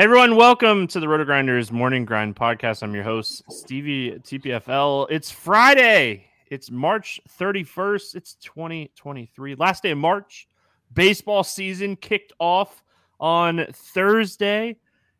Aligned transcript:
Hey 0.00 0.04
everyone, 0.04 0.34
welcome 0.34 0.86
to 0.86 0.98
the 0.98 1.06
Roto 1.06 1.26
Grinders 1.26 1.70
Morning 1.70 2.06
Grind 2.06 2.34
Podcast. 2.34 2.82
I'm 2.82 2.94
your 2.94 3.04
host, 3.04 3.42
Stevie 3.52 4.12
TPFL. 4.12 5.08
It's 5.10 5.30
Friday. 5.30 6.24
It's 6.46 6.70
March 6.70 7.20
31st. 7.38 8.14
It's 8.14 8.34
2023. 8.36 9.56
Last 9.56 9.82
day 9.82 9.90
of 9.90 9.98
March. 9.98 10.48
Baseball 10.94 11.44
season 11.44 11.96
kicked 11.96 12.32
off 12.38 12.82
on 13.20 13.66
Thursday. 13.74 14.78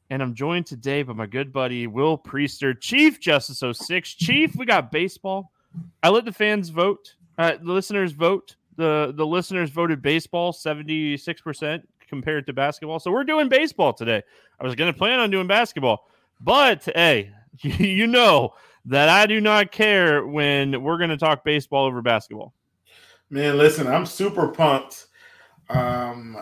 And 0.08 0.22
I'm 0.22 0.34
joined 0.34 0.64
today 0.64 1.02
by 1.02 1.12
my 1.12 1.26
good 1.26 1.52
buddy 1.52 1.86
Will 1.86 2.16
Priester, 2.16 2.74
Chief 2.80 3.20
Justice 3.20 3.62
06. 3.78 4.14
Chief, 4.14 4.56
we 4.56 4.64
got 4.64 4.90
baseball. 4.90 5.52
I 6.02 6.08
let 6.08 6.24
the 6.24 6.32
fans 6.32 6.70
vote. 6.70 7.16
Uh, 7.36 7.58
the 7.62 7.70
listeners 7.70 8.12
vote. 8.12 8.56
The 8.76 9.12
the 9.14 9.26
listeners 9.26 9.68
voted 9.68 10.00
baseball 10.00 10.54
76% 10.54 11.82
compared 12.10 12.46
to 12.46 12.52
basketball. 12.52 12.98
So 12.98 13.10
we're 13.10 13.24
doing 13.24 13.48
baseball 13.48 13.94
today. 13.94 14.22
I 14.60 14.64
was 14.64 14.74
going 14.74 14.92
to 14.92 14.98
plan 14.98 15.20
on 15.20 15.30
doing 15.30 15.46
basketball, 15.46 16.06
but 16.40 16.84
hey, 16.94 17.32
you 17.62 18.06
know 18.06 18.54
that 18.84 19.08
I 19.08 19.26
do 19.26 19.40
not 19.40 19.72
care 19.72 20.26
when 20.26 20.82
we're 20.82 20.98
going 20.98 21.10
to 21.10 21.16
talk 21.16 21.44
baseball 21.44 21.86
over 21.86 22.02
basketball. 22.02 22.52
Man, 23.30 23.56
listen, 23.56 23.86
I'm 23.86 24.06
super 24.06 24.48
pumped. 24.48 25.06
Um, 25.68 26.36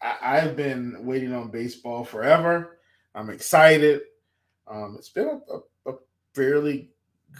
I, 0.00 0.38
have 0.38 0.56
been 0.56 0.96
waiting 1.00 1.34
on 1.34 1.50
baseball 1.50 2.02
forever. 2.04 2.78
I'm 3.14 3.28
excited. 3.28 4.00
Um, 4.66 4.96
it's 4.98 5.10
been 5.10 5.26
a, 5.26 5.54
a, 5.54 5.92
a, 5.92 5.96
fairly 6.34 6.88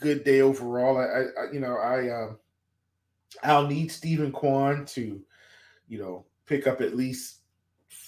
good 0.00 0.24
day 0.24 0.42
overall. 0.42 0.98
I, 0.98 1.41
I 1.41 1.52
you 1.52 1.60
know, 1.60 1.76
I 1.76 2.08
uh, 2.08 2.32
I'll 3.42 3.66
need 3.66 3.91
Stephen 3.91 4.32
Kwan 4.32 4.84
to, 4.86 5.22
you 5.88 5.98
know, 5.98 6.26
pick 6.47 6.66
up 6.66 6.82
at 6.82 6.97
least 6.97 7.40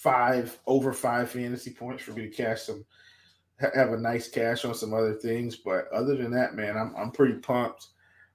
five 0.02 0.58
over 0.66 0.92
five 0.92 1.30
fantasy 1.30 1.70
points 1.70 2.02
for 2.02 2.10
me 2.12 2.22
to 2.22 2.28
cash 2.28 2.62
some 2.62 2.84
have 3.74 3.92
a 3.92 3.96
nice 3.96 4.28
cash 4.28 4.64
on 4.64 4.74
some 4.74 4.92
other 4.92 5.14
things. 5.14 5.54
But 5.56 5.86
other 5.92 6.16
than 6.16 6.32
that, 6.32 6.54
man, 6.54 6.76
I'm 6.76 6.94
I'm 6.96 7.10
pretty 7.12 7.34
pumped. 7.34 7.88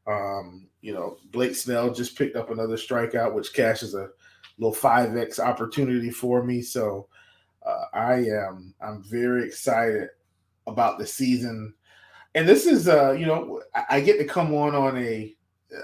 Um, 0.05 0.67
you 0.81 0.93
know, 0.93 1.17
Blake 1.31 1.55
Snell 1.55 1.93
just 1.93 2.17
picked 2.17 2.37
up 2.37 2.49
another 2.49 2.77
strikeout, 2.77 3.33
which 3.33 3.53
cashes 3.53 3.93
a 3.93 4.09
little 4.57 4.73
five 4.73 5.17
X 5.17 5.39
opportunity 5.39 6.09
for 6.09 6.43
me. 6.43 6.61
So 6.61 7.09
uh, 7.65 7.85
I 7.93 8.13
am 8.25 8.73
I'm 8.81 9.03
very 9.03 9.45
excited 9.45 10.09
about 10.67 10.97
the 10.97 11.05
season. 11.05 11.73
And 12.35 12.47
this 12.47 12.65
is 12.65 12.87
uh, 12.87 13.11
you 13.11 13.25
know, 13.25 13.61
I, 13.89 13.99
get 13.99 14.19
to 14.19 14.25
come 14.25 14.53
on 14.53 14.73
on 14.73 14.97
a 14.97 15.35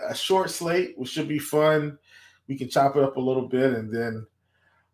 a 0.08 0.16
short 0.16 0.50
slate, 0.50 0.98
which 0.98 1.10
should 1.10 1.28
be 1.28 1.40
fun. 1.40 1.98
We 2.48 2.58
can 2.58 2.70
chop 2.70 2.96
it 2.96 3.04
up 3.04 3.18
a 3.18 3.22
little 3.22 3.48
bit 3.48 3.74
and 3.74 3.94
then 3.94 4.26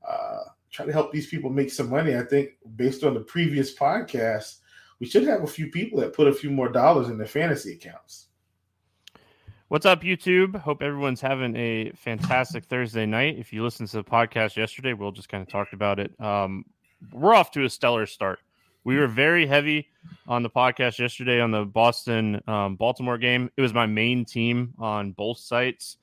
uh, 0.08 0.49
try 0.80 0.86
to 0.86 0.94
help 0.94 1.12
these 1.12 1.28
people 1.28 1.50
make 1.50 1.70
some 1.70 1.90
money. 1.90 2.16
I 2.16 2.24
think 2.24 2.52
based 2.78 3.04
on 3.04 3.14
the 3.14 3.20
previous 3.20 3.76
podcast, 3.76 4.60
we 5.00 5.08
should 5.08 5.24
have 5.24 5.44
a 5.44 5.48
few 5.48 5.68
people 5.68 6.00
that 6.00 6.14
put 6.14 6.28
a 6.28 6.34
few 6.34 6.50
more 6.50 6.70
dollars 6.70 7.10
in 7.10 7.18
their 7.18 7.28
fantasy 7.28 7.74
accounts. 7.74 8.28
What's 9.68 9.86
up, 9.86 10.04
YouTube? 10.04 10.56
Hope 10.56 10.82
everyone's 10.82 11.20
having 11.20 11.54
a 11.58 11.92
fantastic 11.92 12.64
Thursday 12.66 13.06
night. 13.06 13.38
If 13.38 13.52
you 13.52 13.62
listened 13.62 13.90
to 13.90 13.98
the 13.98 14.04
podcast 14.06 14.56
yesterday, 14.56 14.94
we'll 14.94 15.12
just 15.12 15.28
kind 15.28 15.42
of 15.42 15.50
talked 15.50 15.74
about 15.74 16.00
it. 16.00 16.18
Um, 16.20 16.64
we're 17.12 17.36
off 17.36 17.52
to 17.52 17.66
a 17.66 17.70
stellar 17.70 18.06
start. 18.06 18.40
We 18.86 18.98
were 18.98 19.08
very 19.08 19.46
heavy 19.46 19.90
on 20.30 20.44
the 20.44 20.50
podcast 20.50 20.98
yesterday 20.98 21.42
on 21.42 21.52
the 21.52 21.66
Boston 21.66 22.42
um, 22.48 22.78
Baltimore 22.78 23.18
game. 23.18 23.52
It 23.58 23.62
was 23.62 23.74
my 23.74 23.86
main 23.86 24.24
team 24.24 24.74
on 24.80 25.12
both 25.12 25.40
sites. 25.40 25.98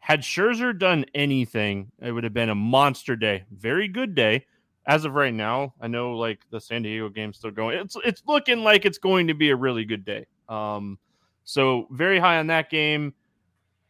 Had 0.00 0.22
Scherzer 0.22 0.76
done 0.76 1.04
anything, 1.14 1.92
it 2.00 2.10
would 2.10 2.24
have 2.24 2.34
been 2.34 2.48
a 2.48 2.54
monster 2.54 3.16
day. 3.16 3.44
Very 3.50 3.86
good 3.86 4.14
day. 4.14 4.46
As 4.86 5.04
of 5.04 5.14
right 5.14 5.32
now, 5.32 5.74
I 5.80 5.86
know 5.88 6.16
like 6.16 6.40
the 6.50 6.60
San 6.60 6.82
Diego 6.82 7.10
game's 7.10 7.36
still 7.36 7.50
going. 7.50 7.78
It's 7.78 7.96
it's 8.04 8.22
looking 8.26 8.64
like 8.64 8.86
it's 8.86 8.98
going 8.98 9.28
to 9.28 9.34
be 9.34 9.50
a 9.50 9.56
really 9.56 9.84
good 9.84 10.04
day. 10.04 10.26
Um, 10.48 10.98
so 11.44 11.86
very 11.90 12.18
high 12.18 12.38
on 12.38 12.48
that 12.48 12.70
game. 12.70 13.14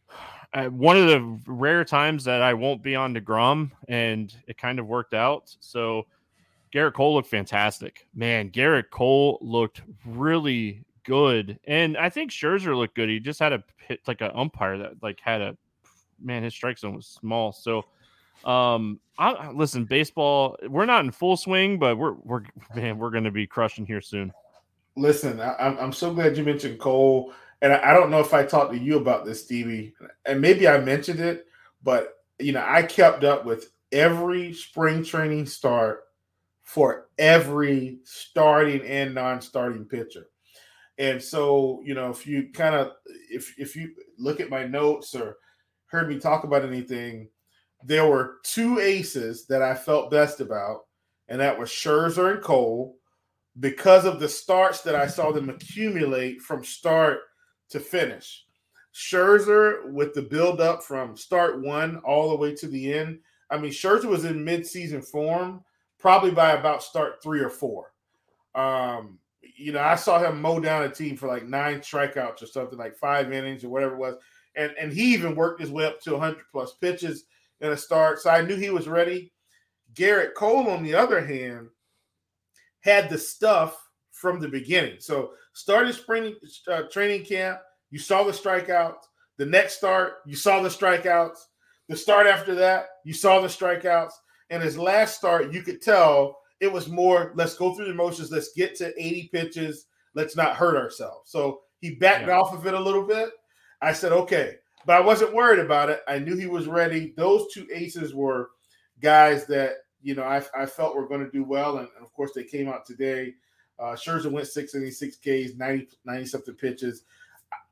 I, 0.53 0.67
one 0.67 0.97
of 0.97 1.07
the 1.07 1.39
rare 1.47 1.85
times 1.85 2.25
that 2.25 2.41
I 2.41 2.53
won't 2.53 2.83
be 2.83 2.93
on 2.93 3.15
Degrom, 3.15 3.71
and 3.87 4.35
it 4.47 4.57
kind 4.57 4.79
of 4.79 4.85
worked 4.85 5.13
out. 5.13 5.55
So 5.61 6.07
Gerrit 6.73 6.93
Cole 6.93 7.15
looked 7.15 7.29
fantastic, 7.29 8.05
man. 8.13 8.49
Gerrit 8.49 8.89
Cole 8.91 9.37
looked 9.41 9.81
really 10.05 10.83
good, 11.05 11.57
and 11.65 11.97
I 11.97 12.09
think 12.09 12.31
Scherzer 12.31 12.75
looked 12.75 12.95
good. 12.95 13.09
He 13.09 13.19
just 13.19 13.39
had 13.39 13.53
a 13.53 13.63
hit 13.87 14.01
like 14.07 14.21
an 14.21 14.31
umpire 14.35 14.77
that 14.77 15.01
like 15.01 15.21
had 15.21 15.41
a 15.41 15.57
man. 16.23 16.43
His 16.43 16.53
strike 16.53 16.77
zone 16.77 16.95
was 16.95 17.07
small, 17.07 17.51
so 17.51 17.85
um, 18.45 18.99
I, 19.17 19.51
listen, 19.51 19.85
baseball. 19.85 20.57
We're 20.67 20.85
not 20.85 21.05
in 21.05 21.11
full 21.11 21.37
swing, 21.37 21.79
but 21.79 21.97
we're 21.97 22.13
we're 22.13 22.43
man, 22.75 22.97
we're 22.97 23.11
going 23.11 23.23
to 23.23 23.31
be 23.31 23.47
crushing 23.47 23.85
here 23.85 24.01
soon. 24.01 24.31
Listen, 24.95 25.39
I, 25.39 25.55
I'm 25.57 25.93
so 25.93 26.13
glad 26.13 26.37
you 26.37 26.43
mentioned 26.43 26.79
Cole, 26.79 27.33
and 27.61 27.71
I, 27.71 27.91
I 27.91 27.93
don't 27.93 28.11
know 28.11 28.19
if 28.19 28.33
I 28.33 28.43
talked 28.43 28.73
to 28.73 28.79
you 28.79 28.97
about 28.97 29.25
this, 29.25 29.43
Stevie, 29.43 29.93
and 30.25 30.41
maybe 30.41 30.67
I 30.67 30.79
mentioned 30.79 31.19
it, 31.19 31.47
but 31.83 32.15
you 32.39 32.51
know, 32.51 32.65
I 32.67 32.83
kept 32.83 33.23
up 33.23 33.45
with 33.45 33.71
every 33.91 34.53
spring 34.53 35.03
training 35.03 35.45
start 35.45 36.03
for 36.63 37.09
every 37.17 37.99
starting 38.03 38.81
and 38.83 39.13
non-starting 39.13 39.85
pitcher. 39.85 40.27
And 40.97 41.21
so, 41.21 41.81
you 41.83 41.93
know, 41.93 42.09
if 42.09 42.25
you 42.27 42.49
kind 42.53 42.75
of 42.75 42.93
if 43.29 43.53
if 43.57 43.75
you 43.75 43.93
look 44.17 44.39
at 44.39 44.49
my 44.49 44.65
notes 44.65 45.15
or 45.15 45.37
heard 45.91 46.07
me 46.07 46.19
talk 46.19 46.43
about 46.45 46.65
anything, 46.65 47.27
there 47.83 48.07
were 48.07 48.37
two 48.43 48.79
aces 48.79 49.45
that 49.47 49.61
I 49.61 49.75
felt 49.75 50.09
best 50.09 50.39
about, 50.39 50.85
and 51.27 51.39
that 51.41 51.59
was 51.59 51.69
Scherzer 51.69 52.33
and 52.33 52.41
Cole, 52.41 52.95
because 53.59 54.05
of 54.05 54.19
the 54.19 54.29
starts 54.29 54.81
that 54.81 54.95
I 54.95 55.07
saw 55.07 55.31
them 55.31 55.49
accumulate 55.49 56.41
from 56.41 56.63
start 56.63 57.19
to 57.69 57.79
finish. 57.79 58.45
Scherzer 58.93 59.91
with 59.91 60.13
the 60.13 60.21
build 60.21 60.61
up 60.61 60.83
from 60.83 61.17
start 61.17 61.61
one 61.61 61.97
all 62.05 62.29
the 62.29 62.37
way 62.37 62.55
to 62.55 62.67
the 62.67 62.93
end. 62.93 63.19
I 63.49 63.57
mean, 63.57 63.71
Scherzer 63.71 64.05
was 64.05 64.25
in 64.25 64.45
midseason 64.45 65.05
form 65.05 65.63
probably 65.99 66.31
by 66.31 66.51
about 66.51 66.83
start 66.83 67.21
three 67.21 67.41
or 67.41 67.49
four. 67.49 67.93
Um, 68.55 69.19
you 69.41 69.71
know, 69.71 69.81
I 69.81 69.95
saw 69.95 70.19
him 70.19 70.41
mow 70.41 70.59
down 70.59 70.83
a 70.83 70.89
team 70.89 71.17
for 71.17 71.27
like 71.27 71.45
nine 71.45 71.79
strikeouts 71.79 72.41
or 72.41 72.47
something, 72.47 72.77
like 72.77 72.95
five 72.95 73.31
innings 73.31 73.63
or 73.63 73.69
whatever 73.69 73.95
it 73.95 73.99
was. 73.99 74.15
And, 74.55 74.73
and 74.79 74.91
he 74.91 75.13
even 75.13 75.35
worked 75.35 75.61
his 75.61 75.71
way 75.71 75.85
up 75.85 76.01
to 76.01 76.11
100 76.11 76.43
plus 76.51 76.75
pitches 76.75 77.25
in 77.61 77.71
a 77.71 77.77
start. 77.77 78.19
So 78.19 78.29
I 78.29 78.41
knew 78.41 78.55
he 78.55 78.69
was 78.69 78.87
ready. 78.87 79.31
Gerrit 79.93 80.33
Cole, 80.35 80.69
on 80.69 80.83
the 80.83 80.95
other 80.95 81.25
hand, 81.25 81.69
had 82.81 83.09
the 83.09 83.17
stuff 83.17 83.77
from 84.11 84.39
the 84.39 84.47
beginning. 84.47 84.97
So 84.99 85.31
started 85.53 85.93
spring 85.93 86.35
uh, 86.67 86.83
training 86.91 87.25
camp, 87.25 87.59
you 87.89 87.99
saw 87.99 88.23
the 88.23 88.31
strikeouts. 88.31 89.03
The 89.37 89.45
next 89.45 89.77
start, 89.77 90.15
you 90.25 90.35
saw 90.35 90.61
the 90.61 90.69
strikeouts. 90.69 91.37
The 91.89 91.97
start 91.97 92.27
after 92.27 92.55
that, 92.55 92.87
you 93.03 93.13
saw 93.13 93.41
the 93.41 93.47
strikeouts. 93.47 94.13
And 94.49 94.61
his 94.61 94.77
last 94.77 95.17
start, 95.17 95.53
you 95.53 95.61
could 95.61 95.81
tell 95.81 96.37
it 96.59 96.71
was 96.71 96.87
more, 96.87 97.33
let's 97.35 97.55
go 97.55 97.73
through 97.73 97.87
the 97.87 97.93
motions, 97.93 98.31
let's 98.31 98.53
get 98.53 98.75
to 98.75 98.93
80 98.97 99.29
pitches, 99.33 99.87
let's 100.13 100.35
not 100.35 100.55
hurt 100.55 100.77
ourselves. 100.77 101.31
So 101.31 101.61
he 101.79 101.95
backed 101.95 102.27
yeah. 102.27 102.37
off 102.37 102.53
of 102.53 102.67
it 102.67 102.73
a 102.73 102.79
little 102.79 103.05
bit. 103.05 103.31
I 103.81 103.93
said, 103.93 104.11
okay, 104.11 104.57
but 104.85 104.95
I 104.95 105.01
wasn't 105.01 105.33
worried 105.33 105.59
about 105.59 105.89
it. 105.89 106.01
I 106.07 106.19
knew 106.19 106.35
he 106.35 106.47
was 106.47 106.67
ready. 106.67 107.13
Those 107.17 107.51
two 107.53 107.67
aces 107.73 108.13
were 108.13 108.51
guys 109.01 109.45
that 109.47 109.77
you 110.01 110.15
know 110.15 110.23
I, 110.23 110.43
I 110.55 110.65
felt 110.65 110.95
were 110.95 111.07
going 111.07 111.23
to 111.25 111.31
do 111.31 111.43
well, 111.43 111.77
and, 111.77 111.87
and, 111.95 112.05
of 112.05 112.13
course 112.13 112.31
they 112.33 112.43
came 112.43 112.67
out 112.67 112.85
today. 112.85 113.33
Uh, 113.79 113.93
Scherzer 113.93 114.31
went 114.31 114.47
six 114.47 114.75
innings, 114.75 114.99
six 114.99 115.17
Ks, 115.17 115.57
90, 115.57 115.87
90 116.05 116.25
something 116.25 116.53
pitches. 116.53 117.03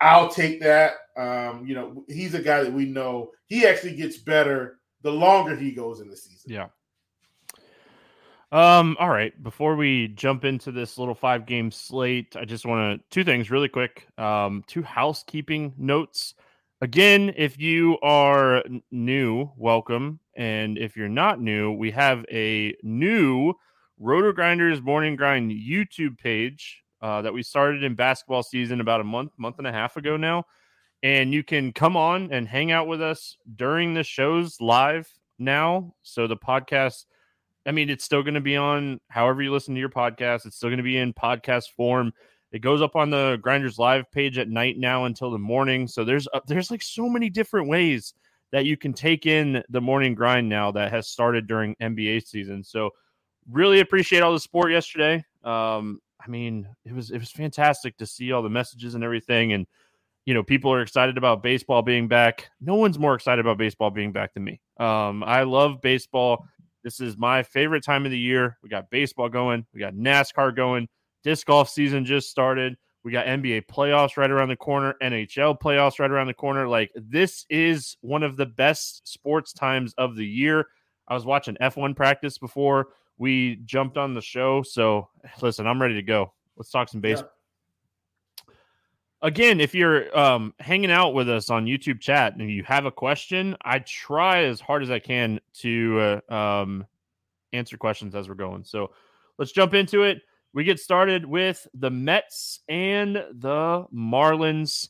I'll 0.01 0.29
take 0.29 0.59
that. 0.61 0.93
Um, 1.15 1.65
you 1.67 1.75
know, 1.75 2.03
he's 2.07 2.33
a 2.33 2.41
guy 2.41 2.63
that 2.63 2.73
we 2.73 2.85
know 2.85 3.31
he 3.45 3.65
actually 3.67 3.95
gets 3.95 4.17
better 4.17 4.79
the 5.01 5.11
longer 5.11 5.55
he 5.55 5.71
goes 5.71 5.99
in 6.01 6.09
the 6.09 6.17
season. 6.17 6.51
Yeah. 6.51 6.67
Um, 8.51 8.97
all 8.99 9.09
right. 9.09 9.41
Before 9.43 9.75
we 9.75 10.07
jump 10.07 10.43
into 10.43 10.71
this 10.71 10.97
little 10.97 11.13
five 11.13 11.45
game 11.45 11.69
slate, 11.69 12.35
I 12.35 12.45
just 12.45 12.65
want 12.65 12.99
to 12.99 13.05
two 13.11 13.23
things 13.23 13.51
really 13.51 13.69
quick. 13.69 14.07
Um, 14.17 14.63
two 14.65 14.81
housekeeping 14.81 15.73
notes. 15.77 16.33
Again, 16.81 17.33
if 17.37 17.59
you 17.59 17.99
are 18.01 18.63
new, 18.89 19.51
welcome. 19.55 20.19
And 20.35 20.77
if 20.77 20.97
you're 20.97 21.09
not 21.09 21.39
new, 21.39 21.73
we 21.73 21.91
have 21.91 22.25
a 22.31 22.73
new 22.81 23.53
Roto 23.99 24.31
Grinders 24.31 24.81
Morning 24.81 25.15
Grind 25.15 25.51
YouTube 25.51 26.17
page 26.17 26.81
uh, 27.01 27.21
that 27.21 27.33
we 27.33 27.43
started 27.43 27.83
in 27.83 27.93
basketball 27.93 28.41
season 28.41 28.81
about 28.81 29.01
a 29.01 29.03
month, 29.03 29.31
month 29.37 29.59
and 29.59 29.67
a 29.67 29.71
half 29.71 29.95
ago 29.95 30.17
now. 30.17 30.45
And 31.03 31.33
you 31.33 31.43
can 31.43 31.71
come 31.71 31.95
on 31.95 32.31
and 32.31 32.47
hang 32.47 32.71
out 32.71 32.87
with 32.87 33.01
us 33.01 33.37
during 33.55 33.93
the 33.93 34.03
shows 34.03 34.59
live 34.59 35.07
now. 35.37 35.93
So 36.01 36.27
the 36.27 36.37
podcast, 36.37 37.05
I 37.65 37.71
mean, 37.71 37.89
it's 37.89 38.03
still 38.03 38.23
going 38.23 38.35
to 38.35 38.41
be 38.41 38.57
on 38.57 38.99
however 39.09 39.41
you 39.41 39.51
listen 39.51 39.73
to 39.75 39.79
your 39.79 39.89
podcast, 39.89 40.45
it's 40.45 40.55
still 40.55 40.69
going 40.69 40.77
to 40.77 40.83
be 40.83 40.97
in 40.97 41.13
podcast 41.13 41.71
form. 41.75 42.13
It 42.51 42.59
goes 42.59 42.81
up 42.81 42.95
on 42.95 43.09
the 43.09 43.37
Grinders 43.41 43.77
Live 43.77 44.09
page 44.11 44.37
at 44.37 44.49
night 44.49 44.77
now 44.77 45.05
until 45.05 45.29
the 45.29 45.37
morning. 45.37 45.87
So 45.87 46.03
there's 46.03 46.27
uh, 46.33 46.39
there's 46.47 46.71
like 46.71 46.81
so 46.81 47.07
many 47.07 47.29
different 47.29 47.67
ways 47.67 48.13
that 48.51 48.65
you 48.65 48.75
can 48.75 48.93
take 48.93 49.25
in 49.25 49.63
the 49.69 49.81
morning 49.81 50.15
grind 50.15 50.49
now 50.49 50.71
that 50.71 50.91
has 50.91 51.07
started 51.07 51.45
during 51.45 51.75
NBA 51.75 52.25
season. 52.25 52.63
So 52.63 52.89
really 53.51 53.81
appreciate 53.81 54.21
all 54.21 54.33
the 54.33 54.39
support 54.39 54.71
yesterday. 54.71 55.23
Um, 55.43 55.99
I 56.19 56.27
mean, 56.27 56.67
it 56.85 56.93
was 56.93 57.11
it 57.11 57.19
was 57.19 57.31
fantastic 57.31 57.97
to 57.97 58.05
see 58.05 58.31
all 58.31 58.41
the 58.41 58.49
messages 58.49 58.95
and 58.95 59.03
everything, 59.03 59.53
and 59.53 59.67
you 60.25 60.33
know, 60.33 60.43
people 60.43 60.71
are 60.71 60.81
excited 60.81 61.17
about 61.17 61.41
baseball 61.41 61.81
being 61.81 62.07
back. 62.07 62.49
No 62.61 62.75
one's 62.75 62.99
more 62.99 63.15
excited 63.15 63.39
about 63.43 63.57
baseball 63.57 63.89
being 63.89 64.11
back 64.11 64.33
than 64.33 64.43
me. 64.43 64.59
Um, 64.77 65.23
I 65.23 65.43
love 65.43 65.81
baseball. 65.81 66.45
This 66.83 66.99
is 66.99 67.17
my 67.17 67.43
favorite 67.43 67.83
time 67.83 68.05
of 68.05 68.11
the 68.11 68.19
year. 68.19 68.57
We 68.63 68.69
got 68.69 68.89
baseball 68.89 69.29
going, 69.29 69.65
we 69.73 69.79
got 69.79 69.93
NASCAR 69.93 70.55
going. 70.55 70.87
Disc 71.23 71.45
golf 71.45 71.69
season 71.69 72.05
just 72.05 72.29
started. 72.29 72.77
We 73.03 73.11
got 73.11 73.25
NBA 73.25 73.67
playoffs 73.67 74.17
right 74.17 74.29
around 74.29 74.49
the 74.49 74.55
corner, 74.55 74.95
NHL 75.01 75.59
playoffs 75.59 75.99
right 75.99 76.11
around 76.11 76.27
the 76.27 76.33
corner. 76.33 76.67
Like, 76.67 76.91
this 76.95 77.45
is 77.49 77.97
one 78.01 78.23
of 78.23 78.37
the 78.37 78.45
best 78.45 79.07
sports 79.07 79.53
times 79.53 79.93
of 79.97 80.15
the 80.15 80.25
year. 80.25 80.67
I 81.07 81.13
was 81.13 81.25
watching 81.25 81.55
F1 81.61 81.95
practice 81.95 82.37
before 82.37 82.89
we 83.17 83.57
jumped 83.65 83.97
on 83.97 84.13
the 84.13 84.21
show. 84.21 84.63
So, 84.63 85.09
listen, 85.41 85.65
I'm 85.65 85.81
ready 85.81 85.95
to 85.95 86.01
go. 86.01 86.33
Let's 86.57 86.71
talk 86.71 86.89
some 86.89 87.01
baseball. 87.01 87.31
Again, 89.21 89.59
if 89.59 89.75
you're 89.75 90.17
um, 90.17 90.53
hanging 90.59 90.91
out 90.91 91.13
with 91.13 91.29
us 91.29 91.49
on 91.49 91.65
YouTube 91.65 91.99
chat 91.99 92.35
and 92.37 92.49
you 92.49 92.63
have 92.63 92.85
a 92.85 92.91
question, 92.91 93.57
I 93.63 93.79
try 93.79 94.43
as 94.43 94.61
hard 94.61 94.81
as 94.81 94.89
I 94.89 94.99
can 94.99 95.41
to 95.55 96.21
uh, 96.29 96.33
um, 96.33 96.87
answer 97.51 97.77
questions 97.77 98.15
as 98.15 98.29
we're 98.29 98.35
going. 98.35 98.63
So, 98.63 98.91
let's 99.37 99.51
jump 99.51 99.73
into 99.73 100.03
it 100.03 100.21
we 100.53 100.63
get 100.63 100.79
started 100.79 101.25
with 101.25 101.67
the 101.73 101.91
Mets 101.91 102.61
and 102.67 103.15
the 103.15 103.85
Marlins. 103.93 104.89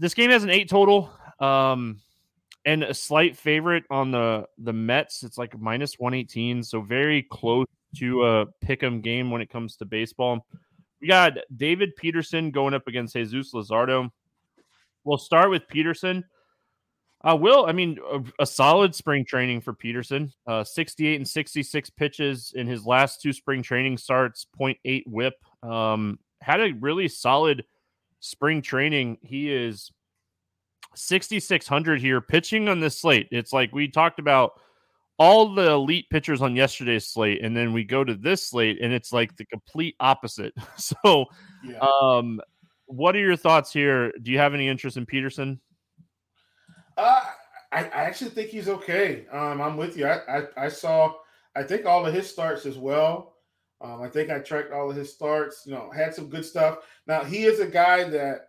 This 0.00 0.14
game 0.14 0.30
has 0.30 0.44
an 0.44 0.50
eight 0.50 0.68
total, 0.68 1.10
um, 1.40 2.00
and 2.64 2.82
a 2.82 2.94
slight 2.94 3.36
favorite 3.36 3.84
on 3.90 4.10
the 4.10 4.46
the 4.58 4.72
Mets. 4.72 5.22
It's 5.22 5.38
like 5.38 5.58
minus 5.58 5.98
one 5.98 6.14
eighteen, 6.14 6.62
so 6.62 6.80
very 6.80 7.22
close 7.22 7.66
to 7.96 8.24
a 8.24 8.46
pick'em 8.64 9.02
game 9.02 9.30
when 9.30 9.40
it 9.40 9.50
comes 9.50 9.76
to 9.76 9.84
baseball. 9.84 10.46
We 11.06 11.08
got 11.08 11.38
David 11.56 11.94
Peterson 11.94 12.50
going 12.50 12.74
up 12.74 12.88
against 12.88 13.14
Jesus 13.14 13.54
Luzardo. 13.54 14.10
We'll 15.04 15.18
start 15.18 15.50
with 15.50 15.68
Peterson. 15.68 16.24
Uh, 17.22 17.36
Will, 17.36 17.64
I 17.64 17.70
mean, 17.70 18.00
a, 18.10 18.42
a, 18.42 18.44
solid 18.44 18.92
spring 18.92 19.24
training 19.24 19.60
for 19.60 19.72
Peterson. 19.72 20.32
Uh, 20.48 20.64
68 20.64 21.14
and 21.14 21.28
66 21.28 21.90
pitches 21.90 22.54
in 22.56 22.66
his 22.66 22.84
last 22.84 23.22
two 23.22 23.32
spring 23.32 23.62
training 23.62 23.98
starts, 23.98 24.48
0.8 24.60 25.04
whip. 25.06 25.34
Um, 25.62 26.18
had 26.40 26.60
a 26.60 26.72
really 26.72 27.06
solid 27.06 27.64
spring 28.18 28.60
training. 28.60 29.18
He 29.22 29.54
is 29.54 29.92
6,600 30.96 32.00
here 32.00 32.20
pitching 32.20 32.68
on 32.68 32.80
this 32.80 32.98
slate. 32.98 33.28
It's 33.30 33.52
like 33.52 33.72
we 33.72 33.86
talked 33.86 34.18
about 34.18 34.54
all 35.18 35.54
the 35.54 35.70
elite 35.70 36.06
pitchers 36.10 36.42
on 36.42 36.56
yesterday's 36.56 37.06
slate, 37.06 37.42
and 37.42 37.56
then 37.56 37.72
we 37.72 37.84
go 37.84 38.04
to 38.04 38.14
this 38.14 38.48
slate, 38.48 38.78
and 38.80 38.92
it's 38.92 39.12
like 39.12 39.36
the 39.36 39.46
complete 39.46 39.96
opposite. 40.00 40.52
so, 40.76 41.26
yeah. 41.64 41.78
um, 41.78 42.40
what 42.86 43.16
are 43.16 43.20
your 43.20 43.36
thoughts 43.36 43.72
here? 43.72 44.12
Do 44.22 44.30
you 44.30 44.38
have 44.38 44.54
any 44.54 44.68
interest 44.68 44.96
in 44.96 45.06
Peterson? 45.06 45.60
Uh, 46.96 47.20
I, 47.72 47.84
I 47.84 48.04
actually 48.04 48.30
think 48.30 48.50
he's 48.50 48.68
okay. 48.68 49.26
Um, 49.32 49.60
I'm 49.60 49.76
with 49.76 49.96
you. 49.96 50.06
I, 50.06 50.38
I, 50.38 50.42
I 50.56 50.68
saw, 50.68 51.14
I 51.54 51.62
think 51.62 51.86
all 51.86 52.06
of 52.06 52.14
his 52.14 52.28
starts 52.28 52.66
as 52.66 52.78
well. 52.78 53.34
Um, 53.80 54.00
I 54.00 54.08
think 54.08 54.30
I 54.30 54.38
tracked 54.38 54.72
all 54.72 54.90
of 54.90 54.96
his 54.96 55.12
starts. 55.12 55.64
You 55.66 55.74
know, 55.74 55.90
had 55.94 56.14
some 56.14 56.30
good 56.30 56.44
stuff. 56.44 56.78
Now 57.06 57.24
he 57.24 57.44
is 57.44 57.60
a 57.60 57.66
guy 57.66 58.04
that 58.04 58.48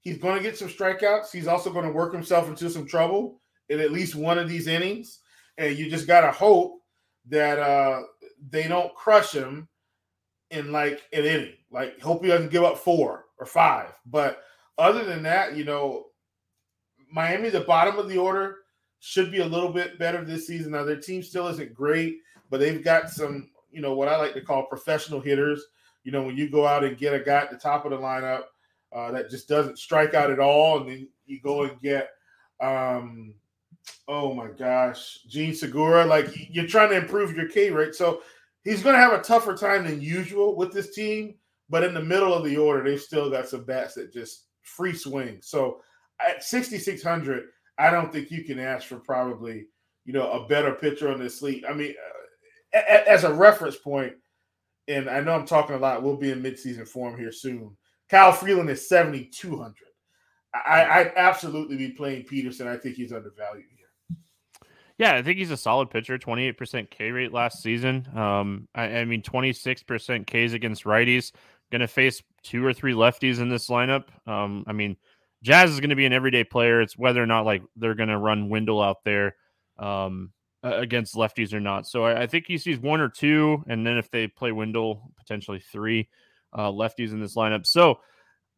he's 0.00 0.18
going 0.18 0.36
to 0.36 0.42
get 0.42 0.56
some 0.56 0.68
strikeouts. 0.68 1.32
He's 1.32 1.48
also 1.48 1.72
going 1.72 1.86
to 1.86 1.92
work 1.92 2.12
himself 2.12 2.48
into 2.48 2.70
some 2.70 2.86
trouble 2.86 3.40
in 3.68 3.80
at 3.80 3.92
least 3.92 4.14
one 4.14 4.38
of 4.38 4.48
these 4.48 4.66
innings, 4.66 5.20
and 5.58 5.76
you 5.76 5.90
just 5.90 6.06
got 6.06 6.22
to 6.22 6.30
hope 6.30 6.80
that 7.26 7.58
uh, 7.58 8.02
they 8.48 8.68
don't 8.68 8.94
crush 8.94 9.32
him 9.32 9.68
in 10.50 10.72
like 10.72 11.02
an 11.12 11.24
inning. 11.24 11.54
Like, 11.70 12.00
hope 12.00 12.22
he 12.22 12.28
doesn't 12.28 12.50
give 12.50 12.64
up 12.64 12.78
four 12.78 13.26
or 13.38 13.44
five. 13.44 13.92
But 14.06 14.42
other 14.78 15.04
than 15.04 15.22
that, 15.24 15.56
you 15.56 15.64
know, 15.64 16.06
Miami, 17.12 17.50
the 17.50 17.60
bottom 17.60 17.98
of 17.98 18.08
the 18.08 18.16
order, 18.16 18.56
should 19.00 19.30
be 19.30 19.40
a 19.40 19.46
little 19.46 19.72
bit 19.72 19.98
better 19.98 20.24
this 20.24 20.46
season. 20.46 20.72
Now 20.72 20.84
their 20.84 21.00
team 21.00 21.22
still 21.22 21.48
isn't 21.48 21.74
great, 21.74 22.18
but 22.50 22.60
they've 22.60 22.82
got 22.82 23.10
some, 23.10 23.50
you 23.70 23.80
know, 23.80 23.94
what 23.94 24.08
I 24.08 24.16
like 24.16 24.34
to 24.34 24.40
call 24.40 24.66
professional 24.66 25.20
hitters. 25.20 25.64
You 26.04 26.12
know, 26.12 26.22
when 26.22 26.36
you 26.36 26.50
go 26.50 26.66
out 26.66 26.84
and 26.84 26.96
get 26.96 27.14
a 27.14 27.20
guy 27.20 27.42
at 27.42 27.50
the 27.50 27.58
top 27.58 27.84
of 27.84 27.90
the 27.90 27.98
lineup 27.98 28.44
uh, 28.92 29.12
that 29.12 29.30
just 29.30 29.48
doesn't 29.48 29.78
strike 29.78 30.14
out 30.14 30.30
at 30.30 30.40
all, 30.40 30.80
and 30.80 30.88
then 30.88 31.08
you 31.26 31.40
go 31.40 31.62
and 31.64 31.80
get, 31.80 32.08
um, 32.60 33.34
oh 34.08 34.32
my 34.34 34.48
gosh, 34.48 35.20
Jean 35.28 35.54
Segura. 35.54 36.04
Like 36.04 36.28
you're 36.50 36.66
trying 36.66 36.90
to 36.90 36.96
improve 36.96 37.36
your 37.36 37.48
K 37.48 37.70
rate, 37.70 37.94
so 37.94 38.22
he's 38.64 38.82
going 38.82 38.94
to 38.94 39.00
have 39.00 39.12
a 39.12 39.22
tougher 39.22 39.56
time 39.56 39.84
than 39.84 40.00
usual 40.00 40.56
with 40.56 40.72
this 40.72 40.94
team. 40.94 41.34
But 41.70 41.84
in 41.84 41.94
the 41.94 42.02
middle 42.02 42.32
of 42.32 42.44
the 42.44 42.56
order, 42.56 42.82
they've 42.82 43.00
still 43.00 43.30
got 43.30 43.48
some 43.48 43.64
bats 43.64 43.94
that 43.94 44.12
just 44.12 44.46
free 44.62 44.94
swing. 44.94 45.38
So 45.42 45.80
at 46.26 46.42
6,600, 46.42 47.44
I 47.78 47.90
don't 47.90 48.12
think 48.12 48.30
you 48.30 48.44
can 48.44 48.58
ask 48.58 48.86
for 48.86 48.98
probably, 48.98 49.66
you 50.04 50.12
know, 50.12 50.30
a 50.30 50.48
better 50.48 50.72
pitcher 50.72 51.12
on 51.12 51.18
this 51.18 51.40
slate. 51.40 51.64
I 51.68 51.74
mean, 51.74 51.94
uh, 52.74 52.78
as 53.06 53.24
a 53.24 53.32
reference 53.32 53.76
point, 53.76 54.14
and 54.88 55.10
I 55.10 55.20
know 55.20 55.34
I'm 55.34 55.46
talking 55.46 55.76
a 55.76 55.78
lot, 55.78 56.02
we'll 56.02 56.16
be 56.16 56.30
in 56.30 56.42
midseason 56.42 56.88
form 56.88 57.18
here 57.18 57.32
soon. 57.32 57.76
Kyle 58.08 58.32
Freeland 58.32 58.70
is 58.70 58.88
7,200. 58.88 59.74
I, 60.54 60.84
I'd 60.84 61.12
absolutely 61.16 61.76
be 61.76 61.90
playing 61.90 62.24
Peterson. 62.24 62.66
I 62.66 62.78
think 62.78 62.96
he's 62.96 63.12
undervalued. 63.12 63.66
Yeah, 64.98 65.14
I 65.14 65.22
think 65.22 65.38
he's 65.38 65.52
a 65.52 65.56
solid 65.56 65.90
pitcher. 65.90 66.18
28% 66.18 66.90
K 66.90 67.12
rate 67.12 67.32
last 67.32 67.62
season. 67.62 68.08
Um, 68.14 68.68
I, 68.74 68.82
I 68.98 69.04
mean, 69.04 69.22
26% 69.22 70.26
Ks 70.26 70.52
against 70.52 70.84
righties. 70.84 71.32
Going 71.70 71.80
to 71.80 71.86
face 71.86 72.22
two 72.42 72.64
or 72.64 72.72
three 72.72 72.94
lefties 72.94 73.40
in 73.40 73.48
this 73.48 73.68
lineup. 73.68 74.06
Um, 74.26 74.64
I 74.66 74.72
mean, 74.72 74.96
Jazz 75.42 75.70
is 75.70 75.80
going 75.80 75.90
to 75.90 75.96
be 75.96 76.06
an 76.06 76.12
everyday 76.12 76.42
player. 76.42 76.80
It's 76.80 76.98
whether 76.98 77.22
or 77.22 77.26
not 77.26 77.44
like 77.44 77.62
they're 77.76 77.94
going 77.94 78.08
to 78.08 78.18
run 78.18 78.48
Wendle 78.48 78.82
out 78.82 79.04
there 79.04 79.36
um, 79.78 80.32
against 80.62 81.14
lefties 81.14 81.52
or 81.52 81.60
not. 81.60 81.86
So 81.86 82.04
I, 82.04 82.22
I, 82.22 82.26
think 82.26 82.46
he 82.48 82.58
sees 82.58 82.78
one 82.80 83.00
or 83.00 83.08
two, 83.08 83.62
and 83.68 83.86
then 83.86 83.96
if 83.98 84.10
they 84.10 84.26
play 84.26 84.50
Wendle, 84.50 85.12
potentially 85.16 85.60
three 85.60 86.08
uh, 86.52 86.70
lefties 86.70 87.12
in 87.12 87.20
this 87.20 87.36
lineup. 87.36 87.66
So 87.66 88.00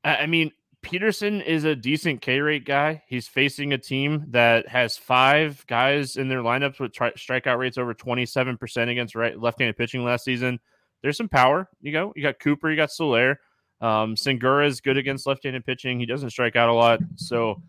I, 0.02 0.16
I 0.16 0.26
mean, 0.26 0.52
Peterson 0.82 1.40
is 1.42 1.64
a 1.64 1.76
decent 1.76 2.22
K 2.22 2.40
rate 2.40 2.64
guy. 2.64 3.02
He's 3.06 3.28
facing 3.28 3.72
a 3.72 3.78
team 3.78 4.24
that 4.28 4.66
has 4.68 4.96
five 4.96 5.64
guys 5.66 6.16
in 6.16 6.28
their 6.28 6.40
lineups 6.40 6.80
with 6.80 6.92
tri- 6.92 7.12
strikeout 7.12 7.58
rates 7.58 7.76
over 7.78 7.94
27% 7.94 8.88
against 8.88 9.14
right 9.14 9.38
left-handed 9.38 9.76
pitching 9.76 10.04
last 10.04 10.24
season. 10.24 10.58
There's 11.02 11.16
some 11.16 11.28
power. 11.28 11.68
You 11.80 11.92
go. 11.92 12.12
You 12.16 12.22
got 12.22 12.38
Cooper. 12.38 12.70
You 12.70 12.76
got 12.76 12.90
Soler. 12.90 13.40
Um, 13.80 14.16
Segura 14.16 14.66
is 14.66 14.80
good 14.80 14.96
against 14.96 15.26
left-handed 15.26 15.64
pitching. 15.64 15.98
He 15.98 16.06
doesn't 16.06 16.30
strike 16.30 16.56
out 16.56 16.68
a 16.68 16.74
lot. 16.74 17.00
So, 17.16 17.62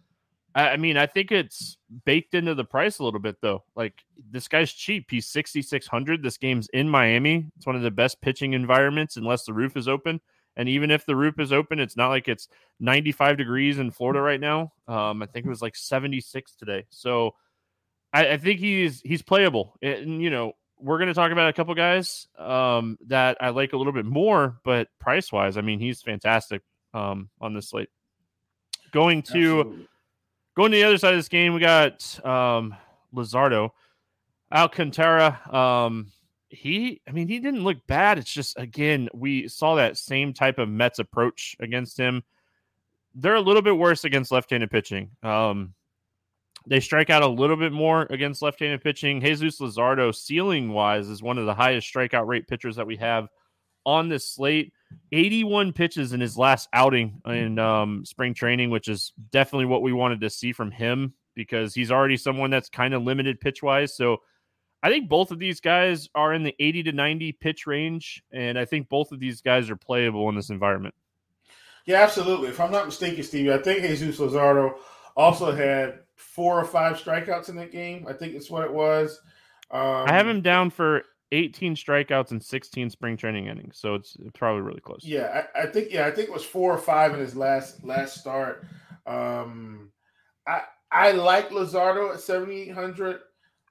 I, 0.53 0.69
I 0.69 0.77
mean, 0.77 0.97
I 0.97 1.05
think 1.05 1.31
it's 1.31 1.77
baked 2.05 2.33
into 2.33 2.55
the 2.55 2.65
price 2.65 2.99
a 2.99 3.03
little 3.03 3.19
bit, 3.19 3.37
though. 3.41 3.63
Like 3.75 3.93
this 4.29 4.47
guy's 4.47 4.71
cheap. 4.71 5.07
He's 5.09 5.27
6,600. 5.27 6.23
This 6.23 6.37
game's 6.37 6.67
in 6.73 6.89
Miami. 6.89 7.49
It's 7.57 7.65
one 7.65 7.75
of 7.75 7.81
the 7.81 7.91
best 7.91 8.21
pitching 8.21 8.53
environments, 8.53 9.17
unless 9.17 9.45
the 9.45 9.53
roof 9.53 9.75
is 9.77 9.87
open. 9.87 10.21
And 10.57 10.67
even 10.67 10.91
if 10.91 11.05
the 11.05 11.15
roof 11.15 11.39
is 11.39 11.53
open, 11.53 11.79
it's 11.79 11.95
not 11.95 12.09
like 12.09 12.27
it's 12.27 12.47
95 12.79 13.37
degrees 13.37 13.79
in 13.79 13.91
Florida 13.91 14.21
right 14.21 14.39
now. 14.39 14.73
Um, 14.87 15.23
I 15.23 15.25
think 15.25 15.45
it 15.45 15.49
was 15.49 15.61
like 15.61 15.75
76 15.75 16.53
today. 16.55 16.85
So 16.89 17.35
I, 18.13 18.31
I 18.31 18.37
think 18.37 18.59
he's 18.59 19.01
he's 19.01 19.21
playable. 19.21 19.77
And 19.81 20.21
you 20.21 20.29
know, 20.29 20.53
we're 20.77 20.97
going 20.97 21.07
to 21.07 21.13
talk 21.13 21.31
about 21.31 21.49
a 21.49 21.53
couple 21.53 21.73
guys 21.75 22.27
um, 22.37 22.97
that 23.07 23.37
I 23.39 23.49
like 23.49 23.73
a 23.73 23.77
little 23.77 23.93
bit 23.93 24.05
more, 24.05 24.59
but 24.63 24.87
price 24.99 25.31
wise, 25.31 25.57
I 25.57 25.61
mean, 25.61 25.79
he's 25.79 26.01
fantastic 26.01 26.61
um, 26.93 27.29
on 27.39 27.53
this 27.53 27.69
slate. 27.69 27.89
Going 28.91 29.21
to 29.23 29.59
Absolutely. 29.59 29.87
going 30.55 30.71
to 30.71 30.77
the 30.77 30.83
other 30.83 30.97
side 30.97 31.13
of 31.13 31.19
this 31.19 31.29
game, 31.29 31.53
we 31.53 31.61
got 31.61 32.25
um, 32.25 32.75
Luzardo, 33.13 33.69
Alcantara. 34.53 35.39
Um, 35.53 36.11
he, 36.51 37.01
I 37.07 37.11
mean, 37.11 37.27
he 37.27 37.39
didn't 37.39 37.63
look 37.63 37.85
bad. 37.87 38.17
It's 38.17 38.31
just 38.31 38.59
again, 38.59 39.09
we 39.13 39.47
saw 39.47 39.75
that 39.75 39.97
same 39.97 40.33
type 40.33 40.59
of 40.59 40.69
Mets 40.69 40.99
approach 40.99 41.55
against 41.59 41.97
him. 41.97 42.23
They're 43.15 43.35
a 43.35 43.41
little 43.41 43.61
bit 43.61 43.77
worse 43.77 44.03
against 44.03 44.31
left-handed 44.31 44.69
pitching. 44.69 45.11
Um, 45.23 45.73
they 46.67 46.79
strike 46.79 47.09
out 47.09 47.23
a 47.23 47.27
little 47.27 47.57
bit 47.57 47.71
more 47.71 48.05
against 48.09 48.41
left-handed 48.41 48.83
pitching. 48.83 49.21
Jesus 49.21 49.59
Luzardo, 49.59 50.13
ceiling 50.13 50.71
wise, 50.71 51.07
is 51.07 51.23
one 51.23 51.37
of 51.37 51.45
the 51.45 51.53
highest 51.53 51.91
strikeout 51.91 52.27
rate 52.27 52.47
pitchers 52.47 52.75
that 52.75 52.87
we 52.87 52.97
have 52.97 53.27
on 53.85 54.09
this 54.09 54.27
slate. 54.27 54.73
81 55.11 55.73
pitches 55.73 56.13
in 56.13 56.19
his 56.19 56.37
last 56.37 56.69
outing 56.73 57.21
in 57.25 57.57
um, 57.59 58.05
spring 58.05 58.33
training, 58.33 58.69
which 58.69 58.87
is 58.87 59.13
definitely 59.31 59.65
what 59.65 59.81
we 59.81 59.93
wanted 59.93 60.21
to 60.21 60.29
see 60.29 60.51
from 60.51 60.69
him 60.69 61.13
because 61.33 61.73
he's 61.73 61.91
already 61.91 62.17
someone 62.17 62.49
that's 62.49 62.69
kind 62.69 62.93
of 62.93 63.03
limited 63.03 63.39
pitch 63.39 63.63
wise. 63.63 63.95
So 63.95 64.17
I 64.83 64.89
think 64.89 65.09
both 65.09 65.31
of 65.31 65.39
these 65.39 65.59
guys 65.59 66.09
are 66.15 66.33
in 66.33 66.43
the 66.43 66.55
80 66.59 66.83
to 66.83 66.91
90 66.91 67.31
pitch 67.33 67.67
range, 67.67 68.23
and 68.31 68.57
I 68.57 68.65
think 68.65 68.89
both 68.89 69.11
of 69.11 69.19
these 69.19 69.41
guys 69.41 69.69
are 69.69 69.75
playable 69.75 70.27
in 70.29 70.35
this 70.35 70.49
environment. 70.49 70.95
Yeah, 71.85 72.01
absolutely. 72.01 72.49
If 72.49 72.59
I'm 72.59 72.71
not 72.71 72.85
mistaken, 72.85 73.23
Stevie, 73.23 73.53
I 73.53 73.57
think 73.57 73.81
Jesus 73.81 74.19
Luzardo 74.19 74.75
also 75.15 75.51
had 75.51 75.99
four 76.15 76.59
or 76.59 76.65
five 76.65 76.97
strikeouts 76.97 77.49
in 77.49 77.55
that 77.57 77.71
game. 77.71 78.05
I 78.07 78.13
think 78.13 78.33
it's 78.33 78.49
what 78.49 78.63
it 78.63 78.73
was. 78.73 79.19
Um, 79.71 80.05
I 80.07 80.13
have 80.13 80.27
him 80.27 80.41
down 80.41 80.69
for 80.69 81.03
18 81.31 81.75
strikeouts 81.75 82.31
and 82.31 82.43
16 82.43 82.89
spring 82.89 83.17
training 83.17 83.47
innings, 83.47 83.77
so 83.77 83.95
it's 83.95 84.17
probably 84.33 84.61
really 84.61 84.81
close. 84.81 85.03
Yeah, 85.03 85.43
I, 85.55 85.61
I, 85.61 85.65
think 85.67 85.91
yeah, 85.91 86.05
I 86.05 86.11
think 86.11 86.27
it 86.27 86.33
was 86.33 86.43
four 86.43 86.73
or 86.73 86.77
five 86.77 87.13
in 87.13 87.19
his 87.19 87.35
last 87.35 87.83
last 87.83 88.19
start. 88.19 88.65
Um, 89.05 89.91
I 90.47 90.61
I 90.91 91.11
like 91.11 91.49
Luzardo 91.49 92.13
at 92.13 92.19
7800. 92.19 93.19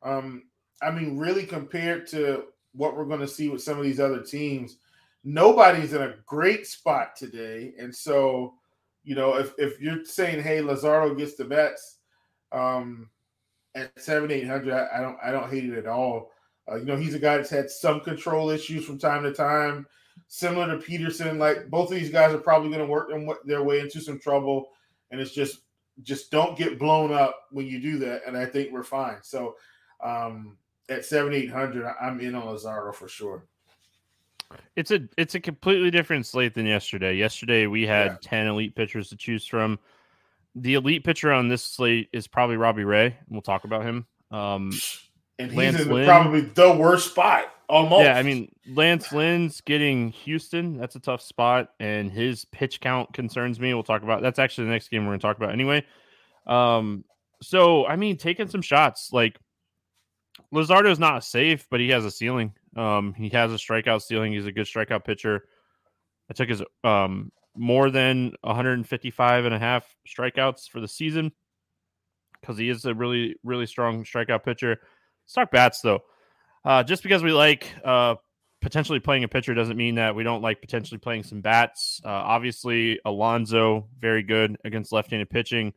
Um, 0.03 0.45
I 0.83 0.91
mean, 0.91 1.19
really 1.19 1.45
compared 1.45 2.07
to 2.09 2.45
what 2.73 2.97
we're 2.97 3.05
going 3.05 3.21
to 3.21 3.29
see 3.29 3.49
with 3.49 3.63
some 3.63 3.79
of 3.79 3.85
these 3.85 4.01
other 4.01 4.23
teams, 4.23 4.77
nobody's 5.25 5.93
in 5.93 6.03
a 6.03 6.15
great 6.27 6.67
spot 6.67 7.17
today, 7.17 7.73
and 7.79 7.95
so 7.95 8.55
you 9.03 9.15
know 9.15 9.37
if 9.37 9.53
if 9.59 9.81
you're 9.81 10.05
saying 10.05 10.43
hey 10.43 10.59
Luzardo 10.59 11.17
gets 11.17 11.35
the 11.35 11.45
bets 11.45 11.99
um, 12.53 13.09
at 13.75 13.91
seven 14.01 14.31
eight 14.31 14.47
hundred. 14.47 14.75
I, 14.75 14.99
I, 14.99 15.01
don't 15.01 15.19
I 15.23 15.31
don't 15.31 15.51
hate 15.51 15.65
it 15.65 15.79
at 15.79 15.87
all. 15.87 16.31
Uh, 16.71 16.77
you 16.77 16.85
know, 16.85 16.97
he's 16.97 17.15
a 17.15 17.19
guy 17.19 17.37
that's 17.37 17.51
had 17.51 17.71
some 17.71 18.01
control 18.01 18.51
issues 18.51 18.85
from 18.85 18.99
time 18.99 19.23
to 19.23 19.33
time, 19.33 19.87
similar 20.29 20.67
to 20.69 20.83
Peterson. 20.83 21.39
Like 21.39 21.69
both 21.69 21.91
of 21.91 21.99
these 21.99 22.11
guys 22.11 22.35
are 22.35 22.39
probably 22.39 22.69
going 22.69 22.81
to 22.81 22.87
work 22.87 23.11
their 23.45 23.63
way 23.63 23.81
into 23.81 24.01
some 24.01 24.19
trouble, 24.19 24.69
and 25.11 25.21
it's 25.21 25.33
just 25.33 25.63
just 26.03 26.31
don't 26.31 26.57
get 26.57 26.79
blown 26.79 27.13
up 27.13 27.37
when 27.51 27.67
you 27.67 27.81
do 27.81 27.99
that. 27.99 28.23
And 28.27 28.37
I 28.37 28.47
think 28.47 28.73
we're 28.73 28.83
fine. 28.83 29.19
So 29.23 29.57
um, 30.03 30.57
at 30.91 31.05
seven 31.05 31.33
eight 31.33 31.51
hundred, 31.51 31.87
I'm 32.01 32.21
in 32.21 32.35
on 32.35 32.47
Luzardo 32.47 32.95
for 32.95 33.09
sure. 33.09 33.47
It's 34.77 34.91
a 34.91 35.01
it's 35.17 35.35
a 35.35 35.41
completely 35.41 35.91
different 35.91 36.27
slate 36.27 36.55
than 36.55 36.67
yesterday. 36.67 37.15
Yesterday 37.15 37.67
we 37.67 37.87
had 37.87 38.07
yeah. 38.07 38.17
ten 38.21 38.47
elite 38.49 38.75
pitchers 38.75 39.09
to 39.11 39.17
choose 39.17 39.47
from 39.47 39.79
the 40.55 40.75
elite 40.75 41.05
pitcher 41.05 41.33
on 41.33 41.49
this 41.49 41.65
slate 41.65 42.09
is 42.13 42.27
probably 42.27 42.57
Robbie 42.57 42.85
Ray, 42.85 43.07
and 43.07 43.15
we'll 43.31 43.43
talk 43.43 43.65
about 43.65 43.85
him. 43.85 44.07
Um, 44.33 44.73
and 45.39 45.55
Lance 45.55 45.77
he's 45.77 45.87
in 45.87 45.93
Lynn, 45.93 46.07
probably 46.07 46.41
the 46.41 46.73
worst 46.73 47.11
spot. 47.11 47.45
Almost. 47.69 48.03
Yeah, 48.03 48.19
I 48.19 48.25
mean 48.25 48.51
Lance 48.67 49.13
Lynn's 49.13 49.61
getting 49.61 50.11
Houston. 50.11 50.77
That's 50.77 50.97
a 50.97 51.01
tough 51.01 51.23
spot, 51.23 51.71
and 51.79 52.11
his 52.11 52.45
pitch 52.47 52.81
count 52.81 53.13
concerns 53.13 53.61
me. 53.61 53.73
We'll 53.73 53.85
talk 53.85 54.03
about 54.03 54.23
that's 54.23 54.41
actually 54.41 54.65
the 54.65 54.73
next 54.73 54.89
game 54.89 55.05
we're 55.05 55.11
going 55.11 55.21
to 55.21 55.27
talk 55.27 55.37
about 55.37 55.53
anyway. 55.53 55.85
Um, 56.47 57.05
so 57.41 57.87
I 57.87 57.95
mean, 57.95 58.17
taking 58.17 58.49
some 58.49 58.63
shots 58.63 59.11
like 59.13 59.39
Luzardo 60.53 60.91
is 60.91 60.99
not 60.99 61.25
safe, 61.25 61.67
but 61.71 61.81
he 61.81 61.91
has 61.91 62.05
a 62.05 62.11
ceiling. 62.11 62.53
Um, 62.77 63.15
he 63.15 63.29
has 63.31 63.53
a 63.53 63.57
strikeout 63.57 64.03
ceiling. 64.03 64.33
He's 64.33 64.47
a 64.47 64.53
good 64.53 64.67
strikeout 64.67 65.05
pitcher. 65.05 65.45
I 66.29 66.35
took 66.35 66.49
his 66.49 66.63
um 66.85 67.33
more 67.57 67.91
than 67.91 68.33
155 68.43 69.45
and 69.45 69.55
a 69.55 69.59
half 69.59 69.85
strikeouts 70.09 70.69
for 70.69 70.81
the 70.81 70.89
season 70.89 71.33
because 72.41 72.57
he 72.57 72.69
is 72.69 72.85
a 72.85 72.95
really, 72.95 73.37
really 73.43 73.67
strong 73.67 74.05
strikeout 74.05 74.45
pitcher. 74.45 74.81
Let's 75.25 75.35
talk 75.35 75.51
bats 75.51 75.81
though. 75.81 76.01
Uh, 76.65 76.83
just 76.83 77.03
because 77.03 77.23
we 77.23 77.33
like 77.33 77.73
uh, 77.85 78.17
potentially 78.61 79.01
playing 79.01 79.25
a 79.25 79.29
pitcher 79.29 79.55
doesn't 79.55 79.77
mean 79.77 79.97
that 79.97 80.15
we 80.15 80.23
don't 80.23 80.43
like 80.43 80.61
potentially 80.61 80.99
playing 80.99 81.23
some 81.23 81.41
bats. 81.41 82.01
Uh, 82.05 82.09
obviously, 82.09 83.01
Alonso 83.05 83.89
very 83.99 84.23
good 84.23 84.57
against 84.65 84.93
left-handed 84.93 85.31
pitching. 85.31 85.73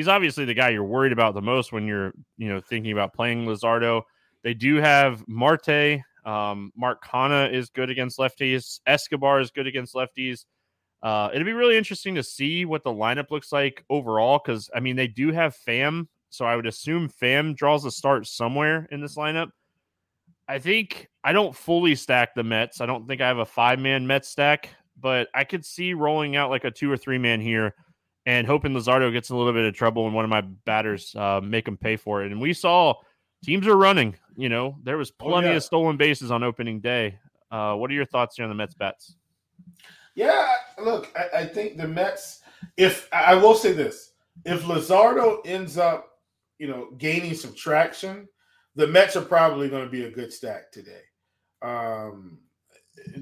He's 0.00 0.08
obviously 0.08 0.46
the 0.46 0.54
guy 0.54 0.70
you're 0.70 0.82
worried 0.82 1.12
about 1.12 1.34
the 1.34 1.42
most 1.42 1.72
when 1.72 1.86
you're 1.86 2.14
you 2.38 2.48
know 2.48 2.58
thinking 2.58 2.92
about 2.92 3.12
playing 3.12 3.44
Luzardo. 3.44 4.00
They 4.42 4.54
do 4.54 4.76
have 4.76 5.22
Marte. 5.28 6.00
Um, 6.24 6.72
Mark 6.74 7.04
Canha 7.04 7.52
is 7.52 7.68
good 7.68 7.90
against 7.90 8.18
lefties. 8.18 8.80
Escobar 8.86 9.40
is 9.40 9.50
good 9.50 9.66
against 9.66 9.94
lefties. 9.94 10.46
Uh, 11.02 11.28
it'll 11.34 11.44
be 11.44 11.52
really 11.52 11.76
interesting 11.76 12.14
to 12.14 12.22
see 12.22 12.64
what 12.64 12.82
the 12.82 12.90
lineup 12.90 13.30
looks 13.30 13.52
like 13.52 13.84
overall 13.90 14.40
because 14.42 14.70
I 14.74 14.80
mean 14.80 14.96
they 14.96 15.06
do 15.06 15.32
have 15.32 15.54
Pham, 15.68 16.06
so 16.30 16.46
I 16.46 16.56
would 16.56 16.66
assume 16.66 17.10
Pham 17.10 17.54
draws 17.54 17.84
a 17.84 17.90
start 17.90 18.26
somewhere 18.26 18.88
in 18.90 19.02
this 19.02 19.18
lineup. 19.18 19.50
I 20.48 20.60
think 20.60 21.10
I 21.22 21.34
don't 21.34 21.54
fully 21.54 21.94
stack 21.94 22.34
the 22.34 22.42
Mets. 22.42 22.80
I 22.80 22.86
don't 22.86 23.06
think 23.06 23.20
I 23.20 23.28
have 23.28 23.36
a 23.36 23.44
five 23.44 23.78
man 23.78 24.06
Mets 24.06 24.30
stack, 24.30 24.70
but 24.98 25.28
I 25.34 25.44
could 25.44 25.66
see 25.66 25.92
rolling 25.92 26.36
out 26.36 26.48
like 26.48 26.64
a 26.64 26.70
two 26.70 26.90
or 26.90 26.96
three 26.96 27.18
man 27.18 27.42
here 27.42 27.74
and 28.30 28.46
hoping 28.46 28.72
Luzardo 28.72 29.10
gets 29.12 29.30
a 29.30 29.34
little 29.36 29.52
bit 29.52 29.64
of 29.64 29.74
trouble 29.74 30.06
and 30.06 30.14
one 30.14 30.24
of 30.24 30.30
my 30.30 30.42
batters 30.42 31.12
uh, 31.16 31.40
make 31.42 31.66
him 31.66 31.76
pay 31.76 31.96
for 31.96 32.22
it. 32.22 32.30
And 32.30 32.40
we 32.40 32.52
saw 32.52 32.94
teams 33.44 33.66
are 33.66 33.76
running. 33.76 34.14
You 34.36 34.48
know, 34.48 34.76
there 34.84 34.96
was 34.96 35.10
Oh, 35.18 35.28
plenty 35.28 35.48
yeah. 35.48 35.54
of 35.56 35.64
stolen 35.64 35.96
bases 35.96 36.30
on 36.30 36.44
opening 36.44 36.78
day. 36.80 37.18
Uh, 37.50 37.74
what 37.74 37.90
are 37.90 37.94
your 37.94 38.04
thoughts 38.04 38.36
here 38.36 38.44
on 38.44 38.48
the 38.48 38.54
Mets 38.54 38.74
bats? 38.74 39.16
Yeah, 40.14 40.52
look, 40.80 41.08
I, 41.18 41.40
I 41.40 41.44
think 41.46 41.76
the 41.76 41.88
Mets. 41.88 42.42
If 42.76 43.08
I 43.12 43.34
will 43.34 43.54
say 43.54 43.72
this, 43.72 44.12
if 44.44 44.62
Luzardo 44.62 45.40
ends 45.44 45.76
up, 45.76 46.06
you 46.58 46.68
know, 46.68 46.90
gaining 46.98 47.34
some 47.34 47.52
traction, 47.54 48.28
the 48.76 48.86
Mets 48.86 49.16
are 49.16 49.22
probably 49.24 49.68
going 49.68 49.84
to 49.84 49.90
be 49.90 50.04
a 50.04 50.10
good 50.10 50.32
stack 50.32 50.70
today. 50.70 51.02
Um, 51.62 52.38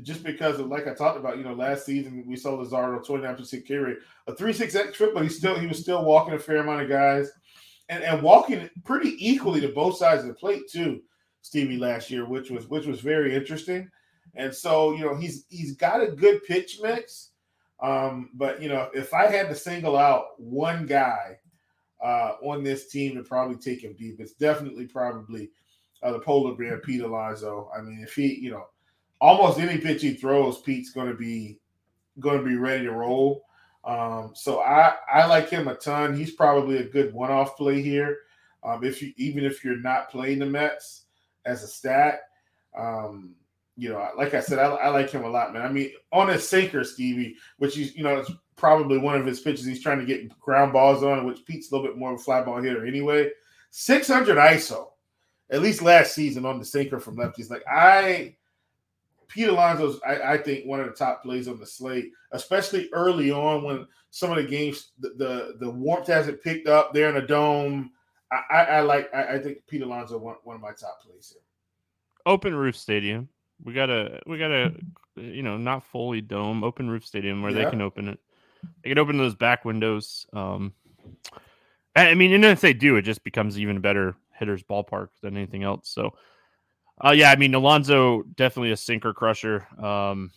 just 0.03 0.23
because 0.23 0.59
of 0.59 0.67
like 0.67 0.87
I 0.87 0.95
talked 0.95 1.19
about, 1.19 1.39
you 1.39 1.45
know, 1.45 1.55
last 1.55 1.87
season 1.87 2.25
we 2.27 2.37
saw 2.37 2.57
Luzardo 2.57 3.05
twenty 3.05 3.25
nine 3.25 3.37
percent 3.37 3.67
K 3.67 3.77
rate, 3.77 3.99
a 4.27 4.35
three 4.35 4.53
six 4.53 4.75
X 4.75 4.97
trip, 4.97 5.15
but 5.15 5.23
he 5.23 5.29
still 5.29 5.59
he 5.59 5.67
was 5.67 5.81
still 5.81 6.05
walking 6.05 6.35
a 6.35 6.39
fair 6.39 6.59
amount 6.59 6.83
of 6.83 6.89
guys, 6.89 7.31
and 7.89 8.03
and 8.03 8.23
walking 8.23 8.69
pretty 8.85 9.17
equally 9.19 9.61
to 9.61 9.69
both 9.69 9.97
sides 9.97 10.23
of 10.23 10.29
the 10.29 10.35
plate 10.35 10.69
too, 10.71 11.03
Stevie 11.43 11.79
last 11.79 12.11
year, 12.11 12.27
which 12.27 12.51
was 12.51 12.69
which 12.69 12.87
was 12.87 13.01
very 13.01 13.35
interesting. 13.35 13.91
And 14.35 14.55
so, 14.55 14.93
you 14.93 15.05
know, 15.05 15.17
he's 15.17 15.47
he's 15.49 15.75
got 15.75 16.03
a 16.03 16.09
good 16.13 16.45
pitch 16.45 16.79
mix. 16.83 17.31
Um, 17.81 18.31
but 18.35 18.63
you 18.63 18.69
know, 18.69 18.91
if 18.95 19.15
I 19.15 19.27
had 19.27 19.49
to 19.49 19.55
single 19.55 19.97
out 19.97 20.39
one 20.39 20.87
guy 20.87 21.39
uh, 22.03 22.33
on 22.43 22.63
this 22.63 22.89
team 22.89 23.17
to 23.17 23.23
probably 23.23 23.57
take 23.57 23.83
him 23.83 23.95
deep, 23.99 24.21
it's 24.21 24.33
definitely 24.35 24.87
probably 24.87 25.51
uh, 26.03 26.13
the 26.13 26.21
polar 26.21 26.55
bear 26.55 26.79
Pete 26.79 27.03
Alonso. 27.03 27.71
I 27.77 27.81
mean, 27.81 28.01
if 28.03 28.15
he, 28.15 28.35
you 28.35 28.51
know, 28.51 28.67
almost 29.21 29.59
any 29.59 29.79
pitch 29.79 30.03
he 30.03 30.15
throws, 30.15 30.61
Pete's 30.61 30.93
going 30.93 31.09
to 31.09 31.17
be 31.17 31.59
going 32.21 32.39
to 32.39 32.45
be 32.45 32.57
ready 32.57 32.85
to 32.85 32.93
roll. 32.93 33.45
Um, 33.85 34.33
so 34.35 34.61
I 34.61 34.95
I 35.13 35.27
like 35.27 35.49
him 35.49 35.69
a 35.69 35.75
ton. 35.75 36.17
He's 36.17 36.33
probably 36.33 36.79
a 36.79 36.89
good 36.89 37.13
one 37.13 37.31
off 37.31 37.57
play 37.57 37.81
here. 37.83 38.19
Um, 38.63 38.85
if 38.85 39.01
you 39.01 39.13
even 39.17 39.45
if 39.45 39.65
you're 39.65 39.81
not 39.81 40.11
playing 40.11 40.41
the 40.41 40.47
Mets 40.47 41.05
as 41.45 41.63
a 41.63 41.69
stat. 41.69 42.21
Um, 42.77 43.35
you 43.77 43.89
know, 43.91 44.11
like 44.17 44.35
I 44.35 44.41
said, 44.41 44.59
I, 44.59 44.67
I 44.67 44.89
like 44.89 45.11
him 45.11 45.25
a 45.25 45.31
lot, 45.31 45.53
man. 45.53 45.63
I 45.63 45.71
mean, 45.71 45.93
on 46.13 46.31
a 46.31 46.39
sinker, 46.39 46.83
Stevie, 46.83 47.37
which 47.59 47.77
he's, 47.77 47.95
you 47.95 48.03
know, 48.03 48.17
it's 48.19 48.31
probably 48.57 48.99
one 48.99 49.15
of 49.15 49.25
his 49.25 49.41
pitches 49.41 49.65
he's 49.65 49.83
trying 49.83 50.01
to 50.01 50.05
get 50.05 50.37
ground 50.41 50.73
balls 50.73 51.05
on, 51.05 51.25
which 51.25 51.45
Pete's 51.45 51.71
a 51.71 51.75
little 51.75 51.87
bit 51.89 51.97
more 51.97 52.13
of 52.13 52.21
a 52.21 52.23
fly 52.23 52.43
ball 52.43 52.61
hitter 52.61 52.85
anyway. 52.85 53.31
600 53.71 54.37
ISO, 54.37 54.89
at 55.51 55.63
least 55.63 55.81
last 55.81 56.13
season 56.13 56.45
on 56.45 56.59
the 56.59 56.65
sinker 56.65 56.99
from 56.99 57.17
lefties. 57.17 57.51
Like, 57.51 57.63
I, 57.71 58.37
Pete 59.29 59.49
Alonso's, 59.49 60.01
I, 60.07 60.35
I 60.35 60.39
think, 60.39 60.65
one 60.67 60.81
of 60.81 60.87
the 60.87 60.93
top 60.93 61.23
plays 61.23 61.49
on 61.49 61.59
the 61.59 61.67
slate, 61.67 62.11
especially 62.33 62.89
early 62.93 63.31
on 63.31 63.63
when 63.63 63.87
some 64.11 64.31
of 64.31 64.37
the 64.37 64.45
games, 64.45 64.93
the, 64.99 65.11
the, 65.19 65.57
the 65.61 65.71
warmth 65.71 66.07
hasn't 66.07 66.43
picked 66.43 66.67
up 66.67 66.93
there 66.95 67.09
in 67.11 67.15
the 67.15 67.23
dome. 67.23 67.91
I, 68.33 68.41
I, 68.51 68.65
I 68.65 68.81
like, 68.81 69.13
I, 69.15 69.35
I 69.35 69.39
think 69.39 69.59
Pete 69.67 69.83
Alonso, 69.83 70.19
one, 70.19 70.37
one 70.45 70.57
of 70.57 70.63
my 70.63 70.73
top 70.73 71.01
plays 71.03 71.33
here. 71.33 71.43
Open 72.27 72.55
roof 72.55 72.77
stadium. 72.77 73.29
We 73.65 73.73
got 73.73 73.91
a 73.91 74.21
we 74.27 74.39
got 74.39 74.53
a 74.53 74.73
you 75.17 75.43
know, 75.43 75.57
not 75.57 75.85
fully 75.85 76.21
dome, 76.21 76.63
open 76.63 76.89
roof 76.89 77.05
stadium 77.05 77.43
where 77.43 77.51
Yeah. 77.51 77.65
they 77.65 77.71
can 77.71 77.81
open 77.81 78.09
it. 78.09 78.21
They 78.83 78.91
can 78.91 78.99
open 78.99 79.19
those 79.19 79.35
back 79.35 79.65
windows. 79.65 80.27
Um, 80.33 80.73
I 81.97 82.11
I 82.11 82.15
mean, 82.15 82.33
and 82.33 82.45
if 82.45 82.61
they 82.61 82.73
do, 82.73 82.97
it 82.97 83.03
just 83.03 83.25
becomes 83.25 83.59
even 83.59 83.81
better 83.81 84.15
hitter's 84.35 84.63
ballpark 84.63 85.09
than 85.23 85.37
anything 85.37 85.65
else. 85.65 85.89
So, 85.89 86.15
uh, 87.05 87.11
yeah, 87.11 87.31
I 87.31 87.37
mean, 87.37 87.55
Alonso 87.55 88.23
definitely 88.37 88.73
a 88.73 88.77
sinker 88.77 89.13
crusher. 89.13 89.67
Um, 89.83 90.31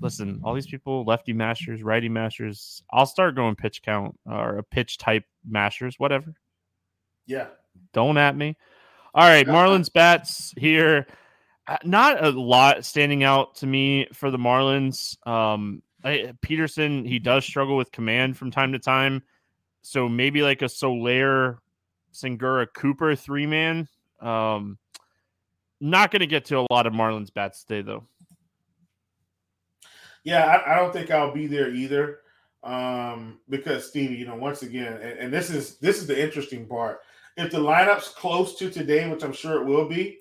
listen, 0.00 0.40
all 0.44 0.54
these 0.54 0.66
people, 0.66 1.04
lefty 1.04 1.32
masters, 1.32 1.82
righty 1.82 2.08
masters. 2.08 2.82
I'll 2.90 3.06
start 3.06 3.34
going 3.34 3.56
pitch 3.56 3.82
count 3.82 4.18
or 4.26 4.58
a 4.58 4.62
pitch 4.62 4.98
type 4.98 5.24
mashers, 5.46 5.98
whatever. 5.98 6.34
Yeah. 7.26 7.46
Don't 7.92 8.16
at 8.16 8.36
me. 8.36 8.56
All 9.14 9.28
right, 9.28 9.46
Marlins 9.46 9.92
bats 9.92 10.52
here. 10.56 11.06
Uh, 11.66 11.78
Not 11.84 12.24
a 12.24 12.30
lot 12.30 12.84
standing 12.84 13.24
out 13.24 13.56
to 13.56 13.66
me 13.66 14.08
for 14.12 14.30
the 14.30 14.38
Marlins. 14.38 15.16
Um, 15.26 15.82
I, 16.04 16.32
Peterson, 16.40 17.04
he 17.04 17.18
does 17.18 17.44
struggle 17.44 17.76
with 17.76 17.92
command 17.92 18.36
from 18.36 18.50
time 18.50 18.72
to 18.72 18.78
time. 18.78 19.22
So 19.82 20.08
maybe 20.08 20.42
like 20.42 20.62
a 20.62 20.68
Soler, 20.68 21.58
Segura, 22.12 22.66
Cooper 22.66 23.14
three 23.14 23.46
man. 23.46 23.88
Um, 24.20 24.78
not 25.80 26.10
going 26.10 26.20
to 26.20 26.26
get 26.26 26.44
to 26.46 26.58
a 26.58 26.66
lot 26.70 26.86
of 26.86 26.92
Marlins 26.92 27.32
bats 27.32 27.64
today, 27.64 27.82
though. 27.82 28.04
Yeah, 30.24 30.44
I, 30.44 30.72
I 30.72 30.76
don't 30.76 30.92
think 30.92 31.10
I'll 31.10 31.32
be 31.32 31.46
there 31.46 31.70
either. 31.72 32.20
Um, 32.64 33.38
because 33.48 33.88
Stevie, 33.88 34.16
you 34.16 34.26
know, 34.26 34.34
once 34.34 34.62
again, 34.62 34.94
and, 34.94 35.18
and 35.18 35.32
this 35.32 35.48
is 35.48 35.78
this 35.78 35.98
is 35.98 36.06
the 36.06 36.20
interesting 36.20 36.66
part. 36.66 37.00
If 37.36 37.52
the 37.52 37.58
lineup's 37.58 38.08
close 38.08 38.56
to 38.56 38.68
today, 38.68 39.08
which 39.08 39.22
I'm 39.22 39.32
sure 39.32 39.62
it 39.62 39.64
will 39.64 39.88
be, 39.88 40.18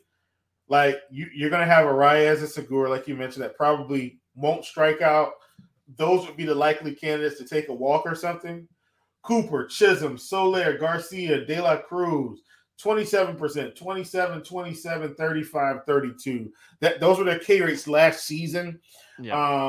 like 0.70 0.98
you, 1.10 1.28
you're 1.34 1.50
gonna 1.50 1.66
have 1.66 1.88
a 1.88 1.90
Arraez 1.90 2.40
and 2.40 2.48
Segura, 2.48 2.90
like 2.90 3.08
you 3.08 3.16
mentioned, 3.16 3.44
that 3.44 3.58
probably 3.58 4.20
won't 4.36 4.66
strike 4.66 5.02
out. 5.02 5.32
Those 5.96 6.28
would 6.28 6.38
be 6.38 6.46
the 6.46 6.54
likely 6.54 6.94
candidates 6.94 7.40
to 7.40 7.48
take 7.48 7.70
a 7.70 7.74
walk 7.74 8.06
or 8.06 8.14
something. 8.14 8.68
Cooper, 9.24 9.66
Chisholm, 9.66 10.18
Soler, 10.18 10.78
Garcia, 10.78 11.44
De 11.44 11.60
La 11.60 11.78
Cruz, 11.78 12.42
27%, 12.82 13.76
27, 13.76 14.44
27, 14.44 15.16
35, 15.16 15.86
32. 15.86 16.54
That 16.80 17.00
those 17.00 17.18
were 17.18 17.24
their 17.24 17.40
K 17.40 17.62
rates 17.62 17.88
last 17.88 18.26
season. 18.26 18.80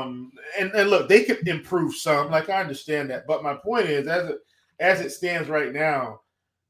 Um, 0.03 0.31
and, 0.59 0.71
and 0.73 0.89
look, 0.89 1.09
they 1.09 1.23
could 1.23 1.47
improve 1.47 1.95
some. 1.95 2.29
Like 2.29 2.49
I 2.49 2.61
understand 2.61 3.09
that, 3.09 3.25
but 3.25 3.43
my 3.43 3.55
point 3.55 3.87
is, 3.87 4.07
as 4.07 4.29
it 4.29 4.37
as 4.79 5.01
it 5.01 5.09
stands 5.11 5.49
right 5.49 5.73
now, 5.73 6.21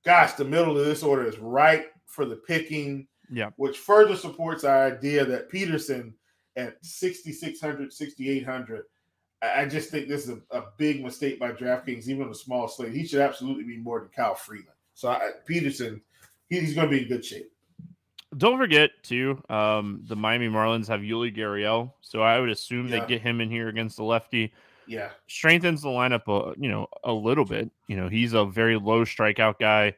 gosh, 0.06 0.34
the 0.34 0.46
middle 0.46 0.78
of 0.78 0.86
this 0.86 1.04
order 1.04 1.28
is 1.28 1.38
right 1.40 1.88
for 2.06 2.26
the 2.26 2.38
picking. 2.38 3.08
Yeah. 3.32 3.52
which 3.58 3.78
further 3.78 4.16
supports 4.16 4.64
our 4.64 4.88
idea 4.88 5.24
that 5.24 5.50
Peterson 5.50 6.16
at 6.56 6.84
6,600, 6.84 7.94
6,800. 7.94 8.84
I 9.42 9.62
I 9.62 9.66
just 9.66 9.90
think 9.90 10.08
this 10.08 10.28
is 10.28 10.38
a, 10.52 10.58
a 10.58 10.64
big 10.78 11.04
mistake 11.04 11.40
by 11.40 11.52
DraftKings, 11.52 12.08
even 12.08 12.24
on 12.24 12.32
a 12.32 12.36
small 12.36 12.68
slate. 12.68 12.94
He 12.94 13.06
should 13.06 13.22
absolutely 13.22 13.64
be 13.64 13.78
more 13.78 14.00
than 14.00 14.10
Kyle 14.10 14.34
Freeland. 14.34 14.70
So 14.96 15.10
I, 15.10 15.30
Peterson, 15.46 16.02
he's 16.50 16.74
going 16.74 16.90
to 16.90 16.96
be 16.98 17.04
in 17.04 17.08
good 17.08 17.24
shape. 17.26 17.52
Don't 18.38 18.58
forget 18.60 18.92
too, 19.02 19.42
um, 19.50 20.04
the 20.08 20.16
Miami 20.16 20.48
Marlins 20.48 20.88
have 20.88 21.02
Yuli 21.02 21.36
Gurriel, 21.36 21.94
so 22.02 22.22
I 22.22 22.40
would 22.40 22.50
assume 22.50 22.88
Yeah. 22.88 23.00
they 23.00 23.08
get 23.08 23.22
him 23.22 23.42
in 23.42 23.50
here 23.50 23.70
against 23.70 23.98
the 23.98 24.04
lefty. 24.04 24.54
Yeah, 24.86 25.10
strengthens 25.28 25.82
the 25.84 25.90
lineup, 25.90 26.28
a, 26.28 26.60
you 26.60 26.70
know, 26.70 26.88
a 27.04 27.12
little 27.14 27.46
bit. 27.46 27.70
You 27.88 27.96
know, 27.98 28.08
he's 28.08 28.34
a 28.34 28.46
very 28.46 28.76
low 28.78 29.04
strikeout 29.06 29.60
guy, 29.60 29.96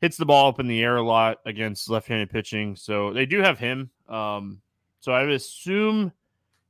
hits 0.00 0.16
the 0.16 0.26
ball 0.26 0.48
up 0.48 0.60
in 0.60 0.66
the 0.66 0.82
air 0.82 0.96
a 0.96 1.02
lot 1.02 1.40
against 1.46 1.88
left-handed 1.90 2.30
pitching. 2.30 2.76
So 2.76 3.12
they 3.12 3.26
do 3.26 3.40
have 3.40 3.58
him. 3.58 3.90
Um, 4.08 4.60
so 5.00 5.12
I 5.12 5.22
would 5.22 5.32
assume 5.32 6.12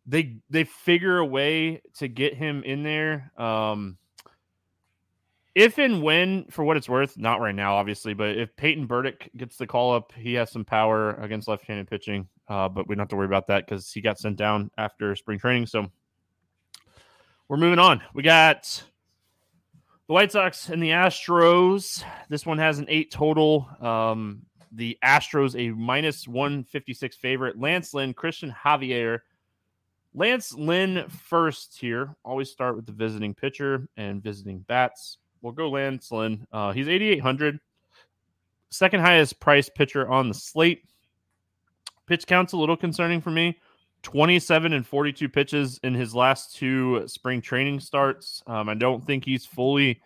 they 0.07 0.37
they 0.51 0.65
figure 0.65 1.19
a 1.19 1.25
way 1.27 1.83
to 1.99 2.09
get 2.09 2.35
him 2.35 2.63
in 2.63 2.83
there. 2.83 3.33
Um, 3.37 3.99
if 5.55 5.79
and 5.79 6.03
when, 6.03 6.47
for 6.51 6.65
what 6.65 6.77
it's 6.77 6.89
worth, 6.89 7.17
not 7.17 7.41
right 7.41 7.55
now, 7.55 7.77
obviously, 7.77 8.13
but 8.13 8.37
if 8.37 8.55
Peyton 8.57 8.87
Burdick 8.87 9.31
gets 9.37 9.57
the 9.57 9.67
call 9.67 9.95
up, 9.95 10.13
he 10.17 10.35
has 10.35 10.51
some 10.51 10.65
power 10.65 11.15
against 11.15 11.47
left-handed 11.47 11.89
pitching. 11.89 12.29
Uh, 12.49 12.69
but 12.69 12.89
we 12.89 12.95
don't 12.95 13.03
have 13.03 13.09
to 13.09 13.17
worry 13.17 13.27
about 13.27 13.47
that 13.47 13.67
because 13.67 13.91
he 13.93 14.01
got 14.01 14.19
sent 14.19 14.37
down 14.37 14.71
after 14.77 15.15
spring 15.15 15.39
training. 15.39 15.67
So 15.67 15.87
we're 17.49 17.57
moving 17.57 17.79
on. 17.79 18.03
We 18.15 18.23
got 18.23 18.83
the 20.09 20.13
White 20.13 20.33
Sox 20.33 20.69
and 20.69 20.83
the 20.83 20.91
Astros. 20.91 22.05
This 22.29 22.45
one 22.45 22.59
has 22.59 22.79
an 22.79 22.87
eight 22.89 23.11
total. 23.11 23.69
Um, 23.81 24.43
the 24.73 24.99
Astros 25.05 25.59
a 25.59 25.73
minus 25.73 26.27
156 26.27 27.17
favorite. 27.17 27.59
Lance 27.59 27.95
Lynn, 27.95 28.13
Christian 28.13 28.51
Javier. 28.51 29.21
Lance 30.15 30.53
Lynn 30.53 31.09
first 31.09 31.79
here. 31.79 32.15
Always 32.25 32.51
start 32.51 32.77
with 32.77 32.87
the 32.87 32.93
visiting 32.93 33.35
pitcher 33.35 33.89
and 33.97 34.23
visiting 34.23 34.59
bats. 34.61 35.19
We'll 35.45 35.53
go 35.53 35.69
Lance 35.69 36.11
Lynn. 36.11 36.47
Uh, 36.51 36.73
he's 36.73 36.89
8,800. 36.89 37.61
Second 38.71 39.01
highest 39.01 39.39
price 39.41 39.69
pitcher 39.69 40.09
on 40.09 40.29
the 40.29 40.35
slate. 40.35 40.85
Pitch 42.07 42.27
count's 42.27 42.55
a 42.55 42.57
little 42.57 42.79
concerning 42.79 43.21
for 43.21 43.31
me. 43.31 43.59
27 44.05 44.73
and 44.73 44.87
42 44.87 45.29
pitches 45.29 45.79
in 45.85 45.93
his 45.93 46.15
last 46.15 46.57
two 46.57 47.07
spring 47.07 47.43
training 47.43 47.81
starts. 47.81 48.43
Um, 48.47 48.71
I 48.71 48.75
don't 48.75 49.05
think 49.07 49.27
he's 49.27 49.45
fully 49.45 50.01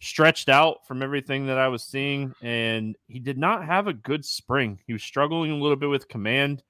stretched 0.00 0.50
out 0.50 0.86
from 0.86 1.02
everything 1.02 1.46
that 1.46 1.56
I 1.56 1.68
was 1.68 1.82
seeing, 1.82 2.34
and 2.42 2.94
he 3.08 3.20
did 3.20 3.38
not 3.38 3.64
have 3.64 3.86
a 3.86 3.94
good 3.94 4.22
spring. 4.22 4.78
He 4.86 4.92
was 4.92 5.02
struggling 5.02 5.50
a 5.50 5.56
little 5.56 5.76
bit 5.76 5.88
with 5.88 6.08
command. 6.08 6.62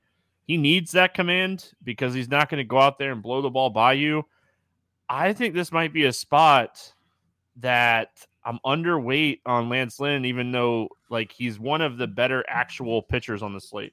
He 0.46 0.56
needs 0.56 0.92
that 0.92 1.14
command 1.14 1.72
because 1.82 2.14
he's 2.14 2.30
not 2.30 2.48
going 2.48 2.58
to 2.58 2.64
go 2.64 2.78
out 2.78 2.96
there 2.96 3.10
and 3.10 3.20
blow 3.20 3.42
the 3.42 3.50
ball 3.50 3.70
by 3.70 3.94
you. 3.94 4.24
I 5.08 5.32
think 5.32 5.52
this 5.52 5.72
might 5.72 5.92
be 5.92 6.04
a 6.04 6.12
spot 6.12 6.93
that 7.56 8.10
I'm 8.44 8.58
underweight 8.64 9.40
on 9.46 9.68
Lance 9.68 10.00
Lynn, 10.00 10.24
even 10.24 10.52
though 10.52 10.88
like 11.08 11.32
he's 11.32 11.58
one 11.58 11.80
of 11.80 11.96
the 11.96 12.06
better 12.06 12.44
actual 12.48 13.02
pitchers 13.02 13.42
on 13.42 13.54
the 13.54 13.60
slate. 13.60 13.92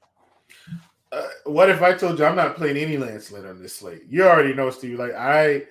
uh, 1.12 1.28
what 1.44 1.70
if 1.70 1.82
I 1.82 1.92
told 1.94 2.18
you 2.18 2.24
I'm 2.24 2.36
not 2.36 2.56
playing 2.56 2.76
any 2.76 2.96
Lance 2.96 3.30
Lynn 3.30 3.46
on 3.46 3.62
this 3.62 3.76
slate? 3.76 4.02
You 4.08 4.24
already 4.24 4.54
know, 4.54 4.70
Steve. 4.70 4.98
Like 4.98 5.14
I, 5.14 5.62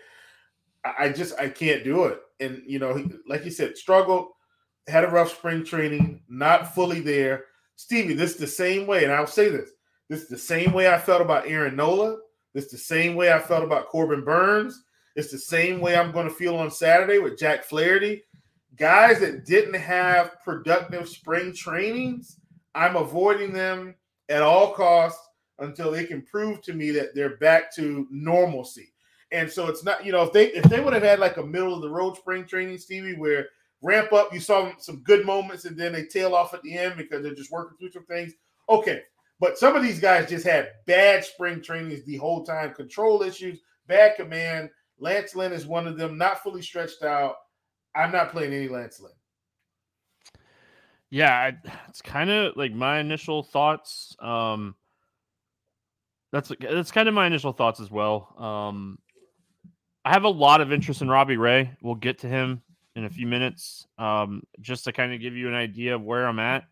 I, 0.84 1.10
just 1.10 1.40
I 1.40 1.50
can't 1.50 1.84
do 1.84 2.06
it. 2.06 2.22
And 2.40 2.64
you 2.66 2.80
know, 2.80 2.96
he, 2.96 3.06
like 3.28 3.46
you 3.46 3.52
said, 3.52 3.78
struggled, 3.78 4.30
had 4.88 5.04
a 5.04 5.10
rough 5.10 5.36
spring 5.36 5.64
training, 5.64 6.22
not 6.30 6.74
fully 6.74 7.02
there. 7.02 7.46
Stevie, 7.76 8.14
this 8.14 8.32
is 8.32 8.38
the 8.38 8.48
same 8.48 8.88
way, 8.88 9.04
and 9.04 9.14
I'll 9.14 9.28
say 9.28 9.50
this: 9.50 9.72
this 10.10 10.22
is 10.22 10.28
the 10.28 10.38
same 10.38 10.74
way 10.74 10.92
I 10.92 10.98
felt 10.98 11.22
about 11.22 11.48
Aaron 11.48 11.76
Nola. 11.76 12.18
This 12.54 12.66
is 12.66 12.72
the 12.72 12.78
same 12.78 13.16
way 13.16 13.32
I 13.32 13.40
felt 13.40 13.64
about 13.64 13.88
Corbin 13.88 14.24
Burnes. 14.24 14.84
It's 15.16 15.32
the 15.32 15.38
same 15.40 15.82
way 15.82 15.96
I'm 15.96 16.12
going 16.12 16.28
to 16.28 16.34
feel 16.34 16.56
on 16.56 16.72
Saturday 16.72 17.20
with 17.20 17.38
Jack 17.38 17.64
Flaherty. 17.64 18.24
Guys 18.78 19.20
that 19.20 19.46
didn't 19.46 19.76
have 19.76 20.42
productive 20.44 21.08
spring 21.08 21.54
trainings, 21.54 22.38
I'm 22.74 22.96
avoiding 22.96 23.52
them 23.52 23.96
at 24.30 24.42
all 24.42 24.74
costs 24.74 25.20
until 25.60 25.92
they 25.92 26.06
can 26.06 26.22
prove 26.22 26.62
to 26.62 26.74
me 26.74 26.92
that 26.92 27.14
they're 27.14 27.38
back 27.38 27.74
to 27.76 28.08
normalcy. 28.10 28.94
And 29.32 29.50
so 29.50 29.68
it's 29.68 29.84
not, 29.84 30.06
you 30.06 30.12
know, 30.12 30.24
if 30.24 30.34
they 30.34 30.48
if 30.48 30.64
they 30.66 30.80
would 30.80 30.94
have 30.94 31.04
had 31.04 31.20
like 31.20 31.38
a 31.38 31.46
middle 31.46 31.74
of 31.74 31.82
the 31.82 31.90
road 31.90 32.18
spring 32.18 32.46
training, 32.46 32.78
Stevie, 32.78 33.16
where 33.16 33.48
ramp 33.82 34.12
up, 34.14 34.34
you 34.34 34.40
saw 34.40 34.72
some 34.78 35.02
good 35.04 35.26
moments, 35.26 35.66
and 35.66 35.78
then 35.78 35.94
they 35.94 36.06
tail 36.06 36.36
off 36.36 36.54
at 36.54 36.62
the 36.64 36.78
end 36.78 36.96
because 36.98 37.24
they're 37.24 37.34
just 37.34 37.52
working 37.52 37.78
through 37.78 37.92
some 37.92 38.06
things. 38.06 38.34
Okay, 38.70 39.02
but 39.40 39.58
some 39.58 39.76
of 39.76 39.84
these 39.84 40.00
guys 40.00 40.30
just 40.30 40.46
had 40.46 40.70
bad 40.86 41.24
spring 41.24 41.62
trainings 41.62 42.04
the 42.04 42.18
whole 42.18 42.44
time, 42.44 42.74
control 42.74 43.22
issues, 43.22 43.60
bad 43.88 44.16
command. 44.16 44.70
Lance 45.02 45.36
Lynn 45.36 45.52
is 45.52 45.66
one 45.66 45.88
of 45.88 45.98
them, 45.98 46.18
not 46.18 46.42
fully 46.42 46.62
stretched 46.62 47.04
out. 47.04 47.36
I'm 47.96 48.12
not 48.12 48.32
playing 48.32 48.54
any 48.54 48.70
Lance 48.70 49.02
Lynn. 49.02 49.12
Yeah, 51.10 51.52
it's 51.90 52.02
kind 52.02 52.30
of 52.30 52.56
like 52.56 52.72
my 52.72 53.00
initial 53.00 53.44
thoughts. 53.44 54.16
Um, 54.22 54.76
that's 56.32 56.52
that's 56.62 56.92
kind 56.92 57.10
of 57.10 57.14
my 57.14 57.28
initial 57.28 57.52
thoughts 57.52 57.82
as 57.82 57.92
well. 57.92 58.34
Um, 58.38 58.98
I 60.06 60.12
have 60.12 60.24
a 60.24 60.30
lot 60.30 60.62
of 60.62 60.72
interest 60.72 61.02
in 61.02 61.10
Robbie 61.10 61.36
Ray. 61.36 61.72
We'll 61.82 61.96
get 61.96 62.20
to 62.20 62.28
him 62.28 62.62
in 62.96 63.04
a 63.04 63.10
few 63.10 63.28
minutes. 63.28 63.88
Um, 63.98 64.44
just 64.62 64.86
to 64.86 64.94
kind 64.94 65.14
of 65.14 65.20
give 65.20 65.36
you 65.36 65.50
an 65.50 65.54
idea 65.54 65.96
of 65.96 66.04
where 66.04 66.26
I'm 66.26 66.40
at, 66.40 66.64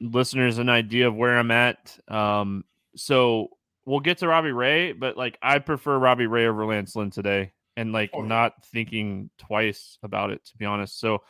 listeners, 0.00 0.58
an 0.58 0.70
idea 0.70 1.08
of 1.08 1.14
where 1.14 1.38
I'm 1.38 1.50
at. 1.50 1.98
Um, 2.08 2.64
so 2.96 3.48
we'll 3.84 4.00
get 4.00 4.18
to 4.18 4.28
Robbie 4.28 4.52
Ray, 4.52 4.92
but 4.92 5.16
like 5.16 5.38
I 5.42 5.58
prefer 5.58 5.98
Robbie 5.98 6.26
Ray 6.26 6.46
over 6.46 6.64
Lance 6.66 6.96
Lynn 6.96 7.10
today, 7.10 7.52
and 7.76 7.92
like 7.92 8.10
oh, 8.12 8.22
not 8.22 8.64
thinking 8.66 9.30
twice 9.38 9.98
about 10.02 10.30
it 10.30 10.44
to 10.46 10.56
be 10.56 10.64
honest. 10.64 10.98
So, 10.98 11.22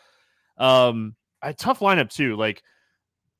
um, 0.58 1.14
a 1.42 1.52
tough 1.52 1.80
lineup 1.80 2.10
too. 2.10 2.36
Like 2.36 2.62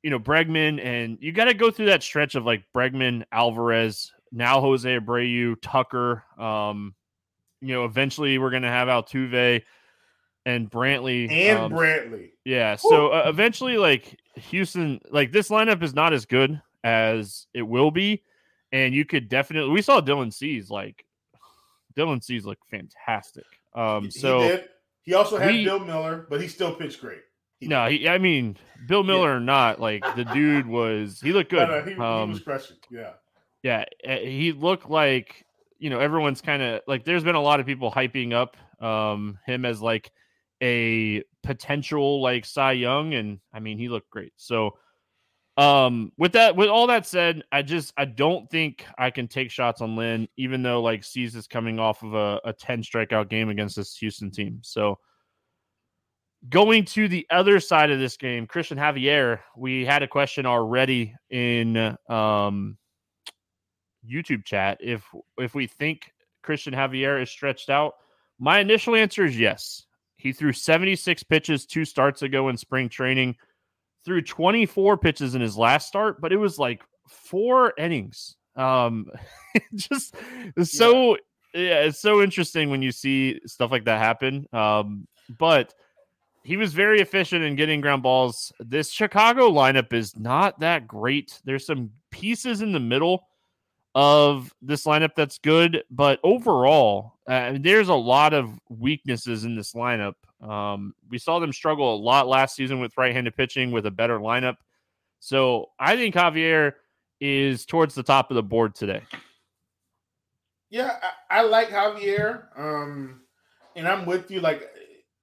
you 0.02 0.10
know, 0.10 0.18
Bregman, 0.18 0.84
and 0.84 1.18
you 1.20 1.32
got 1.32 1.44
to 1.44 1.54
go 1.54 1.70
through 1.70 1.86
that 1.86 2.02
stretch 2.02 2.34
of 2.34 2.44
like 2.44 2.64
Bregman, 2.74 3.24
Alvarez, 3.30 4.12
now 4.32 4.60
Jose 4.60 4.88
Abreu, 4.88 5.56
Tucker. 5.62 6.24
Um, 6.38 6.94
you 7.60 7.72
know, 7.74 7.84
eventually 7.84 8.38
we're 8.38 8.50
going 8.50 8.64
to 8.64 8.68
have 8.68 8.88
Altuve 8.88 9.62
and 10.44 10.70
Brantley. 10.70 11.30
And 11.30 11.58
um, 11.58 11.72
Brantley. 11.72 12.30
Yeah. 12.44 12.76
So 12.76 13.08
uh, 13.08 13.24
eventually, 13.26 13.78
like 13.78 14.18
Houston, 14.34 15.00
like 15.10 15.30
this 15.30 15.48
lineup 15.48 15.82
is 15.82 15.94
not 15.94 16.12
as 16.12 16.26
good 16.26 16.60
as 16.82 17.46
it 17.54 17.62
will 17.62 17.92
be. 17.92 18.22
And 18.72 18.94
you 18.94 19.04
could 19.04 19.28
definitely, 19.28 19.70
we 19.70 19.82
saw 19.82 20.00
Dylan 20.00 20.32
Cease, 20.32 20.70
like, 20.70 21.04
Dylan 21.94 22.24
Cease 22.24 22.44
look 22.44 22.58
fantastic. 22.70 23.44
Um, 23.74 24.10
so 24.10 24.40
he, 24.40 24.58
he 25.02 25.14
also 25.14 25.36
had 25.36 25.52
we, 25.52 25.64
Bill 25.64 25.78
Miller, 25.78 26.26
but 26.30 26.40
he 26.40 26.48
still 26.48 26.74
pitched 26.74 27.02
great. 27.02 27.20
No, 27.60 27.86
he, 27.86 28.08
I 28.08 28.16
mean, 28.16 28.56
Bill 28.88 29.04
Miller 29.04 29.28
yeah. 29.28 29.36
or 29.36 29.40
not, 29.40 29.78
like 29.78 30.02
the 30.16 30.24
dude 30.24 30.66
was, 30.66 31.20
he 31.20 31.32
looked 31.32 31.50
good. 31.50 31.68
No, 31.68 31.80
no, 31.80 31.84
he, 31.84 31.94
um, 32.00 32.28
he 32.28 32.32
was 32.32 32.42
crushing. 32.42 32.76
Yeah. 32.90 33.10
Yeah. 33.62 33.84
Eh, 34.02 34.24
he 34.24 34.52
looked 34.52 34.88
like, 34.88 35.44
you 35.78 35.90
know, 35.90 36.00
everyone's 36.00 36.40
kind 36.40 36.62
of 36.62 36.80
like, 36.86 37.04
there's 37.04 37.24
been 37.24 37.34
a 37.34 37.42
lot 37.42 37.60
of 37.60 37.66
people 37.66 37.92
hyping 37.92 38.32
up 38.32 38.56
um, 38.82 39.38
him 39.46 39.66
as 39.66 39.82
like 39.82 40.10
a 40.62 41.22
potential 41.42 42.22
like 42.22 42.46
Cy 42.46 42.72
Young. 42.72 43.12
And 43.12 43.38
I 43.52 43.60
mean, 43.60 43.76
he 43.76 43.90
looked 43.90 44.08
great. 44.10 44.32
So, 44.36 44.78
um, 45.56 46.12
with 46.16 46.32
that, 46.32 46.56
with 46.56 46.68
all 46.68 46.86
that 46.86 47.06
said, 47.06 47.42
I 47.52 47.62
just, 47.62 47.92
I 47.96 48.04
don't 48.04 48.50
think 48.50 48.86
I 48.98 49.10
can 49.10 49.28
take 49.28 49.50
shots 49.50 49.80
on 49.80 49.96
Lynn, 49.96 50.28
even 50.36 50.62
though 50.62 50.82
like 50.82 51.04
Cease 51.04 51.34
is 51.34 51.46
coming 51.46 51.78
off 51.78 52.02
of 52.02 52.14
a, 52.14 52.40
a 52.44 52.52
10 52.52 52.82
strikeout 52.82 53.28
game 53.28 53.48
against 53.48 53.76
this 53.76 53.96
Houston 53.96 54.30
team. 54.30 54.60
So, 54.62 54.98
Going 56.48 56.84
to 56.86 57.06
the 57.06 57.24
other 57.30 57.60
side 57.60 57.92
of 57.92 58.00
this 58.00 58.16
game, 58.16 58.48
Christian 58.48 58.76
Javier, 58.76 59.38
we 59.56 59.84
had 59.84 60.02
a 60.02 60.08
question 60.08 60.44
already 60.44 61.14
in 61.30 61.76
um, 62.08 62.76
YouTube 64.04 64.44
chat. 64.44 64.78
If 64.80 65.04
if 65.38 65.54
we 65.54 65.68
think 65.68 66.10
Christian 66.42 66.74
Javier 66.74 67.22
is 67.22 67.30
stretched 67.30 67.70
out, 67.70 67.94
my 68.40 68.58
initial 68.58 68.96
answer 68.96 69.24
is 69.24 69.38
yes. 69.38 69.86
He 70.16 70.32
threw 70.32 70.52
76 70.52 71.22
pitches 71.22 71.64
two 71.64 71.84
starts 71.84 72.22
ago 72.22 72.48
in 72.48 72.56
spring 72.56 72.88
training, 72.88 73.36
threw 74.04 74.22
24 74.22 74.98
pitches 74.98 75.34
in 75.34 75.40
his 75.40 75.56
last 75.56 75.88
start, 75.88 76.20
but 76.20 76.32
it 76.32 76.36
was 76.36 76.58
like 76.58 76.82
four 77.08 77.72
innings. 77.78 78.36
Um, 78.56 79.06
just 79.74 80.14
so 80.62 81.16
yeah. 81.54 81.60
yeah, 81.60 81.80
it's 81.80 82.00
so 82.00 82.22
interesting 82.22 82.70
when 82.70 82.82
you 82.82 82.92
see 82.92 83.40
stuff 83.46 83.70
like 83.70 83.84
that 83.84 83.98
happen. 83.98 84.46
Um, 84.52 85.06
but 85.38 85.74
he 86.44 86.56
was 86.56 86.74
very 86.74 87.00
efficient 87.00 87.44
in 87.44 87.56
getting 87.56 87.80
ground 87.80 88.02
balls. 88.02 88.52
This 88.58 88.90
Chicago 88.90 89.50
lineup 89.50 89.92
is 89.92 90.16
not 90.16 90.58
that 90.60 90.88
great. 90.88 91.40
There's 91.44 91.66
some 91.66 91.90
pieces 92.10 92.62
in 92.62 92.72
the 92.72 92.80
middle 92.80 93.28
of 93.94 94.54
this 94.62 94.84
lineup 94.84 95.14
that's 95.14 95.38
good, 95.38 95.84
but 95.90 96.18
overall, 96.22 97.18
uh, 97.26 97.54
there's 97.60 97.88
a 97.88 97.94
lot 97.94 98.32
of 98.32 98.58
weaknesses 98.68 99.44
in 99.44 99.54
this 99.54 99.74
lineup. 99.74 100.14
Um, 100.40 100.94
we 101.10 101.18
saw 101.18 101.38
them 101.38 101.52
struggle 101.52 101.94
a 101.94 101.96
lot 101.96 102.26
last 102.26 102.56
season 102.56 102.80
with 102.80 102.96
right-handed 102.96 103.36
pitching 103.36 103.70
with 103.70 103.86
a 103.86 103.90
better 103.90 104.18
lineup. 104.18 104.56
So 105.20 105.70
I 105.78 105.96
think 105.96 106.14
Javier 106.14 106.72
is 107.20 107.66
towards 107.66 107.94
the 107.94 108.02
top 108.02 108.30
of 108.30 108.34
the 108.34 108.42
board 108.42 108.74
today. 108.74 109.02
Yeah, 110.70 110.96
I, 111.30 111.40
I 111.40 111.42
like 111.42 111.68
Javier. 111.68 112.44
Um, 112.56 113.20
and 113.76 113.86
I'm 113.86 114.06
with 114.06 114.30
you. 114.30 114.40
Like 114.40 114.68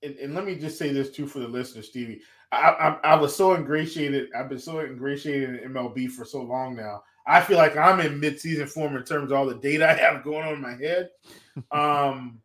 and, 0.04 0.16
and, 0.18 0.34
let 0.34 0.46
me 0.46 0.56
just 0.56 0.78
say 0.78 0.94
this 0.94 1.10
too 1.10 1.28
for 1.28 1.40
the 1.40 1.48
listeners, 1.48 1.88
Stevie. 1.88 2.22
I, 2.52 2.98
I, 3.04 3.12
I, 3.12 3.16
was 3.16 3.36
so 3.36 3.56
ingratiated. 3.56 4.30
I've 4.36 4.50
been 4.50 4.60
so 4.60 4.80
ingratiated 4.80 5.62
in 5.62 5.74
MLB 5.74 6.10
for 6.10 6.26
so 6.26 6.42
long 6.42 6.76
now. 6.76 7.04
I 7.30 7.42
feel 7.42 7.58
like 7.58 7.78
I'm 7.78 8.00
in 8.00 8.20
mid-season 8.20 8.68
form 8.68 8.96
in 8.96 9.04
terms 9.04 9.32
of 9.32 9.38
all 9.38 9.46
the 9.46 9.56
data 9.56 9.89
I 9.89 9.94
have 9.94 10.24
going 10.24 10.48
on 10.48 10.56
in 10.56 10.62
my 10.62 10.76
head. 10.76 11.10
um, 11.72 12.42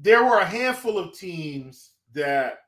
there 0.00 0.24
were 0.24 0.38
a 0.38 0.46
handful 0.46 0.98
of 0.98 1.16
teams 1.16 1.90
that 2.12 2.58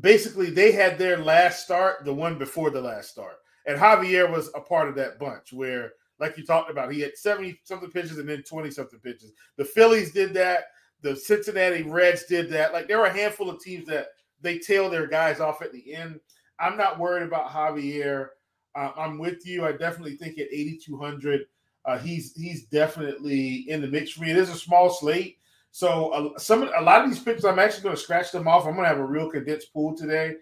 basically 0.00 0.50
they 0.50 0.72
had 0.72 0.98
their 0.98 1.18
last 1.18 1.64
start, 1.64 2.04
the 2.04 2.12
one 2.12 2.38
before 2.38 2.70
the 2.70 2.80
last 2.80 3.10
start, 3.10 3.36
and 3.66 3.78
Javier 3.78 4.30
was 4.30 4.50
a 4.54 4.60
part 4.60 4.88
of 4.88 4.94
that 4.96 5.18
bunch 5.18 5.52
where, 5.52 5.92
like 6.18 6.36
you 6.36 6.44
talked 6.44 6.70
about, 6.70 6.92
he 6.92 7.00
had 7.00 7.16
70 7.16 7.60
something 7.64 7.90
pitches 7.90 8.18
and 8.18 8.28
then 8.28 8.42
20 8.42 8.70
something 8.70 8.98
pitches. 9.00 9.32
The 9.56 9.64
Phillies 9.64 10.12
did 10.12 10.34
that 10.34 10.64
the 11.02 11.16
Cincinnati 11.16 11.82
Reds 11.82 12.24
did 12.24 12.48
that. 12.50 12.72
Like 12.72 12.88
there 12.88 12.98
were 12.98 13.06
a 13.06 13.12
handful 13.12 13.50
of 13.50 13.60
teams 13.60 13.86
that 13.86 14.08
they 14.40 14.58
tail 14.58 14.88
their 14.88 15.06
guys 15.06 15.40
off 15.40 15.60
at 15.62 15.72
the 15.72 15.94
end. 15.94 16.20
I'm 16.58 16.76
not 16.76 16.98
worried 16.98 17.24
about 17.24 17.50
Javier. 17.50 18.28
Uh, 18.74 18.90
I'm 18.96 19.18
with 19.18 19.46
you. 19.46 19.64
I 19.64 19.72
definitely 19.72 20.16
think 20.16 20.38
at 20.38 20.48
8,200, 20.50 21.46
uh, 21.84 21.98
he's 21.98 22.34
he's 22.34 22.64
definitely 22.66 23.68
in 23.68 23.80
the 23.80 23.88
mix 23.88 24.12
for 24.12 24.22
me. 24.22 24.30
It 24.30 24.36
is 24.36 24.50
a 24.50 24.54
small 24.54 24.88
slate, 24.88 25.38
so 25.72 26.10
uh, 26.10 26.38
some 26.38 26.70
a 26.76 26.80
lot 26.80 27.02
of 27.02 27.10
these 27.10 27.18
picks 27.18 27.44
I'm 27.44 27.58
actually 27.58 27.82
going 27.82 27.96
to 27.96 28.00
scratch 28.00 28.30
them 28.30 28.46
off. 28.46 28.66
I'm 28.66 28.74
going 28.74 28.84
to 28.84 28.88
have 28.88 28.98
a 28.98 29.04
real 29.04 29.28
condensed 29.28 29.72
pool 29.72 29.96
today. 29.96 30.36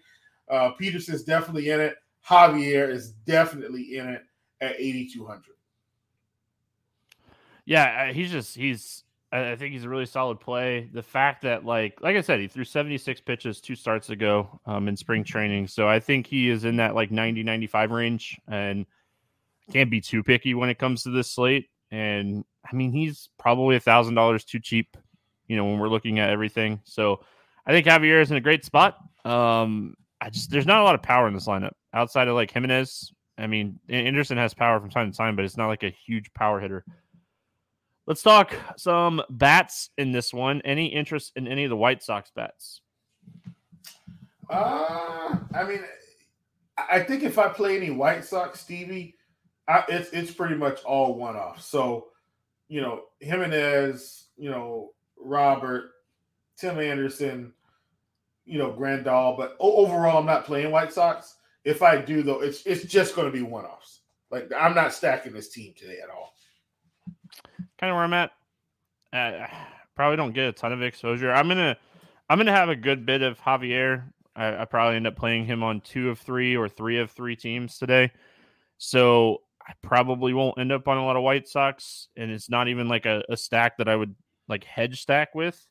Uh, 0.49 0.71
Peterson's 0.71 1.23
definitely 1.23 1.69
in 1.69 1.79
it. 1.79 1.95
Javier 2.27 2.89
is 2.89 3.11
definitely 3.25 3.97
in 3.97 4.07
it 4.07 4.23
at 4.59 4.75
8,200. 4.77 5.43
Yeah, 7.65 8.09
uh, 8.09 8.13
he's 8.13 8.31
just 8.31 8.55
he's 8.55 9.03
I, 9.31 9.55
think 9.55 9.73
he's 9.73 9.85
a 9.85 9.89
really 9.89 10.05
solid 10.05 10.39
play. 10.39 10.89
The 10.91 11.03
fact 11.03 11.43
that, 11.43 11.65
like, 11.65 11.99
like 12.01 12.17
I 12.17 12.21
said, 12.21 12.39
he 12.39 12.47
threw 12.47 12.65
76 12.65 13.21
pitches 13.21 13.61
two 13.61 13.75
starts 13.75 14.09
ago 14.09 14.59
um, 14.65 14.87
in 14.87 14.97
spring 14.97 15.23
training. 15.23 15.67
So 15.67 15.87
I 15.87 15.99
think 15.99 16.27
he 16.27 16.49
is 16.49 16.65
in 16.65 16.77
that 16.77 16.95
like 16.95 17.11
90, 17.11 17.43
95 17.43 17.91
range 17.91 18.39
and 18.47 18.85
can't 19.71 19.89
be 19.89 20.01
too 20.01 20.21
picky 20.23 20.53
when 20.53 20.69
it 20.69 20.79
comes 20.79 21.03
to 21.03 21.11
this 21.11 21.31
slate. 21.31 21.69
And 21.91 22.43
I 22.69 22.75
mean, 22.75 22.91
he's 22.91 23.29
probably 23.39 23.77
a 23.77 23.79
thousand 23.79 24.15
dollars 24.15 24.43
too 24.43 24.59
cheap, 24.59 24.97
you 25.47 25.55
know, 25.55 25.65
when 25.65 25.79
we're 25.79 25.87
looking 25.87 26.19
at 26.19 26.29
everything. 26.29 26.81
So 26.83 27.21
I 27.65 27.71
think 27.71 27.85
Javier 27.85 28.21
is 28.21 28.31
in 28.31 28.37
a 28.37 28.41
great 28.41 28.65
spot. 28.65 28.97
Um, 29.23 29.95
I 30.19 30.29
just 30.29 30.51
there's 30.51 30.65
not 30.65 30.81
a 30.81 30.83
lot 30.83 30.95
of 30.95 31.01
power 31.01 31.27
in 31.27 31.33
this 31.33 31.47
lineup 31.47 31.71
outside 31.93 32.27
of 32.27 32.35
like 32.35 32.51
Jimenez. 32.51 33.11
I 33.37 33.47
mean, 33.47 33.79
Anderson 33.89 34.37
has 34.37 34.53
power 34.53 34.79
from 34.79 34.89
time 34.89 35.11
to 35.11 35.17
time, 35.17 35.35
but 35.35 35.45
it's 35.45 35.57
not 35.57 35.67
like 35.67 35.83
a 35.83 35.89
huge 36.05 36.31
power 36.33 36.59
hitter. 36.59 36.85
Let's 38.11 38.23
talk 38.23 38.53
some 38.75 39.21
bats 39.29 39.89
in 39.97 40.11
this 40.11 40.33
one. 40.33 40.59
Any 40.65 40.87
interest 40.87 41.31
in 41.37 41.47
any 41.47 41.63
of 41.63 41.69
the 41.69 41.77
White 41.77 42.03
Sox 42.03 42.29
bats? 42.35 42.81
Uh, 44.49 45.37
I 45.55 45.63
mean, 45.65 45.79
I 46.77 46.99
think 46.99 47.23
if 47.23 47.39
I 47.39 47.47
play 47.47 47.77
any 47.77 47.89
White 47.89 48.25
Sox, 48.25 48.59
Stevie, 48.59 49.15
I, 49.69 49.85
it's 49.87 50.09
it's 50.09 50.29
pretty 50.29 50.55
much 50.55 50.83
all 50.83 51.15
one 51.15 51.37
off. 51.37 51.61
So, 51.61 52.07
you 52.67 52.81
know, 52.81 53.03
Jimenez, 53.21 54.25
you 54.35 54.49
know, 54.49 54.91
Robert, 55.17 55.91
Tim 56.57 56.79
Anderson, 56.79 57.53
you 58.43 58.57
know, 58.59 58.73
Grandal. 58.73 59.37
But 59.37 59.55
overall, 59.57 60.17
I'm 60.17 60.25
not 60.25 60.43
playing 60.43 60.71
White 60.71 60.91
Sox. 60.91 61.37
If 61.63 61.81
I 61.81 61.95
do, 62.01 62.23
though, 62.23 62.41
it's 62.41 62.65
it's 62.65 62.83
just 62.83 63.15
going 63.15 63.31
to 63.31 63.33
be 63.33 63.41
one 63.41 63.63
offs. 63.63 64.01
Like 64.31 64.51
I'm 64.53 64.75
not 64.75 64.93
stacking 64.93 65.31
this 65.31 65.47
team 65.47 65.73
today 65.77 65.99
at 66.03 66.09
all. 66.09 66.31
Kind 67.81 67.91
of 67.91 67.95
where 67.95 68.03
I'm 68.03 68.13
at. 68.13 68.31
Uh, 69.11 69.47
probably 69.95 70.17
don't 70.17 70.33
get 70.33 70.47
a 70.47 70.51
ton 70.51 70.71
of 70.71 70.81
exposure. 70.81 71.31
I'm 71.31 71.47
gonna 71.47 71.77
I'm 72.29 72.37
gonna 72.37 72.51
have 72.51 72.69
a 72.69 72.75
good 72.75 73.05
bit 73.05 73.21
of 73.21 73.39
Javier. 73.39 74.03
I, 74.35 74.61
I, 74.61 74.65
probably 74.65 74.95
end 74.95 75.07
up 75.07 75.17
playing 75.17 75.45
him 75.45 75.61
on 75.61 75.81
two 75.81 76.09
of 76.09 76.19
three 76.19 76.55
or 76.55 76.69
three 76.69 76.99
of 76.99 77.11
three 77.11 77.35
teams 77.35 77.77
today. 77.77 78.11
So 78.77 79.41
I 79.67 79.73
probably 79.81 80.33
won't 80.33 80.57
end 80.57 80.71
up 80.71 80.87
on 80.87 80.97
a 80.97 81.05
lot 81.05 81.17
of 81.17 81.23
White 81.23 81.49
Sox, 81.49 82.07
and 82.15 82.31
it's 82.31 82.49
not 82.49 82.69
even 82.69 82.87
like 82.87 83.05
a, 83.05 83.23
a 83.27 83.35
stack 83.35 83.77
that 83.77 83.89
I 83.89 83.95
would 83.95 84.15
like 84.47 84.63
hedge 84.63 85.01
stack 85.01 85.35
with. 85.35 85.61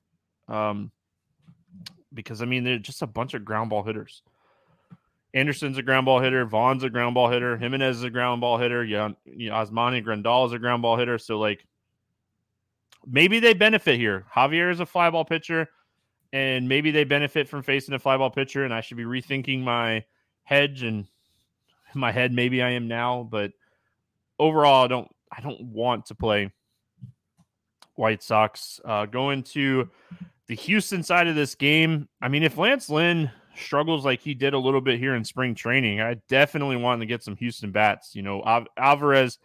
Um, 0.49 0.91
because 2.13 2.43
I 2.43 2.45
mean 2.45 2.65
they're 2.65 2.79
just 2.79 3.03
a 3.03 3.07
bunch 3.07 3.35
of 3.35 3.45
ground 3.45 3.71
ball 3.71 3.83
hitters. 3.83 4.23
Anderson's 5.33 5.79
a 5.79 5.83
ground 5.83 6.07
ball 6.07 6.21
hitter. 6.21 6.45
Vaughn's 6.45 6.83
a 6.83 6.91
ground 6.91 7.15
ball 7.15 7.31
hitter. 7.31 7.57
Jimenez 7.57 7.99
is 7.99 8.03
a 8.03 8.11
ground 8.11 8.41
ball 8.41 8.59
hitter. 8.59 8.85
Yeah, 8.85 9.11
Yasmani 9.29 10.05
Grandal 10.05 10.47
is 10.47 10.53
a 10.53 10.59
ground 10.59 10.83
ball 10.83 10.97
hitter. 10.97 11.19
So 11.19 11.39
like 11.39 11.65
maybe 13.07 13.41
they 13.41 13.55
benefit 13.55 13.99
here. 13.99 14.27
Javier 14.35 14.71
is 14.71 14.81
a 14.81 14.87
flyball 14.87 15.27
pitcher, 15.27 15.69
and 16.33 16.69
maybe 16.69 16.91
they 16.91 17.05
benefit 17.05 17.49
from 17.49 17.63
facing 17.63 17.95
a 17.95 17.99
flyball 17.99 18.35
pitcher. 18.35 18.65
And 18.65 18.75
I 18.75 18.81
should 18.81 18.97
be 18.97 19.05
rethinking 19.05 19.63
my 19.63 20.05
hedge 20.43 20.83
and 20.83 21.07
my 21.95 22.13
head. 22.13 22.33
Maybe 22.33 22.63
I 22.63 22.71
am 22.71 22.89
now, 22.89 23.27
but 23.31 23.53
overall, 24.39 24.85
I 24.85 24.89
don't. 24.89 25.09
I 25.33 25.41
don't 25.41 25.63
want 25.63 26.07
to 26.07 26.17
play 26.17 26.51
White 27.95 28.23
Sox. 28.23 28.81
Uh, 28.85 29.07
going 29.07 29.45
to 29.45 29.89
the 30.49 30.57
Houston 30.57 31.05
side 31.05 31.29
of 31.29 31.37
this 31.37 31.55
game. 31.55 32.09
I 32.21 32.27
mean, 32.27 32.43
if 32.43 32.59
Lance 32.59 32.91
Lynn 32.91 33.31
struggles 33.55 34.05
like 34.05 34.21
he 34.21 34.35
did 34.35 34.55
a 34.55 34.59
little 34.59 34.81
bit 34.81 34.99
here 34.99 35.15
in 35.15 35.25
spring 35.25 35.55
training, 35.55 36.01
I 36.01 36.15
definitely 36.29 36.77
want 36.77 37.01
to 37.01 37.07
get 37.07 37.23
some 37.23 37.37
Houston 37.37 37.71
bats. 37.71 38.17
You 38.17 38.23
know, 38.23 38.43
Al- 38.45 38.67
Alvarez, 38.77 39.39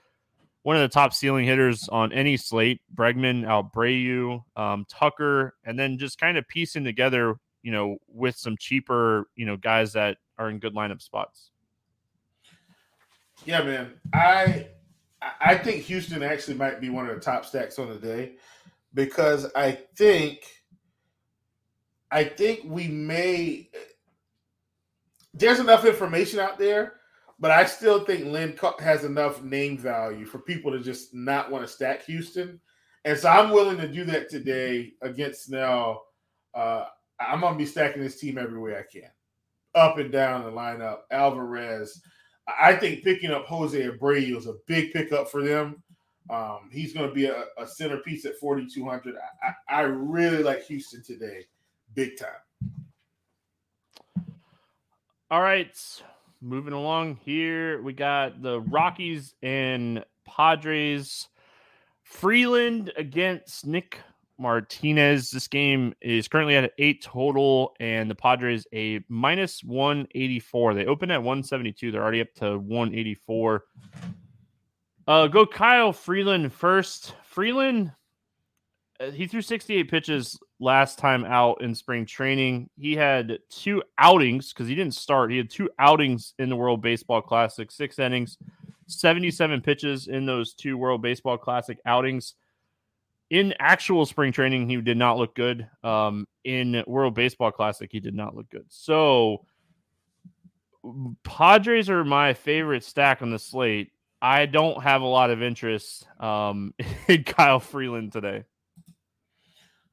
one 0.66 0.76
of 0.76 0.82
the 0.82 0.88
top 0.88 1.14
ceiling 1.14 1.46
hitters 1.46 1.88
on 1.90 2.12
any 2.12 2.36
slate, 2.36 2.82
Bregman, 2.96 3.46
Abreu, 3.46 4.44
um, 4.60 4.84
Tucker, 4.90 5.54
and 5.64 5.78
then 5.78 6.00
just 6.00 6.20
kind 6.20 6.40
of 6.40 6.48
piecing 6.48 6.84
together, 6.84 7.36
you 7.62 7.72
know, 7.72 7.98
with 8.08 8.36
some 8.36 8.58
cheaper, 8.58 9.30
you 9.36 9.46
know, 9.46 9.58
guys 9.58 9.94
that 9.94 10.18
are 10.40 10.50
in 10.50 10.58
good 10.58 10.74
lineup 10.74 11.04
spots. 11.04 11.52
Yeah, 13.46 13.62
man. 13.62 13.94
I 14.12 14.70
I 15.40 15.56
think 15.56 15.84
Houston 15.84 16.24
actually 16.24 16.56
might 16.56 16.82
be 16.82 16.90
one 16.90 17.08
of 17.08 17.14
the 17.14 17.22
top 17.22 17.46
stacks 17.46 17.78
on 17.78 17.90
the 17.90 17.98
day 17.98 18.32
because 18.96 19.46
I 19.56 19.74
think 19.96 20.48
I 22.10 22.24
think 22.24 22.62
we 22.66 22.88
may 22.88 23.70
there's 25.32 25.60
enough 25.60 25.86
information 25.86 26.40
out 26.40 26.58
there, 26.58 26.94
but 27.40 27.52
I 27.52 27.66
still 27.66 28.06
think 28.06 28.26
Lynn 28.26 28.58
has 28.80 29.04
enough 29.04 29.44
name 29.44 29.78
value 29.78 30.26
for 30.26 30.40
people 30.40 30.72
to 30.72 30.80
just 30.80 31.14
not 31.14 31.52
want 31.52 31.66
to 31.66 31.72
stack 31.72 32.06
Houston. 32.06 32.60
And 33.04 33.18
so 33.18 33.30
I'm 33.30 33.52
willing 33.52 33.78
to 33.78 33.88
do 33.88 34.04
that 34.06 34.30
today 34.30 34.94
against 35.02 35.46
Snell. 35.46 36.06
Uh, 36.54 36.86
I'm 37.20 37.42
going 37.42 37.54
to 37.54 37.58
be 37.58 37.66
stacking 37.66 38.02
this 38.02 38.20
team 38.20 38.38
every 38.38 38.60
way 38.60 38.78
I 38.78 38.84
can, 38.92 39.10
up 39.76 39.98
and 39.98 40.12
down 40.12 40.44
the 40.44 40.52
lineup. 40.52 41.00
Alvarez. 41.12 42.02
I 42.48 42.76
think 42.76 43.04
picking 43.04 43.32
up 43.32 43.46
Jose 43.46 43.80
Abreu 43.80 44.38
is 44.38 44.48
a 44.48 44.56
big 44.68 44.94
pickup 44.94 45.30
for 45.30 45.44
them. 45.44 45.84
Um, 46.30 46.70
he's 46.72 46.94
going 46.94 47.08
to 47.08 47.14
be 47.14 47.26
a, 47.26 47.46
a, 47.58 47.68
centerpiece 47.68 48.26
at 48.26 48.38
4,200. 48.38 49.16
I, 49.16 49.48
I, 49.48 49.80
I 49.80 49.82
really 49.82 50.42
like 50.42 50.64
Houston 50.66 51.04
today, 51.04 51.46
big 51.94 52.18
time. 52.18 52.30
All 55.30 55.42
right, 55.42 55.76
moving 56.42 56.74
along 56.74 57.18
here, 57.24 57.82
we 57.82 57.94
got 57.94 58.42
the 58.42 58.62
Rockies 58.62 59.36
and 59.42 60.04
Padres. 60.26 61.28
Freeland 62.04 62.92
against 62.98 63.66
Nick 63.66 64.00
Martinez. 64.38 65.32
This 65.32 65.48
game 65.48 65.94
is 66.02 66.28
currently 66.28 66.56
at 66.56 66.66
an 66.66 66.70
eight 66.78 67.02
total, 67.02 67.76
and 67.80 68.10
the 68.10 68.16
Padres 68.16 68.68
a 68.74 69.02
minus 69.10 69.64
184. 69.64 70.74
They 70.74 70.86
open 70.86 71.12
at 71.12 71.22
172. 71.22 71.92
They're 71.92 72.02
already 72.02 72.22
up 72.22 72.34
to 72.36 72.60
184. 72.60 73.64
Uh, 75.08 75.28
go 75.28 75.46
Kyle 75.46 75.94
Freeland 75.94 76.54
first. 76.54 77.16
Freeland 77.24 77.92
uh, 79.00 79.12
he 79.12 79.28
threw 79.28 79.42
68 79.42 79.90
pitches 79.90 80.40
last 80.60 80.98
time 80.98 81.26
out 81.26 81.62
in 81.62 81.76
spring 81.76 82.06
training. 82.06 82.70
He 82.78 82.96
had 82.96 83.40
two 83.50 83.84
outings 83.98 84.54
because 84.54 84.68
he 84.68 84.76
didn't 84.76 84.96
start. 84.96 85.32
He 85.32 85.38
had 85.38 85.50
two 85.50 85.70
outings 85.80 86.34
in 86.40 86.50
the 86.50 86.56
World 86.56 86.82
Baseball 86.82 87.22
Classic, 87.22 87.72
six 87.72 88.00
innings, 88.00 88.38
77 88.88 89.62
pitches 89.62 90.08
in 90.08 90.26
those 90.26 90.54
two 90.54 90.78
World 90.78 91.02
Baseball 91.02 91.38
Classic 91.38 91.78
outings. 91.86 92.36
In 93.32 93.54
actual 93.60 94.06
spring 94.06 94.32
training, 94.32 94.70
he 94.70 94.78
did 94.78 94.98
not 94.98 95.18
look 95.18 95.36
good. 95.36 95.68
Um, 95.84 96.28
in 96.44 96.84
World 96.86 97.16
Baseball 97.16 97.52
Classic, 97.52 97.92
he 97.92 98.00
did 98.00 98.14
not 98.14 98.36
look 98.36 98.50
good. 98.50 98.66
So, 98.70 99.46
Padres 101.24 101.90
are 101.90 102.06
my 102.06 102.36
favorite 102.36 102.84
stack 102.84 103.24
on 103.24 103.32
the 103.32 103.40
slate. 103.40 103.92
I 104.22 104.46
don't 104.46 104.82
have 104.82 105.02
a 105.02 105.08
lot 105.08 105.32
of 105.32 105.42
interest 105.42 106.08
um, 106.20 106.74
in 107.08 107.24
Kyle 107.24 107.60
Freeland 107.60 108.12
today. 108.12 108.44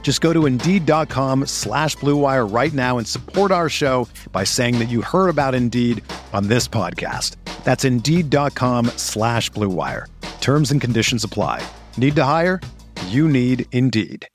Just 0.00 0.22
go 0.22 0.32
to 0.32 0.46
Indeed.com 0.46 1.44
slash 1.44 1.96
BlueWire 1.98 2.50
right 2.50 2.72
now 2.72 2.96
and 2.96 3.06
support 3.06 3.52
our 3.52 3.68
show 3.68 4.08
by 4.32 4.44
saying 4.44 4.78
that 4.78 4.88
you 4.88 5.02
heard 5.02 5.28
about 5.28 5.54
Indeed 5.54 6.02
on 6.32 6.48
this 6.48 6.66
podcast. 6.66 7.36
That's 7.64 7.84
Indeed.com 7.84 8.86
slash 8.96 9.50
BlueWire. 9.50 10.06
Terms 10.40 10.70
and 10.70 10.80
conditions 10.80 11.24
apply. 11.24 11.62
Need 11.98 12.16
to 12.16 12.24
hire? 12.24 12.62
You 13.08 13.28
need 13.28 13.66
Indeed. 13.72 14.26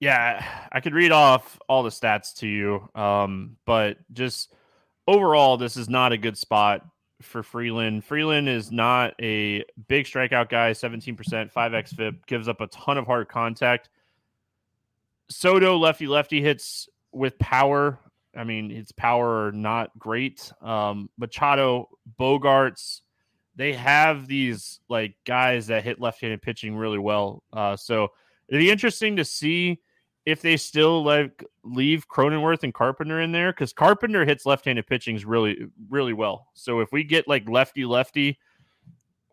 Yeah, 0.00 0.44
I 0.72 0.80
could 0.80 0.94
read 0.94 1.12
off 1.12 1.60
all 1.68 1.84
the 1.84 1.90
stats 1.90 2.34
to 2.40 2.48
you, 2.48 2.88
um, 2.94 3.56
but 3.64 3.98
just 4.12 4.52
overall, 5.06 5.56
this 5.56 5.76
is 5.76 5.88
not 5.88 6.12
a 6.12 6.18
good 6.18 6.36
spot 6.36 6.84
for 7.24 7.42
Freeland. 7.42 8.04
Freeland 8.04 8.48
is 8.48 8.70
not 8.70 9.14
a 9.20 9.64
big 9.88 10.06
strikeout 10.06 10.48
guy, 10.48 10.72
17%, 10.72 11.16
5x 11.52 11.94
FIP, 11.94 12.26
gives 12.26 12.48
up 12.48 12.60
a 12.60 12.66
ton 12.68 12.98
of 12.98 13.06
hard 13.06 13.28
contact. 13.28 13.88
Soto 15.28 15.78
lefty 15.78 16.06
lefty 16.06 16.42
hits 16.42 16.88
with 17.12 17.38
power. 17.38 17.98
I 18.36 18.44
mean, 18.44 18.70
his 18.70 18.92
power 18.92 19.46
are 19.46 19.52
not 19.52 19.96
great. 19.98 20.52
Um, 20.60 21.08
Machado, 21.16 21.88
Bogaerts, 22.18 23.00
they 23.56 23.72
have 23.72 24.26
these 24.26 24.80
like 24.88 25.14
guys 25.24 25.68
that 25.68 25.84
hit 25.84 26.00
left-handed 26.00 26.42
pitching 26.42 26.76
really 26.76 26.98
well. 26.98 27.42
Uh, 27.52 27.76
so 27.76 28.08
it'd 28.48 28.60
be 28.60 28.70
interesting 28.70 29.16
to 29.16 29.24
see 29.24 29.80
if 30.26 30.40
they 30.40 30.56
still 30.56 31.04
like 31.04 31.44
leave 31.62 32.08
Cronenworth 32.08 32.62
and 32.62 32.72
Carpenter 32.72 33.20
in 33.20 33.32
there 33.32 33.52
because 33.52 33.72
Carpenter 33.72 34.24
hits 34.24 34.46
left-handed 34.46 34.86
pitchings 34.86 35.24
really, 35.26 35.66
really 35.90 36.12
well. 36.12 36.48
So 36.54 36.80
if 36.80 36.92
we 36.92 37.04
get 37.04 37.28
like 37.28 37.48
lefty 37.48 37.84
lefty, 37.84 38.38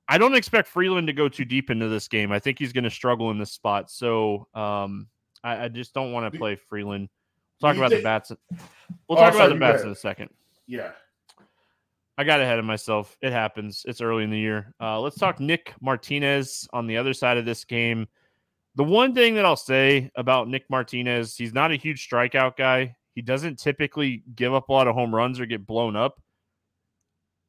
I 0.07 0.17
don't 0.17 0.35
expect 0.35 0.67
Freeland 0.67 1.07
to 1.07 1.13
go 1.13 1.29
too 1.29 1.45
deep 1.45 1.69
into 1.69 1.87
this 1.87 2.07
game. 2.07 2.31
I 2.31 2.39
think 2.39 2.59
he's 2.59 2.73
going 2.73 2.83
to 2.83 2.89
struggle 2.89 3.31
in 3.31 3.39
this 3.39 3.51
spot. 3.51 3.89
So 3.89 4.47
um, 4.53 5.07
I, 5.43 5.65
I, 5.65 5.67
just 5.69 5.93
don't 5.93 6.11
want 6.11 6.31
to 6.31 6.37
play 6.37 6.55
Freeland. 6.55 7.07
We'll 7.61 7.69
talk 7.71 7.77
about 7.77 7.91
think... 7.91 8.01
the 8.01 8.03
bats. 8.03 8.31
We'll 9.07 9.17
oh, 9.17 9.21
talk 9.21 9.33
sorry, 9.33 9.45
about 9.45 9.53
the 9.53 9.59
bats 9.59 9.83
in 9.83 9.89
a 9.89 9.95
second. 9.95 10.29
Yeah. 10.67 10.91
I 12.17 12.25
got 12.25 12.41
ahead 12.41 12.59
of 12.59 12.65
myself. 12.65 13.17
It 13.21 13.31
happens. 13.31 13.85
It's 13.87 14.01
early 14.01 14.25
in 14.25 14.29
the 14.29 14.37
year. 14.37 14.73
Uh, 14.81 14.99
let's 14.99 15.17
talk 15.17 15.39
Nick 15.39 15.73
Martinez 15.79 16.67
on 16.73 16.87
the 16.87 16.97
other 16.97 17.13
side 17.13 17.37
of 17.37 17.45
this 17.45 17.63
game. 17.63 18.07
The 18.75 18.83
one 18.83 19.13
thing 19.13 19.35
that 19.35 19.45
I'll 19.45 19.57
say 19.57 20.11
about 20.15 20.47
Nick 20.47 20.63
Martinez, 20.69 21.35
he's 21.35 21.53
not 21.53 21.71
a 21.71 21.75
huge 21.75 22.07
strikeout 22.09 22.55
guy. 22.55 22.95
He 23.15 23.21
doesn't 23.21 23.59
typically 23.59 24.23
give 24.35 24.53
up 24.53 24.69
a 24.69 24.73
lot 24.73 24.87
of 24.87 24.95
home 24.95 25.13
runs 25.13 25.39
or 25.39 25.45
get 25.45 25.67
blown 25.67 25.95
up. 25.95 26.21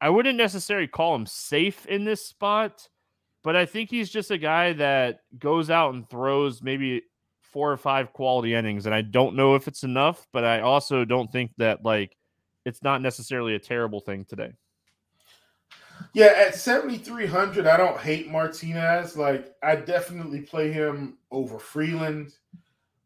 I 0.01 0.11
wouldn't 0.11 0.37
necessarily 0.37 0.89
call 0.89 1.15
him 1.15 1.27
safe 1.27 1.87
in 1.87 2.05
this 2.05 2.27
spot, 2.27 2.89
but 3.45 3.55
I 3.55 3.67
think 3.67 3.89
he's 3.89 4.11
just 4.11 4.33
a 4.33 4.39
guy 4.39 4.73
that 4.73 5.21
goes 5.39 5.71
out 5.71 5.95
and 5.95 6.09
throws 6.11 6.61
maybe 6.61 7.03
four 7.41 7.71
or 7.71 7.77
five 7.77 8.13
quality 8.13 8.55
innings. 8.55 8.87
And 8.87 8.95
I 8.95 9.03
don't 9.03 9.37
know 9.37 9.55
if 9.55 9.69
it's 9.69 9.85
enough, 9.85 10.27
but 10.33 10.45
I 10.45 10.61
also 10.61 11.05
don't 11.05 11.31
think 11.31 11.53
that 11.59 11.85
like 11.85 12.17
it's 12.65 12.83
not 12.83 13.01
necessarily 13.01 13.55
a 13.55 13.61
terrible 13.61 14.01
thing 14.01 14.25
today. 14.25 14.55
Yeah, 16.15 16.33
at 16.37 16.55
7,300, 16.55 17.67
I 17.67 17.77
don't 17.77 17.99
hate 17.99 18.31
Martinez. 18.31 19.17
Like, 19.17 19.55
I 19.63 19.77
definitely 19.77 20.41
play 20.41 20.73
him 20.73 21.19
over 21.31 21.59
Freeland. 21.59 22.35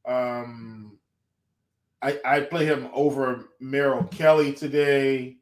Um, 0.06 0.98
I, 2.02 2.20
I 2.24 2.40
play 2.40 2.66
him 2.66 2.88
over 2.92 3.46
Merrill 3.58 4.04
Kelly 4.04 4.52
today. 4.52 5.38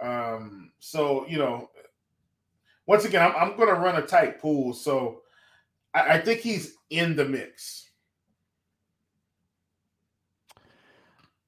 Um, 0.00 0.72
so 0.78 1.26
you 1.26 1.38
know, 1.38 1.70
once 2.86 3.04
again, 3.04 3.22
I'm, 3.22 3.36
I'm 3.36 3.56
going 3.56 3.68
to 3.68 3.74
run 3.74 3.96
a 3.96 4.06
tight 4.06 4.40
pool, 4.40 4.72
so 4.72 5.22
I, 5.94 6.14
I 6.14 6.20
think 6.20 6.40
he's 6.40 6.74
in 6.90 7.16
the 7.16 7.24
mix. 7.24 7.90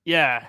Yeah, 0.04 0.46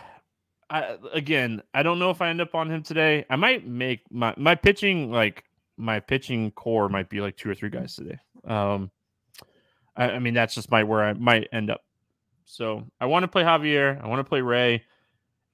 I, 0.71 0.97
again, 1.11 1.61
I 1.73 1.83
don't 1.83 1.99
know 1.99 2.11
if 2.11 2.21
I 2.21 2.29
end 2.29 2.39
up 2.39 2.55
on 2.55 2.71
him 2.71 2.81
today. 2.81 3.25
I 3.29 3.35
might 3.35 3.67
make 3.67 4.09
my 4.09 4.33
my 4.37 4.55
pitching 4.55 5.11
like 5.11 5.43
my 5.75 5.99
pitching 5.99 6.49
core 6.51 6.87
might 6.87 7.09
be 7.09 7.19
like 7.19 7.35
two 7.35 7.49
or 7.49 7.55
three 7.55 7.69
guys 7.69 7.95
today. 7.95 8.17
Um, 8.45 8.89
I, 9.97 10.11
I 10.11 10.19
mean 10.19 10.33
that's 10.33 10.55
just 10.55 10.71
my 10.71 10.83
where 10.83 11.03
I 11.03 11.11
might 11.13 11.49
end 11.51 11.69
up. 11.69 11.81
So 12.45 12.85
I 13.01 13.05
want 13.07 13.23
to 13.23 13.27
play 13.27 13.43
Javier. 13.43 14.01
I 14.01 14.07
want 14.07 14.19
to 14.19 14.29
play 14.29 14.39
Ray, 14.41 14.83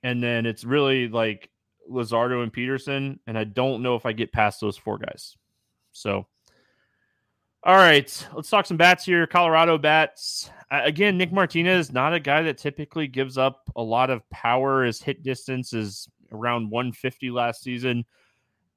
and 0.04 0.22
then 0.22 0.46
it's 0.46 0.64
really 0.64 1.08
like 1.08 1.50
Luzardo 1.90 2.44
and 2.44 2.54
Peterson, 2.54 3.20
and 3.26 3.38
I 3.38 3.44
don't 3.44 3.82
know 3.82 3.96
if 3.96 4.06
I 4.06 4.14
get 4.14 4.32
past 4.32 4.62
those 4.62 4.78
four 4.78 5.00
guys. 5.00 5.36
So, 5.94 6.28
all 7.68 7.76
right, 7.76 8.28
let's 8.34 8.50
talk 8.50 8.66
some 8.66 8.78
bats 8.78 9.04
here. 9.04 9.28
Colorado 9.28 9.78
bats. 9.78 10.50
Uh, 10.72 10.80
again, 10.86 11.18
Nick 11.18 11.34
Martinez, 11.34 11.92
not 11.92 12.14
a 12.14 12.20
guy 12.20 12.42
that 12.44 12.58
typically 12.58 13.08
gives 13.08 13.38
up 13.38 13.70
a 13.76 13.84
lot 13.84 14.10
of 14.10 14.28
power. 14.30 14.86
His 14.86 15.02
hit 15.02 15.22
distance 15.22 15.74
is 15.74 16.08
around 16.32 16.72
150 16.72 17.30
last 17.30 17.62
season. 17.62 18.06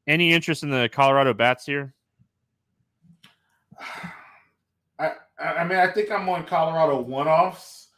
Any 0.08 0.32
interest 0.32 0.64
in 0.64 0.70
the 0.70 0.90
Colorado 0.92 1.32
bats 1.32 1.64
here? 1.64 1.94
I, 4.98 5.12
I 5.38 5.62
mean, 5.62 5.78
I 5.78 5.86
think 5.92 6.10
I'm 6.10 6.28
on 6.28 6.44
Colorado 6.44 7.00
one 7.00 7.28
offs 7.28 7.90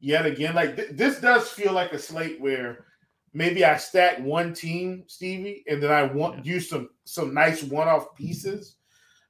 yet 0.00 0.26
again. 0.26 0.56
Like 0.56 0.74
th- 0.74 0.90
this 0.90 1.20
does 1.20 1.50
feel 1.50 1.72
like 1.72 1.92
a 1.92 1.98
slate 2.00 2.40
where 2.40 2.86
maybe 3.32 3.64
I 3.64 3.76
stack 3.76 4.18
one 4.18 4.54
team, 4.54 5.04
Stevie, 5.06 5.62
and 5.68 5.80
then 5.80 5.92
I 5.92 6.02
want 6.02 6.44
yeah. 6.44 6.54
use 6.54 6.68
some 6.68 6.90
some 7.04 7.32
nice 7.32 7.62
one 7.62 7.86
off 7.86 8.16
pieces. 8.16 8.74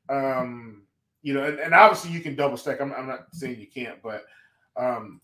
Um, 0.09 0.83
you 1.23 1.35
know, 1.35 1.45
and, 1.45 1.59
and, 1.59 1.75
obviously 1.75 2.11
you 2.11 2.21
can 2.21 2.35
double 2.35 2.57
stack. 2.57 2.81
I'm, 2.81 2.93
I'm 2.93 3.07
not 3.07 3.27
saying 3.33 3.61
you 3.61 3.67
can't, 3.67 4.03
but 4.03 4.25
um, 4.77 5.21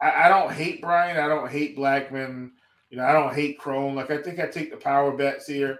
I, 0.00 0.24
I, 0.24 0.28
don't 0.28 0.52
hate 0.52 0.80
Bryant. 0.80 1.18
I 1.18 1.28
don't 1.28 1.50
hate 1.50 1.76
Blackmon. 1.76 2.50
You 2.90 2.96
know, 2.96 3.04
I 3.04 3.12
don't 3.12 3.34
hate 3.34 3.58
Cron. 3.58 3.94
Like 3.94 4.10
I 4.10 4.18
think 4.18 4.40
I 4.40 4.46
take 4.46 4.70
the 4.70 4.76
power 4.76 5.16
bets 5.16 5.46
here. 5.46 5.78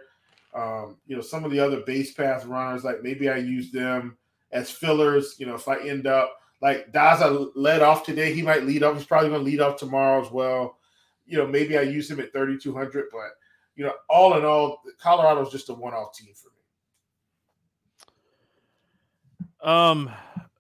Um, 0.55 0.99
you 1.07 1.17
know, 1.17 1.23
some 1.23 1.45
of 1.45 1.51
the 1.51 1.61
other 1.61 1.81
base 1.81 2.13
path 2.13 2.45
runners, 2.45 2.85
like 2.85 3.03
maybe 3.03 3.29
I 3.29 3.37
use 3.37 3.73
them 3.73 4.17
as 4.53 4.71
fillers. 4.71 5.37
You 5.39 5.47
know, 5.47 5.55
if 5.55 5.67
I 5.67 5.79
end 5.79 6.07
up 6.07 6.37
like 6.61 6.93
Daza 6.93 7.51
led 7.55 7.83
off 7.83 8.05
today, 8.05 8.33
he 8.35 8.43
might 8.43 8.65
lead 8.65 8.83
off. 8.83 8.97
He's 8.97 9.07
probably 9.07 9.31
going 9.31 9.45
to 9.45 9.51
lead 9.51 9.61
off 9.61 9.77
tomorrow 9.77 10.25
as 10.25 10.31
well 10.31 10.79
you 11.27 11.39
know, 11.39 11.47
maybe 11.47 11.79
I 11.79 11.83
use 11.83 12.11
him 12.11 12.21
at 12.21 12.33
3,200, 12.33 13.07
but, 13.11 13.31
you 13.77 13.85
know, 13.85 13.95
all 14.09 14.37
in 14.37 14.45
all, 14.45 14.83
Colorado's 14.99 15.51
just 15.51 15.71
a 15.71 15.75
one 15.75 15.95
off 15.95 16.17
team 16.17 16.35
for 16.35 16.49
me. 16.49 16.54
Um, 19.65 20.11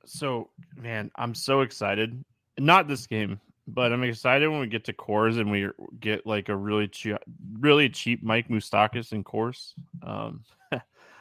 so 0.04 0.50
man, 0.76 1.10
I'm 1.16 1.34
so 1.34 1.60
excited. 1.60 2.24
Not 2.58 2.88
this 2.88 3.06
game, 3.06 3.40
but 3.68 3.92
I'm 3.92 4.02
excited 4.02 4.48
when 4.48 4.60
we 4.60 4.66
get 4.66 4.84
to 4.84 4.92
Coors 4.92 5.38
and 5.38 5.50
we 5.50 5.68
get 6.00 6.26
like 6.26 6.48
a 6.48 6.56
really 6.56 6.88
cheap, 6.88 7.16
really 7.58 7.88
cheap 7.88 8.22
Mike 8.22 8.48
Moustakas 8.48 9.12
in 9.12 9.22
Coors. 9.22 9.74
Um, 10.02 10.44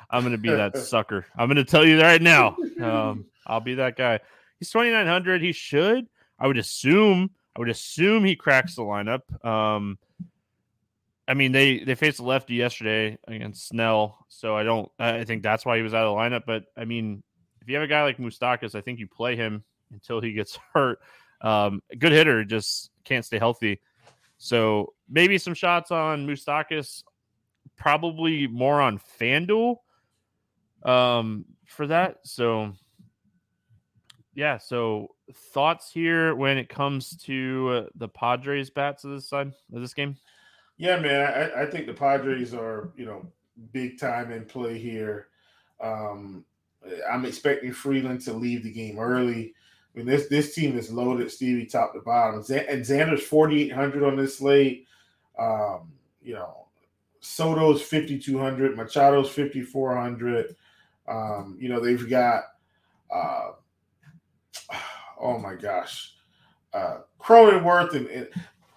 I'm 0.09 0.23
gonna 0.23 0.37
be 0.37 0.49
that 0.49 0.77
sucker. 0.77 1.25
I'm 1.37 1.47
gonna 1.47 1.63
tell 1.63 1.85
you 1.85 2.01
right 2.01 2.21
now. 2.21 2.55
Um, 2.81 3.25
I'll 3.45 3.59
be 3.59 3.75
that 3.75 3.97
guy. 3.97 4.19
He's 4.59 4.71
2,900. 4.71 5.41
He 5.41 5.51
should. 5.51 6.07
I 6.39 6.47
would 6.47 6.57
assume 6.57 7.31
I 7.55 7.59
would 7.59 7.69
assume 7.69 8.25
he 8.25 8.35
cracks 8.35 8.75
the 8.75 8.81
lineup. 8.81 9.21
Um, 9.45 9.97
I 11.27 11.35
mean, 11.35 11.51
they 11.51 11.79
they 11.79 11.95
faced 11.95 12.19
a 12.19 12.23
lefty 12.23 12.55
yesterday 12.55 13.17
against 13.27 13.67
Snell, 13.67 14.25
so 14.27 14.57
I 14.57 14.63
don't. 14.63 14.91
I 14.99 15.23
think 15.23 15.43
that's 15.43 15.65
why 15.65 15.77
he 15.77 15.83
was 15.83 15.93
out 15.93 16.05
of 16.05 16.15
the 16.15 16.19
lineup. 16.19 16.43
But 16.45 16.65
I 16.75 16.85
mean, 16.85 17.23
if 17.63 17.69
you 17.69 17.75
have 17.75 17.83
a 17.83 17.87
guy 17.87 18.03
like 18.03 18.17
Moustakas, 18.17 18.75
I 18.75 18.81
think 18.81 18.99
you 18.99 19.07
play 19.07 19.37
him 19.37 19.63
until 19.91 20.19
he 20.19 20.33
gets 20.33 20.59
hurt. 20.73 20.99
Um, 21.41 21.81
good 21.97 22.11
hitter, 22.11 22.43
just 22.43 22.91
can't 23.05 23.25
stay 23.25 23.39
healthy. 23.39 23.79
So 24.37 24.93
maybe 25.09 25.37
some 25.37 25.53
shots 25.53 25.91
on 25.91 26.27
Moustakas, 26.27 27.03
probably 27.77 28.47
more 28.47 28.81
on 28.81 28.99
FanDuel 29.19 29.77
um, 30.83 31.45
for 31.65 31.87
that. 31.87 32.17
So 32.23 32.73
yeah, 34.35 34.57
so 34.57 35.09
thoughts 35.33 35.91
here 35.91 36.35
when 36.35 36.57
it 36.57 36.67
comes 36.67 37.15
to 37.23 37.69
uh, 37.71 37.89
the 37.95 38.09
Padres 38.09 38.69
bats 38.69 39.05
of 39.05 39.11
this 39.11 39.29
side 39.29 39.53
of 39.73 39.81
this 39.81 39.93
game? 39.93 40.17
Yeah, 40.77 40.99
man, 40.99 41.21
I, 41.21 41.61
I, 41.61 41.65
think 41.67 41.85
the 41.85 41.93
Padres 41.93 42.53
are 42.53 42.91
you 42.97 43.05
know 43.05 43.25
big 43.71 43.99
time 43.99 44.31
in 44.31 44.45
play 44.45 44.77
here. 44.77 45.27
Um, 45.79 46.43
I'm 47.11 47.25
expecting 47.25 47.71
Freeland 47.71 48.21
to 48.21 48.33
leave 48.33 48.63
the 48.63 48.71
game 48.71 48.99
early. 48.99 49.53
I 49.93 49.97
mean, 49.97 50.07
this 50.07 50.27
this 50.27 50.53
team 50.53 50.77
is 50.77 50.91
loaded, 50.91 51.31
Stevie, 51.31 51.65
top 51.65 51.93
to 51.93 51.99
bottom. 51.99 52.35
And 52.35 52.45
Xander's 52.83 53.23
4,800 53.23 54.03
on 54.03 54.17
this 54.17 54.37
slate. 54.37 54.87
Um, 55.37 55.91
you 56.21 56.33
know, 56.33 56.67
Soto's 57.19 57.81
5,200, 57.81 58.75
Machado's 58.75 59.29
5,400. 59.29 60.55
Um, 61.07 61.57
you 61.59 61.69
know, 61.69 61.79
they've 61.79 62.09
got 62.09 62.43
uh, 63.11 63.51
oh 65.21 65.37
my 65.37 65.55
gosh, 65.55 66.15
uh, 66.73 66.99
Cronenworth 67.19 67.93
and, 67.95 68.07
and 68.07 68.27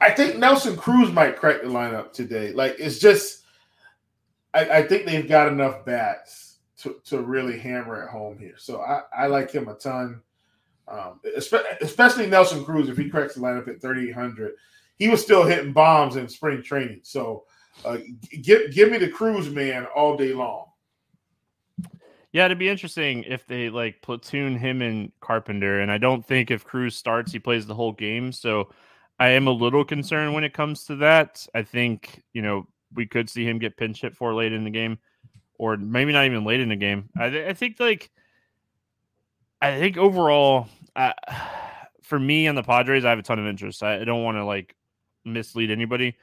I 0.01 0.11
think 0.11 0.37
Nelson 0.37 0.77
Cruz 0.77 1.11
might 1.11 1.37
crack 1.37 1.63
the 1.63 1.69
lineup 1.69 2.13
today. 2.13 2.53
Like 2.53 2.77
it's 2.79 2.99
just, 2.99 3.45
I, 4.53 4.79
I 4.79 4.83
think 4.83 5.07
they've 5.07 5.29
got 5.29 5.49
enough 5.49 5.85
bats 5.87 6.46
to, 6.87 7.01
to 7.05 7.23
really 7.23 7.59
hammer 7.59 8.03
it 8.03 8.11
home 8.11 8.39
here. 8.39 8.55
So 8.57 8.81
I, 8.81 9.03
I 9.17 9.27
like 9.27 9.51
him 9.51 9.69
a 9.69 9.75
ton. 9.75 10.21
Um, 10.89 11.21
especially 11.37 12.27
Nelson 12.27 12.65
Cruz, 12.65 12.89
if 12.89 12.97
he 12.97 13.11
cracks 13.11 13.35
the 13.35 13.41
lineup 13.41 13.69
at 13.69 13.81
3,800, 13.81 14.53
he 14.97 15.09
was 15.09 15.21
still 15.21 15.45
hitting 15.45 15.73
bombs 15.73 16.17
in 16.17 16.29
spring 16.29 16.63
training. 16.63 17.01
So 17.03 17.45
uh, 17.85 17.99
give 18.43 18.73
give 18.73 18.91
me 18.91 18.99
the 18.99 19.09
Cruz 19.09 19.51
man 19.51 19.87
all 19.97 20.17
day 20.17 20.33
long. 20.33 20.67
Yeah, 22.33 22.45
it'd 22.45 22.59
be 22.59 22.69
interesting 22.69 23.25
if 23.25 23.47
they 23.47 23.69
like 23.69 24.01
platoon 24.01 24.57
him 24.57 24.81
and 24.81 25.11
Carpenter. 25.21 25.81
And 25.81 25.91
I 25.91 25.99
don't 25.99 26.25
think 26.25 26.51
if 26.51 26.65
Cruz 26.65 26.95
starts, 26.95 27.33
he 27.33 27.39
plays 27.39 27.67
the 27.67 27.75
whole 27.75 27.93
game. 27.93 28.31
So 28.31 28.71
I 29.19 29.31
am 29.31 29.47
a 29.47 29.53
little 29.53 29.85
concerned 29.85 30.35
when 30.35 30.45
it 30.45 30.55
comes 30.55 30.85
to 30.85 30.97
that. 30.97 31.45
I 31.55 31.63
think, 31.63 32.23
you 32.33 32.43
know, 32.43 32.69
we 32.95 33.07
could 33.07 33.29
see 33.29 33.45
him 33.45 33.59
get 33.59 33.77
pinch 33.77 34.03
hit 34.03 34.15
for 34.15 34.35
late 34.35 34.53
in 34.53 34.65
the 34.65 34.71
game, 34.71 34.99
or 35.59 35.77
maybe 35.77 36.13
not 36.13 36.27
even 36.27 36.45
late 36.45 36.61
in 36.61 36.69
the 36.69 36.77
game. 36.77 37.09
I, 37.17 37.31
th- 37.31 37.49
I 37.49 37.53
think, 37.53 37.81
like, 37.81 38.11
I 39.61 39.79
think 39.79 39.97
overall, 39.97 40.69
uh, 40.95 41.13
for 42.03 42.19
me 42.19 42.47
and 42.47 42.57
the 42.57 42.63
Padres, 42.63 43.05
I 43.05 43.11
have 43.11 43.19
a 43.19 43.23
ton 43.23 43.39
of 43.39 43.47
interest. 43.47 43.83
I, 43.83 44.01
I 44.01 44.05
don't 44.05 44.23
want 44.23 44.37
to 44.37 44.45
like 44.45 44.77
mislead 45.25 45.71
anybody, 45.71 46.17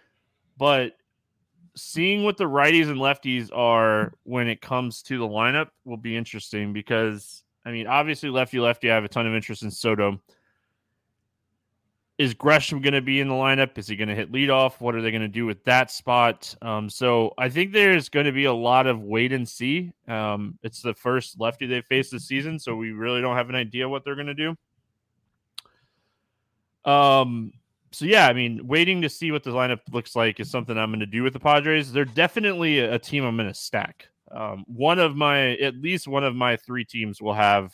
but 0.57 0.93
seeing 1.75 2.23
what 2.23 2.37
the 2.37 2.45
righties 2.45 2.89
and 2.89 2.99
lefties 2.99 3.49
are 3.53 4.13
when 4.23 4.47
it 4.47 4.61
comes 4.61 5.01
to 5.03 5.17
the 5.17 5.27
lineup 5.27 5.69
will 5.85 5.97
be 5.97 6.15
interesting 6.15 6.71
because 6.71 7.43
I 7.65 7.71
mean, 7.71 7.87
obviously 7.87 8.29
lefty 8.29 8.59
lefty, 8.59 8.91
I 8.91 8.95
have 8.95 9.03
a 9.03 9.09
ton 9.09 9.27
of 9.27 9.33
interest 9.33 9.63
in 9.63 9.71
Soto. 9.71 10.21
Is 12.23 12.33
Grisham 12.33 12.81
going 12.81 12.93
to 12.93 13.01
be 13.01 13.19
in 13.19 13.27
the 13.27 13.33
lineup? 13.33 13.77
Is 13.77 13.85
he 13.85 13.97
going 13.97 14.07
to 14.07 14.15
hit 14.15 14.31
leadoff? 14.31 14.79
What 14.79 14.95
are 14.95 15.01
they 15.01 15.11
going 15.11 15.23
to 15.23 15.27
do 15.27 15.45
with 15.45 15.61
that 15.65 15.91
spot? 15.91 16.55
Um, 16.61 16.89
so 16.89 17.33
I 17.37 17.49
think 17.49 17.73
there's 17.73 18.07
going 18.07 18.27
to 18.27 18.31
be 18.31 18.45
a 18.45 18.53
lot 18.53 18.87
of 18.87 19.01
wait 19.01 19.33
and 19.33 19.47
see. 19.47 19.91
Um, 20.07 20.57
it's 20.63 20.81
the 20.81 20.93
first 20.93 21.37
lefty 21.37 21.65
they 21.65 21.81
face 21.81 22.11
this 22.11 22.25
season, 22.25 22.59
so 22.59 22.77
we 22.77 22.91
really 22.91 23.19
don't 23.19 23.35
have 23.35 23.49
an 23.49 23.55
idea 23.55 23.89
what 23.89 24.05
they're 24.05 24.15
going 24.15 24.33
to 24.33 24.55
do. 26.85 26.89
Um, 26.89 27.51
so 27.91 28.05
yeah, 28.05 28.29
I 28.29 28.31
mean, 28.31 28.65
waiting 28.65 29.01
to 29.01 29.09
see 29.09 29.33
what 29.33 29.43
the 29.43 29.51
lineup 29.51 29.81
looks 29.91 30.15
like 30.15 30.39
is 30.39 30.49
something 30.49 30.77
I'm 30.77 30.91
going 30.91 31.01
to 31.01 31.05
do 31.05 31.23
with 31.23 31.33
the 31.33 31.41
Padres. 31.41 31.91
They're 31.91 32.05
definitely 32.05 32.79
a, 32.79 32.97
team 32.99 33.25
I'm 33.25 33.35
going 33.35 33.49
to 33.49 33.53
stack. 33.53 34.07
Um, 34.31 34.63
one 34.67 34.97
of 34.97 35.17
my, 35.17 35.57
at 35.57 35.75
least 35.75 36.07
one 36.07 36.23
of 36.23 36.37
my 36.37 36.55
three 36.55 36.85
teams 36.85 37.21
will 37.21 37.33
have 37.33 37.73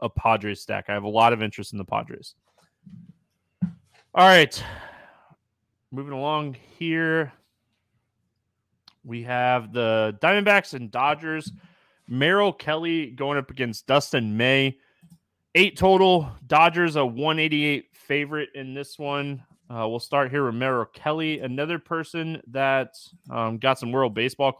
a 0.00 0.10
Padres 0.10 0.60
stack. 0.60 0.86
I 0.88 0.94
have 0.94 1.04
a 1.04 1.08
lot 1.08 1.32
of 1.32 1.40
interest 1.40 1.70
in 1.70 1.78
the 1.78 1.84
Padres. 1.84 2.34
All 4.14 4.26
right, 4.26 4.64
moving 5.92 6.14
along 6.14 6.56
here, 6.78 7.30
we 9.04 9.22
have 9.24 9.70
the 9.70 10.18
Diamondbacks 10.22 10.72
and 10.72 10.90
Dodgers. 10.90 11.52
Merrill 12.08 12.54
Kelly 12.54 13.10
going 13.10 13.36
up 13.36 13.50
against 13.50 13.86
Dustin 13.86 14.34
May. 14.34 14.78
Eight 15.54 15.76
total. 15.76 16.30
Dodgers 16.46 16.96
a 16.96 17.04
188 17.04 17.88
favorite 17.92 18.48
in 18.54 18.72
this 18.72 18.98
one. 18.98 19.44
Uh, 19.68 19.86
we'll 19.86 20.00
start 20.00 20.30
here 20.30 20.46
with 20.46 20.54
Merrill 20.54 20.86
Kelly, 20.86 21.40
another 21.40 21.78
person 21.78 22.40
that 22.46 22.94
um, 23.28 23.58
got 23.58 23.78
some 23.78 23.92
World 23.92 24.14
Baseball 24.14 24.58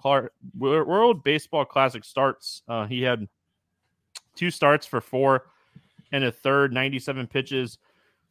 World 0.58 1.24
Baseball 1.24 1.64
Classic 1.64 2.04
starts. 2.04 2.62
Uh, 2.68 2.86
he 2.86 3.00
had 3.00 3.26
two 4.36 4.50
starts 4.50 4.86
for 4.86 5.00
four 5.00 5.46
and 6.12 6.24
a 6.24 6.30
third, 6.30 6.74
97 6.74 7.26
pitches. 7.28 7.78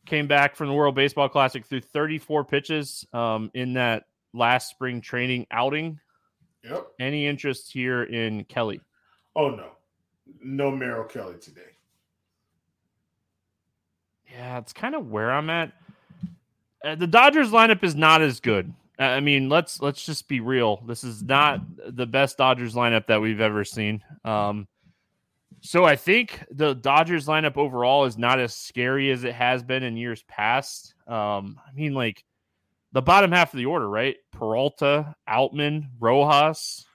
Came 0.08 0.26
back 0.26 0.55
from 0.55 0.68
the 0.68 0.74
World 0.74 0.95
Baseball 0.95 1.28
Classic 1.28 1.66
through 1.66 1.82
34 1.82 2.45
pitches 2.45 3.05
um, 3.12 3.51
in 3.53 3.74
that 3.74 4.05
last 4.34 4.70
spring 4.70 5.01
training 5.01 5.45
outing. 5.51 5.99
Yep. 6.64 6.88
Any 6.97 7.28
interest 7.28 7.72
here 7.72 8.03
in 8.03 8.45
Kelly? 8.45 8.80
Oh 9.36 9.49
no, 9.49 9.72
no 10.41 10.72
Merrill 10.72 11.03
Kelly 11.03 11.36
today. 11.41 11.62
Yeah, 14.32 14.60
it's 14.60 14.72
kind 14.72 14.95
of 14.95 15.10
where 15.10 15.32
I'm 15.32 15.49
at. 15.49 15.74
Uh, 16.84 16.95
the 16.95 17.08
Dodgers 17.08 17.51
lineup 17.51 17.84
is 17.84 17.95
not 17.95 18.22
as 18.22 18.39
good. 18.39 18.74
I 18.97 19.20
mean, 19.20 19.49
let's 19.49 19.82
let's 19.82 20.05
just 20.05 20.30
be 20.30 20.39
real. 20.39 20.82
This 20.88 21.03
is 21.03 21.22
not 21.22 21.62
the 21.86 22.08
best 22.08 22.38
Dodgers 22.38 22.76
lineup 22.76 23.08
that 23.08 23.22
we've 23.22 23.41
ever 23.41 23.66
seen. 23.66 24.01
Um, 24.26 24.68
so 25.62 25.86
I 25.86 25.95
think 25.95 26.43
the 26.51 26.74
Dodgers 26.74 27.28
lineup 27.28 27.58
overall 27.58 28.05
is 28.05 28.18
not 28.18 28.39
as 28.39 28.55
scary 28.55 29.12
as 29.12 29.24
it 29.24 29.34
has 29.34 29.64
been 29.64 29.84
in 29.84 29.97
years 29.97 30.24
past. 30.24 30.93
Um, 31.08 31.60
I 31.68 31.72
mean, 31.74 31.93
like 31.93 32.24
the 32.91 33.01
bottom 33.01 33.32
half 33.32 33.53
of 33.53 33.58
the 33.58 33.66
order, 33.66 33.89
right? 33.89 34.16
Peralta, 34.32 35.16
Outman, 35.28 35.89
Rojas. 35.99 36.86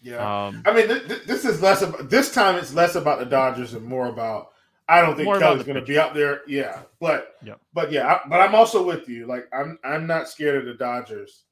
Yeah, 0.00 0.46
um, 0.46 0.62
I 0.66 0.72
mean, 0.72 0.88
th- 0.88 1.06
th- 1.06 1.22
this 1.24 1.44
is 1.44 1.62
less 1.62 1.82
about 1.82 2.10
this 2.10 2.32
time. 2.32 2.56
It's 2.56 2.74
less 2.74 2.96
about 2.96 3.20
the 3.20 3.24
Dodgers 3.24 3.74
and 3.74 3.84
more 3.84 4.08
about 4.08 4.48
I 4.88 5.00
don't 5.00 5.16
think 5.16 5.38
Kelly's 5.38 5.62
going 5.62 5.76
to 5.76 5.82
be 5.82 5.96
up 5.96 6.12
there. 6.12 6.42
Yeah, 6.46 6.80
but 7.00 7.36
yep. 7.44 7.60
but 7.72 7.92
yeah, 7.92 8.14
I, 8.14 8.28
but 8.28 8.40
I'm 8.40 8.54
also 8.54 8.84
with 8.84 9.08
you. 9.08 9.26
Like 9.26 9.48
I'm 9.52 9.78
I'm 9.84 10.06
not 10.06 10.28
scared 10.28 10.58
of 10.58 10.66
the 10.66 10.74
Dodgers. 10.74 11.44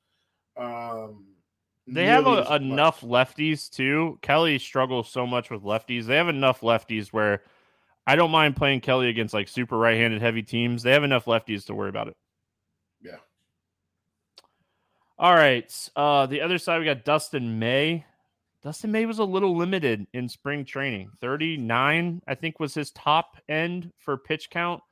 Um, 0.57 1.27
they 1.87 2.07
have 2.07 2.27
a, 2.27 2.55
enough 2.55 3.01
lefties 3.01 3.71
too. 3.71 4.19
Kelly 4.23 4.59
struggles 4.59 5.11
so 5.11 5.27
much 5.27 5.51
with 5.51 5.63
lefties. 5.63 6.07
They 6.07 6.17
have 6.17 6.29
enough 6.29 6.61
lefties 6.61 7.09
where 7.09 7.43
I 8.07 8.17
don't 8.17 8.31
mind 8.31 8.57
playing 8.57 8.81
Kelly 8.81 9.09
against 9.09 9.35
like 9.35 9.49
super 9.49 9.77
right-handed 9.77 10.23
heavy 10.23 10.43
teams. 10.43 10.83
They 10.83 10.93
have 10.93 11.05
enough 11.05 11.25
lefties 11.25 11.67
to 11.67 11.75
worry 11.75 11.89
about 11.89 12.09
it. 12.09 12.17
Yeah. 13.03 13.17
All 15.19 15.35
right. 15.35 15.91
Uh, 15.97 16.27
the 16.27 16.41
other 16.41 16.59
side 16.59 16.79
we 16.79 16.85
got 16.85 17.05
Dustin 17.05 17.59
May. 17.59 18.05
Dustin 18.63 18.93
May 18.93 19.07
was 19.07 19.19
a 19.19 19.25
little 19.25 19.57
limited 19.57 20.07
in 20.13 20.29
spring 20.29 20.65
training. 20.65 21.11
39, 21.21 22.23
I 22.27 22.35
think, 22.35 22.61
was 22.61 22.75
his 22.75 22.91
top 22.91 23.37
end 23.49 23.91
for 23.99 24.17
pitch 24.17 24.51
count. 24.51 24.83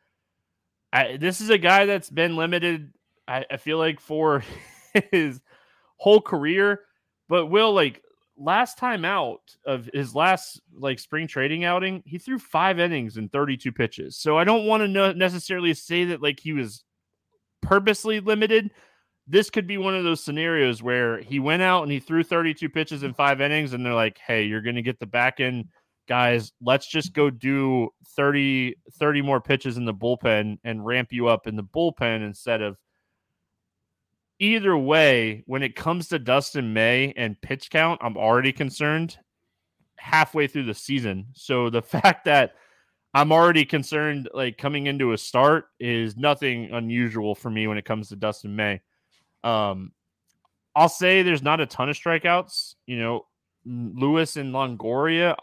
I, 0.92 1.18
this 1.18 1.40
is 1.40 1.50
a 1.50 1.58
guy 1.58 1.84
that's 1.84 2.08
been 2.08 2.36
limited, 2.36 2.92
I, 3.26 3.44
I 3.50 3.56
feel 3.58 3.76
like, 3.78 4.00
for 4.00 4.42
his 5.12 5.40
whole 5.98 6.20
career. 6.20 6.80
But 7.28 7.46
Will, 7.46 7.72
like 7.72 8.02
last 8.36 8.78
time 8.78 9.04
out 9.04 9.40
of 9.66 9.88
his 9.92 10.14
last 10.14 10.60
like 10.74 10.98
spring 10.98 11.26
trading 11.26 11.64
outing, 11.64 12.02
he 12.06 12.18
threw 12.18 12.38
five 12.38 12.78
innings 12.78 13.16
and 13.16 13.30
32 13.30 13.70
pitches. 13.70 14.16
So 14.16 14.38
I 14.38 14.44
don't 14.44 14.66
want 14.66 14.82
to 14.82 15.14
necessarily 15.14 15.74
say 15.74 16.04
that 16.06 16.22
like 16.22 16.40
he 16.40 16.52
was 16.52 16.84
purposely 17.60 18.20
limited 18.20 18.70
this 19.28 19.50
could 19.50 19.66
be 19.66 19.76
one 19.76 19.94
of 19.94 20.04
those 20.04 20.24
scenarios 20.24 20.82
where 20.82 21.18
he 21.18 21.38
went 21.38 21.60
out 21.60 21.82
and 21.82 21.92
he 21.92 22.00
threw 22.00 22.24
32 22.24 22.68
pitches 22.70 23.02
in 23.02 23.12
five 23.12 23.40
innings, 23.40 23.74
and 23.74 23.84
they're 23.84 23.94
like, 23.94 24.18
hey, 24.26 24.44
you're 24.44 24.62
going 24.62 24.76
to 24.76 24.82
get 24.82 24.98
the 24.98 25.06
back 25.06 25.38
end 25.38 25.66
guys. 26.08 26.50
Let's 26.62 26.88
just 26.88 27.12
go 27.12 27.28
do 27.28 27.90
30, 28.16 28.74
30 28.98 29.22
more 29.22 29.40
pitches 29.40 29.76
in 29.76 29.84
the 29.84 29.92
bullpen 29.92 30.56
and 30.64 30.84
ramp 30.84 31.12
you 31.12 31.28
up 31.28 31.46
in 31.46 31.56
the 31.56 31.62
bullpen 31.62 32.24
instead 32.24 32.62
of. 32.62 32.78
Either 34.40 34.76
way, 34.76 35.42
when 35.46 35.62
it 35.62 35.74
comes 35.74 36.08
to 36.08 36.18
Dustin 36.18 36.72
May 36.72 37.12
and 37.16 37.40
pitch 37.40 37.70
count, 37.70 38.00
I'm 38.02 38.16
already 38.16 38.52
concerned 38.52 39.18
halfway 39.96 40.46
through 40.46 40.64
the 40.64 40.74
season. 40.74 41.26
So 41.34 41.70
the 41.70 41.82
fact 41.82 42.24
that 42.26 42.54
I'm 43.14 43.32
already 43.32 43.64
concerned, 43.64 44.28
like 44.32 44.58
coming 44.58 44.86
into 44.86 45.12
a 45.12 45.18
start, 45.18 45.66
is 45.80 46.16
nothing 46.16 46.70
unusual 46.72 47.34
for 47.34 47.50
me 47.50 47.66
when 47.66 47.78
it 47.78 47.84
comes 47.84 48.08
to 48.08 48.16
Dustin 48.16 48.54
May. 48.54 48.80
Um, 49.42 49.92
I'll 50.76 50.88
say 50.88 51.22
there's 51.22 51.42
not 51.42 51.60
a 51.60 51.66
ton 51.66 51.88
of 51.88 51.96
strikeouts. 51.96 52.74
You 52.86 52.98
know, 52.98 53.26
Lewis 53.64 54.36
and 54.36 54.54
Longoria. 54.54 55.36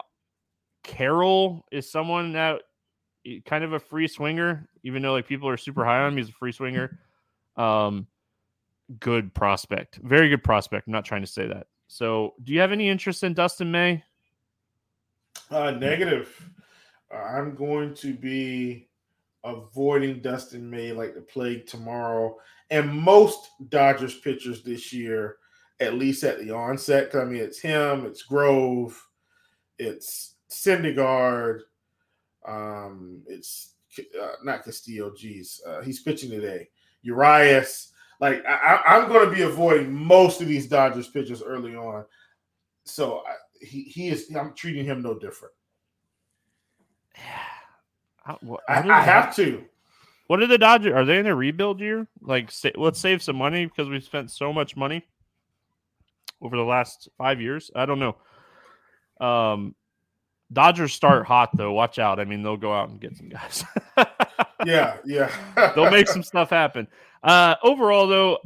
Carroll 0.82 1.66
is 1.72 1.90
someone 1.90 2.32
that 2.34 2.62
kind 3.44 3.64
of 3.64 3.72
a 3.72 3.80
free 3.80 4.06
swinger, 4.06 4.68
even 4.84 5.02
though 5.02 5.12
like 5.12 5.26
people 5.26 5.48
are 5.48 5.56
super 5.56 5.84
high 5.84 5.98
on 5.98 6.12
him. 6.12 6.16
He's 6.16 6.28
a 6.28 6.32
free 6.32 6.52
swinger. 6.52 6.98
Um, 7.56 8.06
good 9.00 9.34
prospect, 9.34 9.96
very 10.02 10.28
good 10.28 10.44
prospect. 10.44 10.86
I'm 10.86 10.92
not 10.92 11.04
trying 11.04 11.22
to 11.22 11.26
say 11.26 11.46
that. 11.46 11.66
So, 11.88 12.34
do 12.42 12.52
you 12.52 12.60
have 12.60 12.72
any 12.72 12.88
interest 12.88 13.22
in 13.22 13.34
Dustin 13.34 13.70
May? 13.70 14.02
Uh, 15.50 15.70
negative. 15.72 16.50
I'm 17.12 17.54
going 17.54 17.94
to 17.94 18.14
be 18.14 18.88
avoiding 19.44 20.20
Dustin 20.20 20.68
May 20.68 20.92
like 20.92 21.14
the 21.14 21.20
plague 21.20 21.66
tomorrow. 21.66 22.36
And 22.70 22.92
most 22.92 23.50
Dodgers 23.68 24.18
pitchers 24.18 24.62
this 24.62 24.92
year, 24.92 25.36
at 25.78 25.94
least 25.94 26.24
at 26.24 26.40
the 26.40 26.50
onset, 26.50 27.14
I 27.14 27.24
mean, 27.24 27.40
it's 27.40 27.60
him, 27.60 28.04
it's 28.06 28.22
Grove, 28.22 29.00
it's 29.78 30.34
Syndergaard, 30.50 31.60
um, 32.46 33.22
it's 33.28 33.74
uh, 34.20 34.32
not 34.42 34.64
Castillo. 34.64 35.12
Geez, 35.16 35.60
uh, 35.66 35.82
he's 35.82 36.02
pitching 36.02 36.30
today. 36.30 36.68
Urias. 37.02 37.92
Like 38.20 38.44
I, 38.46 38.96
am 38.96 39.08
going 39.08 39.28
to 39.28 39.34
be 39.34 39.42
avoiding 39.42 39.92
most 39.92 40.40
of 40.40 40.48
these 40.48 40.66
Dodgers 40.66 41.08
pitchers 41.08 41.42
early 41.42 41.74
on. 41.76 42.04
So 42.84 43.22
I, 43.26 43.34
he 43.60 43.82
he 43.82 44.08
is. 44.08 44.30
I'm 44.34 44.54
treating 44.54 44.84
him 44.84 45.02
no 45.02 45.18
different. 45.18 45.54
How, 48.24 48.38
what, 48.40 48.60
I, 48.68 48.80
I 48.88 49.00
have 49.02 49.36
to. 49.36 49.64
What 50.26 50.42
are 50.42 50.48
the 50.48 50.58
Dodgers? 50.58 50.92
Are 50.92 51.04
they 51.04 51.18
in 51.18 51.26
a 51.26 51.34
rebuild 51.34 51.78
year? 51.80 52.08
Like, 52.20 52.50
say, 52.50 52.72
let's 52.74 52.98
save 52.98 53.22
some 53.22 53.36
money 53.36 53.66
because 53.66 53.88
we've 53.88 54.02
spent 54.02 54.32
so 54.32 54.52
much 54.52 54.76
money 54.76 55.06
over 56.42 56.56
the 56.56 56.64
last 56.64 57.08
five 57.16 57.40
years. 57.40 57.70
I 57.76 57.86
don't 57.86 58.00
know. 58.00 58.16
Um, 59.24 59.74
Dodgers 60.52 60.92
start 60.92 61.26
hot 61.26 61.50
though. 61.56 61.72
Watch 61.72 61.98
out. 61.98 62.20
I 62.20 62.24
mean, 62.24 62.42
they'll 62.42 62.56
go 62.56 62.74
out 62.74 62.88
and 62.88 63.00
get 63.00 63.16
some 63.16 63.28
guys. 63.28 63.64
yeah, 64.66 64.96
yeah. 65.04 65.72
they'll 65.74 65.90
make 65.90 66.08
some 66.08 66.22
stuff 66.22 66.50
happen. 66.50 66.88
Uh, 67.22 67.56
overall, 67.62 68.06
though, 68.06 68.38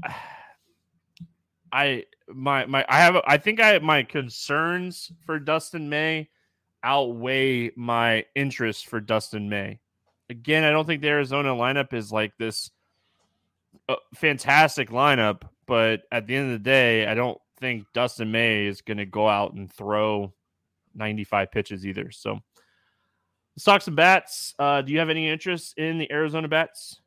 I 1.73 2.05
my 2.29 2.67
my 2.67 2.85
I 2.89 2.99
have 3.01 3.17
I 3.27 3.39
think 3.39 3.61
I 3.61 3.79
my 3.79 4.03
concerns 4.03 5.13
for 5.25 5.39
Dustin 5.39 5.89
May 5.89 6.29
outweigh 6.83 7.71
my 7.77 8.25
interest 8.35 8.87
for 8.87 9.01
Dustin 9.01 9.49
May. 9.49 9.81
Again, 10.29 10.65
I 10.65 10.71
don't 10.71 10.87
think 10.87 11.03
the 11.03 11.09
Arizona 11.09 11.51
lineup 11.51 11.93
is 11.93 12.13
like 12.13 12.33
this 12.39 12.71
uh, 13.89 13.97
fantastic 14.15 14.91
lineup, 14.91 15.43
but 15.67 16.03
at 16.13 16.27
the 16.27 16.37
end 16.37 16.53
of 16.53 16.63
the 16.63 16.65
day, 16.65 17.07
I 17.07 17.15
don't 17.15 17.39
think 17.59 17.85
Dustin 17.93 18.31
May 18.31 18.67
is 18.67 18.81
going 18.81 18.99
to 18.99 19.07
go 19.07 19.29
out 19.29 19.53
and 19.55 19.71
throw 19.71 20.33
95 20.95 21.51
pitches 21.51 21.87
either. 21.87 22.11
So 22.11 22.41
let's 23.57 23.65
talk 23.65 23.83
some 23.83 23.95
bats. 23.95 24.55
Uh, 24.59 24.83
do 24.83 24.93
you 24.93 24.99
have 24.99 25.11
any 25.11 25.29
interest 25.29 25.77
in 25.79 25.99
the 25.99 26.11
Arizona 26.13 26.49
bats? 26.49 27.01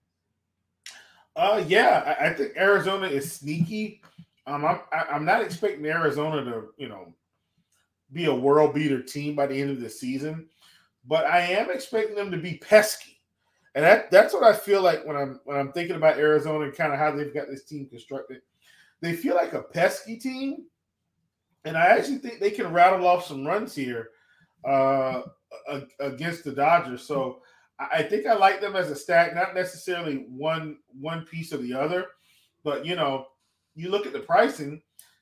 Uh, 1.36 1.64
yeah, 1.68 2.16
I, 2.20 2.28
I 2.28 2.34
think 2.34 2.54
Arizona 2.58 3.08
is 3.08 3.32
sneaky. 3.32 4.02
Um, 4.46 4.66
I'm 4.66 4.80
I, 4.92 4.98
i 5.12 5.16
am 5.16 5.26
not 5.26 5.42
expecting 5.42 5.86
Arizona 5.86 6.44
to 6.44 6.66
you 6.78 6.90
know 6.90 7.14
be 8.12 8.26
a 8.26 8.36
world 8.36 8.76
beater 8.76 9.02
team 9.02 9.36
by 9.36 9.48
the 9.48 9.60
end 9.60 9.72
of 9.72 9.80
the 9.80 9.90
season, 9.90 10.48
but 11.06 11.26
I 11.26 11.40
am 11.40 11.72
expecting 11.72 12.16
them 12.16 12.30
to 12.32 12.38
be 12.38 12.58
pesky. 12.58 13.20
And 13.76 13.84
that 13.84 14.12
that's 14.12 14.34
what 14.34 14.44
I 14.44 14.54
feel 14.54 14.84
like 14.84 15.06
when 15.06 15.16
I'm 15.16 15.40
when 15.46 15.58
I'm 15.58 15.72
thinking 15.72 15.96
about 15.96 16.20
Arizona 16.20 16.66
and 16.66 16.76
kind 16.76 16.94
of 16.94 17.00
how 17.00 17.12
they've 17.12 17.34
got 17.34 17.48
this 17.50 17.64
team 17.64 17.88
constructed. 17.88 18.42
They 19.02 19.14
feel 19.14 19.36
like 19.36 19.54
a 19.54 19.64
pesky 19.64 20.18
team, 20.18 20.66
and 21.66 21.76
I 21.76 21.86
actually 21.86 22.20
think 22.20 22.40
they 22.40 22.52
can 22.52 22.72
rattle 22.72 23.08
off 23.08 23.26
some 23.26 23.46
runs 23.46 23.74
here 23.74 24.12
uh, 24.66 25.24
against 26.00 26.44
the 26.44 26.52
Dodgers. 26.52 27.04
So 27.04 27.42
I 27.80 28.04
think 28.04 28.28
I 28.28 28.34
like 28.36 28.62
them 28.62 28.76
as 28.76 28.92
a 28.92 28.96
stack, 28.96 29.34
not 29.34 29.56
necessarily 29.56 30.26
one 30.30 30.78
one 31.00 31.26
piece 31.26 31.54
or 31.54 31.58
the 31.58 31.74
other, 31.74 32.08
but 32.64 32.86
you 32.86 32.96
know, 32.96 33.28
you 33.76 33.90
look 33.90 34.06
at 34.06 34.14
the 34.14 34.20
pricing. 34.20 34.82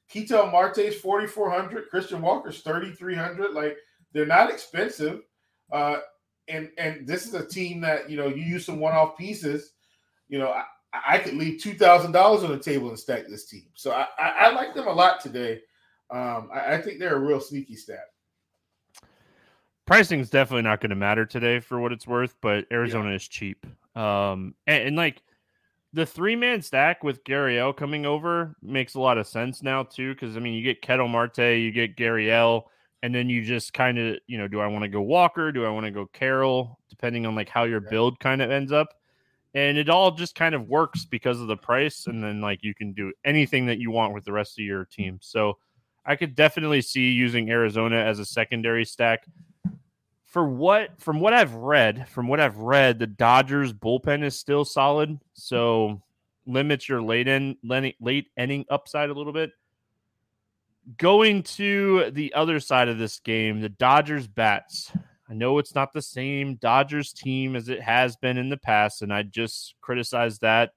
Ketel 0.09 0.47
Marte's 0.47 0.95
forty 0.95 1.27
four 1.27 1.49
hundred, 1.49 1.89
Christian 1.89 2.21
Walker's 2.21 2.61
thirty 2.61 2.91
three 2.91 3.15
hundred. 3.15 3.51
Like 3.51 3.77
they're 4.13 4.25
not 4.25 4.49
expensive. 4.49 5.21
Uh, 5.71 5.99
and 6.47 6.69
and 6.77 7.07
this 7.07 7.25
is 7.25 7.33
a 7.33 7.47
team 7.47 7.79
that 7.81 8.09
you 8.09 8.17
know 8.17 8.27
you 8.27 8.43
use 8.43 8.65
some 8.65 8.79
one 8.79 8.93
off 8.93 9.17
pieces. 9.17 9.71
You 10.27 10.39
know, 10.39 10.49
I, 10.49 10.63
I 10.93 11.17
could 11.17 11.35
leave 11.35 11.61
two 11.61 11.73
thousand 11.73 12.11
dollars 12.11 12.43
on 12.43 12.51
the 12.51 12.59
table 12.59 12.89
and 12.89 12.99
stack 12.99 13.27
this 13.27 13.45
team. 13.45 13.67
So 13.73 13.91
I, 13.91 14.07
I, 14.19 14.29
I 14.39 14.51
like 14.51 14.75
them 14.75 14.87
a 14.87 14.93
lot 14.93 15.21
today. 15.21 15.61
Um, 16.09 16.49
I, 16.53 16.75
I, 16.75 16.81
think 16.81 16.99
they're 16.99 17.15
a 17.15 17.19
real 17.19 17.39
sneaky 17.39 17.77
stack. 17.77 18.10
Pricing 19.91 20.21
is 20.21 20.29
definitely 20.29 20.61
not 20.61 20.79
going 20.79 20.91
to 20.91 20.95
matter 20.95 21.25
today 21.25 21.59
for 21.59 21.81
what 21.81 21.91
it's 21.91 22.07
worth, 22.07 22.35
but 22.39 22.65
Arizona 22.71 23.09
yeah. 23.09 23.15
is 23.17 23.27
cheap. 23.27 23.65
Um, 23.93 24.55
and, 24.65 24.87
and 24.87 24.95
like 24.95 25.21
the 25.91 26.05
three 26.05 26.37
man 26.37 26.61
stack 26.61 27.03
with 27.03 27.25
Gurriel 27.25 27.75
coming 27.75 28.05
over 28.05 28.55
makes 28.61 28.95
a 28.95 29.01
lot 29.01 29.17
of 29.17 29.27
sense 29.27 29.61
now 29.61 29.83
too. 29.83 30.13
Because 30.13 30.37
I 30.37 30.39
mean, 30.39 30.53
you 30.53 30.63
get 30.63 30.81
Ketel 30.81 31.09
Marte, 31.09 31.39
you 31.39 31.73
get 31.73 31.97
Gurriel, 31.97 32.63
and 33.03 33.13
then 33.13 33.27
you 33.27 33.43
just 33.43 33.73
kind 33.73 33.99
of 33.99 34.17
you 34.27 34.37
know 34.37 34.47
do 34.47 34.61
i 34.61 34.67
want 34.67 34.83
to 34.83 34.87
go 34.87 35.01
walker 35.01 35.51
do 35.51 35.65
i 35.65 35.69
want 35.69 35.85
to 35.85 35.91
go 35.91 36.05
carroll 36.13 36.79
depending 36.89 37.25
on 37.25 37.35
like 37.35 37.49
how 37.49 37.63
your 37.63 37.79
build 37.79 38.19
kind 38.19 38.41
of 38.41 38.51
ends 38.51 38.71
up 38.71 38.89
and 39.53 39.77
it 39.77 39.89
all 39.89 40.11
just 40.11 40.35
kind 40.35 40.55
of 40.55 40.69
works 40.69 41.03
because 41.03 41.41
of 41.41 41.47
the 41.47 41.57
price 41.57 42.07
and 42.07 42.23
then 42.23 42.39
like 42.39 42.63
you 42.63 42.73
can 42.73 42.93
do 42.93 43.11
anything 43.25 43.65
that 43.65 43.79
you 43.79 43.91
want 43.91 44.13
with 44.13 44.23
the 44.23 44.31
rest 44.31 44.57
of 44.59 44.65
your 44.65 44.85
team 44.85 45.17
so 45.21 45.57
i 46.05 46.15
could 46.15 46.35
definitely 46.35 46.81
see 46.81 47.09
using 47.09 47.49
arizona 47.49 47.97
as 47.97 48.19
a 48.19 48.25
secondary 48.25 48.85
stack 48.85 49.25
for 50.31 50.47
what 50.47 50.99
from 50.99 51.19
what 51.19 51.33
i've 51.33 51.53
read 51.53 52.07
from 52.09 52.27
what 52.27 52.39
i've 52.39 52.57
read 52.57 52.97
the 52.97 53.05
dodgers 53.05 53.71
bullpen 53.71 54.23
is 54.23 54.37
still 54.37 54.65
solid 54.65 55.19
so 55.33 56.01
limits 56.47 56.89
your 56.89 57.01
late 57.01 57.27
end 57.27 57.55
late 57.63 58.27
inning 58.35 58.65
upside 58.69 59.09
a 59.09 59.13
little 59.13 59.33
bit 59.33 59.51
Going 60.97 61.43
to 61.43 62.09
the 62.11 62.33
other 62.33 62.59
side 62.59 62.89
of 62.89 62.97
this 62.97 63.19
game, 63.19 63.61
the 63.61 63.69
Dodgers 63.69 64.25
bats. 64.25 64.91
I 65.29 65.33
know 65.35 65.59
it's 65.59 65.75
not 65.75 65.93
the 65.93 66.01
same 66.01 66.55
Dodgers 66.55 67.13
team 67.13 67.55
as 67.55 67.69
it 67.69 67.79
has 67.81 68.15
been 68.15 68.37
in 68.37 68.49
the 68.49 68.57
past, 68.57 69.03
and 69.03 69.13
I 69.13 69.21
just 69.21 69.75
criticized 69.79 70.41
that. 70.41 70.71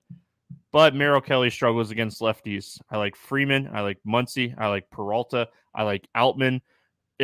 But 0.73 0.95
Merrill 0.95 1.23
Kelly 1.23 1.49
struggles 1.49 1.91
against 1.91 2.21
lefties. 2.21 2.79
I 2.91 2.99
like 2.99 3.17
Freeman. 3.17 3.71
I 3.73 3.81
like 3.81 3.99
Muncy. 4.07 4.55
I 4.59 4.69
like 4.69 4.91
Peralta. 4.91 5.49
I 5.75 5.85
like 5.85 6.07
Outman. 6.15 6.61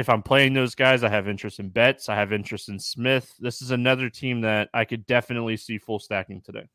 If 0.00 0.08
I'm 0.08 0.22
playing 0.22 0.54
those 0.54 0.74
guys, 0.74 1.04
I 1.04 1.10
have 1.10 1.28
interest 1.28 1.60
in 1.60 1.68
Betts. 1.68 2.08
I 2.08 2.14
have 2.14 2.32
interest 2.32 2.70
in 2.70 2.78
Smith. 2.78 3.34
This 3.38 3.60
is 3.60 3.70
another 3.70 4.08
team 4.08 4.40
that 4.40 4.70
I 4.72 4.86
could 4.86 5.04
definitely 5.04 5.58
see 5.58 5.76
full 5.76 5.98
stacking 5.98 6.40
today. 6.40 6.66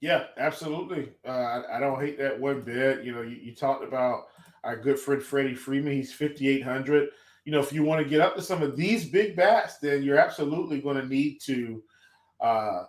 Yeah, 0.00 0.26
absolutely. 0.38 1.10
Uh, 1.26 1.30
I, 1.30 1.76
I, 1.76 1.80
don't 1.80 1.98
hate 1.98 2.16
that 2.18 2.38
one 2.38 2.60
bit. 2.60 3.02
You 3.02 3.12
know, 3.12 3.22
you, 3.22 3.36
you 3.36 3.54
talked 3.56 3.82
about 3.82 4.28
our 4.62 4.76
good 4.76 5.00
friend 5.00 5.20
Freddie 5.20 5.56
Freeman. 5.56 5.94
He's 5.94 6.12
5,800. 6.12 7.08
You 7.44 7.50
know, 7.50 7.58
if 7.58 7.72
you 7.72 7.82
want 7.82 8.04
to 8.04 8.08
get 8.08 8.20
up 8.20 8.36
to 8.36 8.42
some 8.42 8.62
of 8.62 8.76
these 8.76 9.06
big 9.06 9.34
bats, 9.34 9.78
then 9.78 10.04
you're 10.04 10.18
absolutely 10.18 10.80
going 10.80 11.00
to 11.00 11.08
need 11.08 11.40
to, 11.46 11.82
uh, 12.40 12.84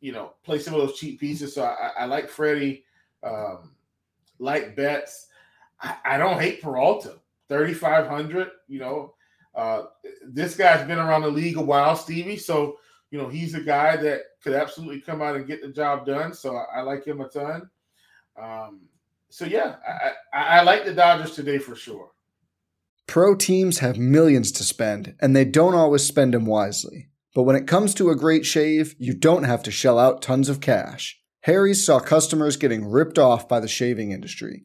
you 0.00 0.12
know, 0.12 0.32
play 0.42 0.58
some 0.58 0.72
of 0.72 0.80
those 0.80 0.98
cheap 0.98 1.20
pieces. 1.20 1.54
So 1.54 1.64
I, 1.64 1.90
I 1.98 2.04
like 2.06 2.30
Freddie, 2.30 2.84
um, 3.22 3.74
like 4.38 4.74
Betts. 4.74 5.26
I, 5.82 5.96
I 6.04 6.16
don't 6.16 6.40
hate 6.40 6.62
Peralta, 6.62 7.16
3,500. 7.48 8.50
You 8.68 8.80
know, 8.80 9.14
uh, 9.54 9.84
this 10.26 10.56
guy's 10.56 10.86
been 10.86 10.98
around 10.98 11.22
the 11.22 11.28
league 11.28 11.56
a 11.56 11.62
while, 11.62 11.96
Stevie. 11.96 12.36
So, 12.36 12.78
you 13.10 13.18
know, 13.18 13.28
he's 13.28 13.54
a 13.54 13.60
guy 13.60 13.96
that 13.96 14.22
could 14.42 14.52
absolutely 14.52 15.00
come 15.00 15.22
out 15.22 15.36
and 15.36 15.46
get 15.46 15.62
the 15.62 15.68
job 15.68 16.06
done. 16.06 16.34
So 16.34 16.56
I, 16.56 16.78
I 16.78 16.80
like 16.82 17.04
him 17.04 17.20
a 17.20 17.28
ton. 17.28 17.68
Um, 18.40 18.82
so 19.30 19.44
yeah, 19.44 19.76
I, 19.86 20.12
I, 20.32 20.58
I 20.58 20.62
like 20.62 20.84
the 20.84 20.94
Dodgers 20.94 21.34
today 21.34 21.58
for 21.58 21.74
sure. 21.74 22.10
Pro 23.06 23.34
teams 23.34 23.78
have 23.78 23.98
millions 23.98 24.52
to 24.52 24.64
spend, 24.64 25.14
and 25.20 25.34
they 25.34 25.44
don't 25.44 25.74
always 25.74 26.04
spend 26.04 26.34
them 26.34 26.44
wisely. 26.44 27.08
But 27.34 27.44
when 27.44 27.56
it 27.56 27.66
comes 27.66 27.94
to 27.94 28.10
a 28.10 28.16
great 28.16 28.44
shave, 28.44 28.94
you 28.98 29.14
don't 29.14 29.44
have 29.44 29.62
to 29.64 29.70
shell 29.70 29.98
out 29.98 30.22
tons 30.22 30.48
of 30.48 30.60
cash. 30.60 31.18
Harry's 31.42 31.84
saw 31.84 32.00
customers 32.00 32.56
getting 32.56 32.84
ripped 32.84 33.18
off 33.18 33.48
by 33.48 33.60
the 33.60 33.68
shaving 33.68 34.12
industry 34.12 34.64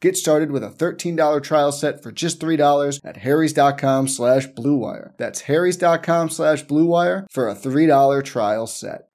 Get 0.00 0.16
started 0.16 0.50
with 0.50 0.62
a 0.62 0.68
$13 0.68 1.42
trial 1.42 1.72
set 1.72 2.02
for 2.02 2.12
just 2.12 2.40
$3 2.40 3.00
at 3.04 3.16
harrys.com 3.16 4.08
slash 4.08 4.46
bluewire. 4.48 5.16
That's 5.16 5.40
harrys.com 5.42 6.28
slash 6.28 6.64
bluewire 6.66 7.26
for 7.30 7.48
a 7.48 7.54
$3 7.54 8.24
trial 8.24 8.66
set. 8.66 9.08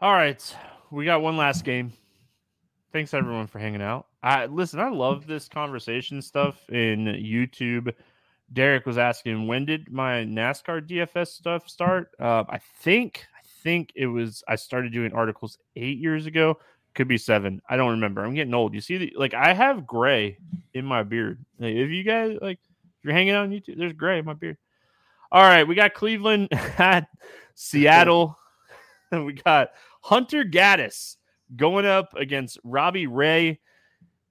All 0.00 0.12
right. 0.12 0.56
We 0.90 1.04
got 1.04 1.22
one 1.22 1.36
last 1.36 1.64
game. 1.64 1.92
Thanks 2.92 3.12
everyone 3.12 3.46
for 3.46 3.58
hanging 3.58 3.82
out. 3.82 4.06
I 4.22 4.46
listen, 4.46 4.80
I 4.80 4.88
love 4.88 5.26
this 5.26 5.48
conversation 5.48 6.22
stuff 6.22 6.68
in 6.70 7.04
YouTube. 7.04 7.92
Derek 8.52 8.86
was 8.86 8.98
asking 8.98 9.46
when 9.46 9.66
did 9.66 9.92
my 9.92 10.24
NASCAR 10.24 10.88
DFS 10.88 11.28
stuff 11.28 11.68
start? 11.68 12.10
Uh, 12.18 12.44
I 12.48 12.58
think 12.80 13.26
I 13.36 13.42
think 13.62 13.92
it 13.94 14.06
was 14.06 14.42
I 14.48 14.56
started 14.56 14.92
doing 14.92 15.12
articles 15.12 15.58
eight 15.76 15.98
years 15.98 16.26
ago. 16.26 16.58
Could 16.98 17.06
be 17.06 17.16
seven. 17.16 17.62
I 17.70 17.76
don't 17.76 17.92
remember. 17.92 18.24
I'm 18.24 18.34
getting 18.34 18.54
old. 18.54 18.74
You 18.74 18.80
see, 18.80 18.96
the, 18.98 19.12
like 19.16 19.32
I 19.32 19.54
have 19.54 19.86
gray 19.86 20.36
in 20.74 20.84
my 20.84 21.04
beard. 21.04 21.38
Like, 21.60 21.76
if 21.76 21.90
you 21.90 22.02
guys 22.02 22.36
like, 22.42 22.58
if 22.58 23.04
you're 23.04 23.14
hanging 23.14 23.34
out 23.34 23.44
on 23.44 23.52
YouTube, 23.52 23.78
there's 23.78 23.92
gray 23.92 24.18
in 24.18 24.24
my 24.24 24.34
beard. 24.34 24.56
All 25.30 25.44
right, 25.44 25.62
we 25.62 25.76
got 25.76 25.94
Cleveland 25.94 26.48
at 26.52 27.06
Seattle. 27.54 28.36
and 29.12 29.24
we 29.26 29.34
got 29.34 29.68
Hunter 30.00 30.42
Gaddis 30.42 31.18
going 31.54 31.86
up 31.86 32.14
against 32.16 32.58
Robbie 32.64 33.06
Ray. 33.06 33.60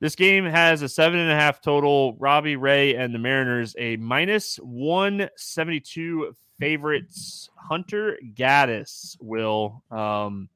This 0.01 0.17
game 0.17 0.43
has 0.43 0.81
a 0.81 0.89
seven 0.89 1.19
and 1.19 1.31
a 1.31 1.35
half 1.35 1.61
total. 1.61 2.17
Robbie 2.19 2.57
Ray 2.57 2.97
and 2.97 3.15
the 3.15 3.19
Mariners 3.19 3.77
a 3.79 3.95
minus 3.95 4.57
172 4.57 6.35
favorites. 6.59 7.49
Hunter 7.55 8.19
Gaddis 8.35 9.15
will 9.21 9.85
um, 9.89 10.49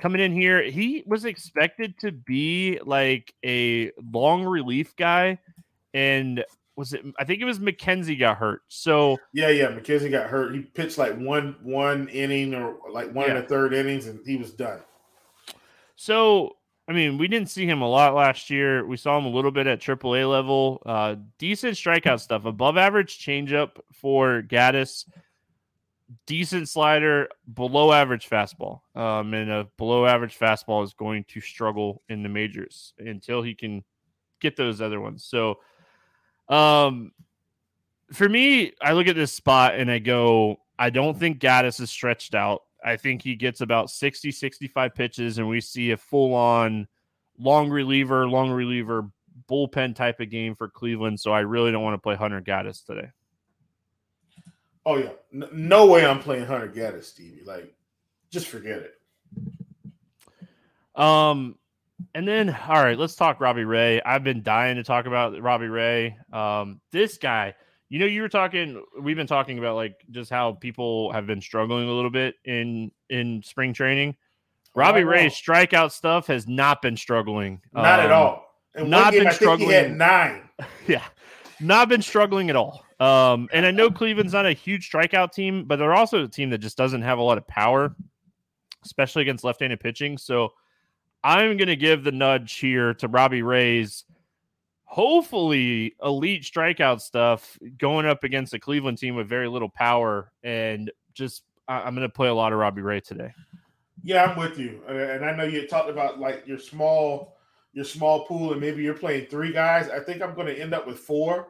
coming 0.00 0.20
in 0.20 0.32
here. 0.32 0.62
He 0.62 1.02
was 1.06 1.24
expected 1.24 1.98
to 1.98 2.12
be 2.12 2.80
like 2.84 3.34
a 3.44 3.92
long 4.12 4.44
relief 4.44 4.96
guy, 4.96 5.38
and 5.94 6.44
was 6.76 6.92
it? 6.92 7.04
I 7.18 7.24
think 7.24 7.40
it 7.40 7.44
was 7.44 7.58
McKenzie 7.58 8.18
got 8.18 8.38
hurt. 8.38 8.62
So 8.68 9.18
yeah, 9.32 9.50
yeah, 9.50 9.68
McKenzie 9.68 10.10
got 10.10 10.28
hurt. 10.28 10.54
He 10.54 10.60
pitched 10.60 10.98
like 10.98 11.16
one 11.16 11.56
one 11.62 12.08
inning 12.08 12.54
or 12.54 12.76
like 12.90 13.12
one 13.12 13.26
yeah. 13.26 13.36
and 13.36 13.44
a 13.44 13.48
third 13.48 13.74
innings, 13.74 14.06
and 14.06 14.20
he 14.26 14.36
was 14.36 14.52
done. 14.52 14.80
So 15.96 16.56
I 16.90 16.92
mean, 16.92 17.18
we 17.18 17.28
didn't 17.28 17.50
see 17.50 17.66
him 17.66 17.82
a 17.82 17.88
lot 17.88 18.14
last 18.14 18.50
year. 18.50 18.84
We 18.84 18.96
saw 18.96 19.16
him 19.16 19.24
a 19.24 19.28
little 19.28 19.52
bit 19.52 19.68
at 19.68 19.80
AAA 19.80 20.28
level. 20.28 20.82
Uh, 20.84 21.14
decent 21.38 21.74
strikeout 21.74 22.18
stuff, 22.18 22.46
above 22.46 22.76
average 22.76 23.24
changeup 23.24 23.76
for 23.92 24.42
Gaddis, 24.42 25.04
decent 26.26 26.68
slider, 26.68 27.28
below 27.52 27.92
average 27.92 28.28
fastball. 28.28 28.80
Um, 28.94 29.34
and 29.34 29.50
a 29.50 29.68
below 29.76 30.06
average 30.06 30.38
fastball 30.38 30.84
is 30.84 30.94
going 30.94 31.24
to 31.28 31.40
struggle 31.40 32.02
in 32.08 32.22
the 32.22 32.28
majors 32.28 32.94
until 32.98 33.42
he 33.42 33.54
can 33.54 33.84
get 34.40 34.56
those 34.56 34.80
other 34.80 35.00
ones. 35.00 35.24
So, 35.24 35.58
um, 36.48 37.12
for 38.12 38.28
me, 38.28 38.72
I 38.82 38.92
look 38.92 39.06
at 39.06 39.14
this 39.14 39.32
spot 39.32 39.76
and 39.76 39.90
I 39.90 39.98
go, 39.98 40.60
I 40.78 40.90
don't 40.90 41.16
think 41.16 41.40
Gaddis 41.40 41.80
is 41.80 41.90
stretched 41.90 42.34
out. 42.34 42.62
I 42.84 42.96
think 42.96 43.22
he 43.22 43.36
gets 43.36 43.60
about 43.60 43.90
60, 43.90 44.32
65 44.32 44.94
pitches, 44.94 45.38
and 45.38 45.48
we 45.48 45.60
see 45.60 45.90
a 45.90 45.96
full 45.96 46.34
on 46.34 46.88
long 47.38 47.68
reliever, 47.68 48.26
long 48.26 48.50
reliever, 48.50 49.10
bullpen 49.48 49.94
type 49.94 50.20
of 50.20 50.30
game 50.30 50.54
for 50.54 50.68
Cleveland. 50.68 51.20
So 51.20 51.32
I 51.32 51.40
really 51.40 51.70
don't 51.70 51.82
want 51.82 51.94
to 51.94 51.98
play 51.98 52.16
Hunter 52.16 52.40
Gaddis 52.40 52.84
today. 52.84 53.10
Oh, 54.86 54.96
yeah. 54.96 55.10
no 55.30 55.86
way 55.86 56.06
I'm 56.06 56.20
playing 56.20 56.46
Hunter 56.46 56.68
Gaddis, 56.68 57.04
Stevie. 57.04 57.42
Like, 57.44 57.72
just 58.30 58.46
forget 58.46 58.78
it. 58.78 58.94
Um, 60.94 61.56
and 62.14 62.26
then 62.26 62.50
all 62.50 62.82
right, 62.82 62.98
let's 62.98 63.14
talk 63.14 63.40
Robbie 63.40 63.64
Ray. 63.64 64.00
I've 64.02 64.24
been 64.24 64.42
dying 64.42 64.76
to 64.76 64.82
talk 64.82 65.06
about 65.06 65.40
Robbie 65.40 65.68
Ray. 65.68 66.16
Um, 66.32 66.80
this 66.92 67.18
guy, 67.18 67.54
you 67.88 67.98
know, 67.98 68.06
you 68.06 68.22
were 68.22 68.28
talking. 68.28 68.82
We've 69.00 69.16
been 69.16 69.26
talking 69.26 69.58
about 69.58 69.76
like 69.76 69.96
just 70.10 70.30
how 70.30 70.52
people 70.52 71.12
have 71.12 71.26
been 71.26 71.40
struggling 71.40 71.88
a 71.88 71.92
little 71.92 72.10
bit 72.10 72.36
in 72.44 72.90
in 73.08 73.42
spring 73.42 73.72
training. 73.72 74.16
Robbie 74.74 75.04
Ray's 75.04 75.34
strikeout 75.34 75.90
stuff 75.90 76.28
has 76.28 76.46
not 76.46 76.80
been 76.80 76.96
struggling. 76.96 77.60
Not 77.72 78.00
um, 78.00 78.06
at 78.06 78.12
all. 78.12 78.46
In 78.76 78.88
not 78.88 79.12
game, 79.12 79.24
been 79.24 79.32
struggling. 79.32 79.68
he 79.68 79.74
had 79.74 79.96
nine. 79.96 80.48
yeah, 80.86 81.04
not 81.60 81.88
been 81.88 82.02
struggling 82.02 82.50
at 82.50 82.56
all. 82.56 82.84
Um, 83.00 83.48
and 83.52 83.64
I 83.64 83.70
know 83.70 83.90
Cleveland's 83.90 84.34
not 84.34 84.44
a 84.44 84.52
huge 84.52 84.90
strikeout 84.90 85.32
team, 85.32 85.64
but 85.64 85.76
they're 85.76 85.94
also 85.94 86.24
a 86.24 86.28
team 86.28 86.50
that 86.50 86.58
just 86.58 86.76
doesn't 86.76 87.00
have 87.00 87.18
a 87.18 87.22
lot 87.22 87.38
of 87.38 87.46
power, 87.46 87.96
especially 88.84 89.22
against 89.22 89.42
left-handed 89.42 89.80
pitching. 89.80 90.18
So 90.18 90.52
I'm 91.24 91.56
going 91.56 91.68
to 91.68 91.76
give 91.76 92.04
the 92.04 92.12
nudge 92.12 92.58
here 92.58 92.92
to 92.94 93.08
Robbie 93.08 93.40
Ray's 93.40 94.04
hopefully 94.84 95.94
elite 96.02 96.42
strikeout 96.42 97.00
stuff 97.00 97.58
going 97.78 98.04
up 98.04 98.22
against 98.22 98.52
a 98.52 98.58
Cleveland 98.58 98.98
team 98.98 99.14
with 99.16 99.28
very 99.28 99.48
little 99.48 99.70
power. 99.70 100.30
And 100.42 100.90
just, 101.14 101.44
I'm 101.68 101.94
going 101.94 102.06
to 102.06 102.12
play 102.12 102.28
a 102.28 102.34
lot 102.34 102.52
of 102.52 102.58
Robbie 102.58 102.82
Ray 102.82 103.00
today. 103.00 103.32
Yeah, 104.02 104.24
I'm 104.24 104.36
with 104.36 104.58
you. 104.58 104.82
And 104.88 105.24
I 105.24 105.34
know 105.34 105.44
you 105.44 105.66
talked 105.66 105.88
about 105.88 106.20
like 106.20 106.46
your 106.46 106.58
small, 106.58 107.36
your 107.72 107.84
small 107.84 108.26
pool, 108.26 108.52
and 108.52 108.60
maybe 108.60 108.82
you're 108.82 108.94
playing 108.94 109.26
three 109.26 109.52
guys. 109.52 109.88
I 109.88 110.00
think 110.00 110.20
I'm 110.20 110.34
going 110.34 110.48
to 110.48 110.58
end 110.58 110.74
up 110.74 110.86
with 110.86 110.98
four. 110.98 111.48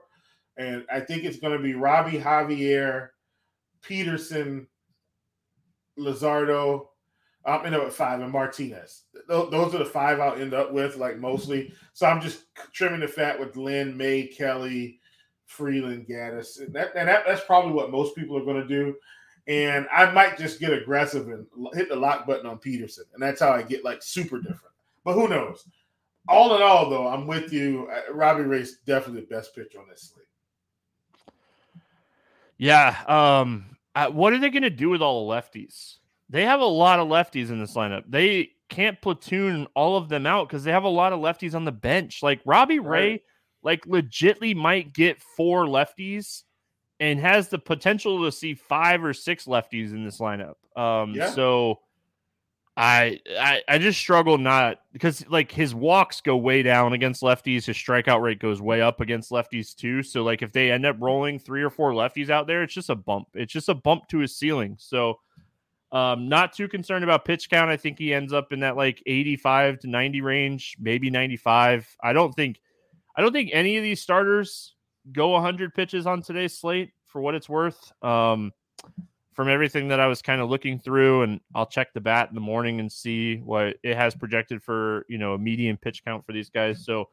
And 0.57 0.85
I 0.93 1.01
think 1.01 1.25
it's 1.25 1.39
going 1.39 1.57
to 1.57 1.63
be 1.63 1.75
Robbie 1.75 2.19
Javier, 2.19 3.11
Peterson, 3.83 4.67
Luzardo, 5.99 6.87
I'm 7.45 7.65
end 7.65 7.75
up 7.75 7.87
at 7.87 7.93
five 7.93 8.21
and 8.21 8.33
Martinez. 8.33 9.05
Those 9.29 9.75
are 9.75 9.79
the 9.79 9.85
five 9.85 10.21
I'll 10.21 10.35
end 10.35 10.53
up 10.53 10.73
with, 10.73 10.97
like 10.97 11.19
mostly. 11.19 11.73
So 11.95 12.07
I'm 12.07 12.21
just 12.21 12.45
trimming 12.73 13.01
the 13.01 13.09
fat 13.09 13.39
with 13.39 13.57
Lynn, 13.57 13.97
May, 13.97 14.27
Kelly, 14.27 15.01
Freeland, 15.47 16.07
Gaddis. 16.07 16.61
And, 16.61 16.75
that, 16.75 16.93
and 16.95 17.09
that, 17.09 17.25
that's 17.27 17.45
probably 17.45 17.73
what 17.73 17.91
most 17.91 18.15
people 18.15 18.37
are 18.37 18.45
going 18.45 18.61
to 18.61 18.69
do. 18.69 18.95
And 19.47 19.87
I 19.91 20.11
might 20.13 20.37
just 20.37 20.61
get 20.61 20.73
aggressive 20.73 21.29
and 21.29 21.47
hit 21.73 21.89
the 21.89 21.97
lock 21.97 22.27
button 22.27 22.47
on 22.47 22.59
Peterson. 22.59 23.05
And 23.15 23.23
that's 23.23 23.41
how 23.41 23.51
I 23.53 23.63
get 23.63 23.85
like 23.85 24.03
super 24.03 24.39
different. 24.39 24.75
But 25.03 25.15
who 25.15 25.27
knows? 25.27 25.67
All 26.29 26.55
in 26.55 26.63
all, 26.63 26.91
though, 26.91 27.09
I'm 27.09 27.27
with 27.27 27.53
you. 27.53 27.91
Robbie 28.13 28.43
Ray's 28.43 28.81
definitely 28.81 29.23
the 29.23 29.35
best 29.35 29.55
pitcher 29.55 29.81
on 29.81 29.89
this 29.89 30.13
slate. 30.13 30.27
Yeah. 32.61 32.95
Um, 33.09 33.77
what 34.13 34.33
are 34.33 34.39
they 34.39 34.51
going 34.51 34.63
to 34.63 34.71
do 34.71 34.91
with 34.91 35.03
all 35.03 35.27
the 35.27 35.35
lefties? 35.35 35.97
They 36.29 36.45
have 36.45 36.61
a 36.61 36.65
lot 36.65 37.01
of 37.01 37.09
lefties 37.09 37.51
in 37.51 37.59
this 37.59 37.75
lineup. 37.75 38.05
They 38.09 38.51
can't 38.69 39.01
platoon 39.01 39.67
all 39.75 39.97
of 39.97 40.09
them 40.09 40.27
out 40.27 40.49
because 40.49 40.63
they 40.63 40.71
have 40.71 40.85
a 40.85 40.89
lot 40.89 41.13
of 41.13 41.21
lefties 41.21 41.55
on 41.55 41.65
the 41.65 41.73
bench. 41.73 42.23
Like 42.23 42.41
Robbie 42.45 42.79
Ray, 42.79 43.11
right. 43.11 43.23
like 43.63 43.85
legitly 43.87 44.55
might 44.55 44.93
get 44.93 45.23
four 45.37 45.65
lefties 45.65 46.43
and 47.01 47.19
has 47.19 47.49
the 47.49 47.59
potential 47.59 48.25
to 48.25 48.31
see 48.31 48.55
five 48.55 49.03
or 49.03 49.15
six 49.15 49.47
lefties 49.47 49.93
in 49.93 50.05
this 50.05 50.19
lineup. 50.19 50.55
Um, 50.77 51.15
yeah. 51.15 51.31
so 51.31 51.81
I, 52.77 53.21
I 53.39 53.63
I 53.69 53.79
just 53.79 53.99
struggle 53.99 54.39
not 54.39 54.79
because 54.93 55.29
like 55.29 55.53
his 55.53 55.75
walks 55.75 56.21
go 56.21 56.37
way 56.37 56.63
down 56.63 56.93
against 56.93 57.23
lefties, 57.23 57.67
his 57.67 57.77
strikeout 57.77 58.23
rate 58.23 58.39
goes 58.39 58.63
way 58.63 58.81
up 58.81 59.01
against 59.01 59.31
lefties 59.31 59.75
too. 59.75 60.03
So 60.03 60.23
like 60.23 60.41
if 60.41 60.53
they 60.53 60.71
end 60.71 60.87
up 60.87 60.97
rolling 60.99 61.39
three 61.39 61.63
or 61.63 61.71
four 61.71 61.93
lefties 61.93 62.31
out 62.31 62.47
there, 62.47 62.63
it's 62.63 62.73
just 62.73 62.89
a 62.89 62.95
bump. 62.95 63.29
It's 63.35 63.53
just 63.53 63.69
a 63.69 63.75
bump 63.75 64.09
to 64.09 64.19
his 64.19 64.37
ceiling. 64.37 64.77
So 64.79 65.19
um, 65.93 66.29
not 66.29 66.53
too 66.53 66.69
concerned 66.69 67.03
about 67.03 67.25
pitch 67.25 67.51
count. 67.51 67.71
I 67.71 67.77
think 67.77 67.99
he 67.99 68.15
ends 68.15 68.33
up 68.33 68.53
in 68.53 68.61
that 68.61 68.77
like 68.77 69.03
85 69.05 69.81
to 69.81 69.89
90 69.89 70.21
range, 70.21 70.77
maybe 70.79 71.11
95. 71.11 71.97
I 72.03 72.13
don't 72.13 72.33
think 72.33 72.61
I 73.17 73.23
don't 73.23 73.33
think 73.33 73.51
any 73.53 73.77
of 73.77 73.83
these 73.83 74.01
starters 74.01 74.75
go 75.13 75.31
100 75.31 75.75
pitches 75.75 76.07
on 76.07 76.23
today's 76.23 76.57
slate 76.57 76.93
for 77.05 77.21
what 77.21 77.35
it's 77.35 77.49
worth. 77.49 77.93
Um, 78.03 78.53
from 79.41 79.49
everything 79.49 79.89
that 79.89 80.01
I 80.01 80.07
was 80.07 80.21
kind 80.21 80.43
of 80.43 80.51
looking 80.51 80.79
through, 80.79 81.23
and 81.23 81.41
I'll 81.55 81.65
check 81.65 81.95
the 81.95 82.01
bat 82.03 82.29
in 82.29 82.35
the 82.35 82.43
morning 82.43 82.79
and 82.79 82.93
see 82.93 83.37
what 83.37 83.79
it 83.83 83.97
has 83.97 84.15
projected 84.15 84.63
for 84.63 85.07
you 85.09 85.17
know 85.17 85.33
a 85.33 85.39
median 85.39 85.79
pitch 85.79 86.05
count 86.05 86.27
for 86.27 86.35
these 86.35 86.51
guys. 86.51 86.85
So, 86.85 87.09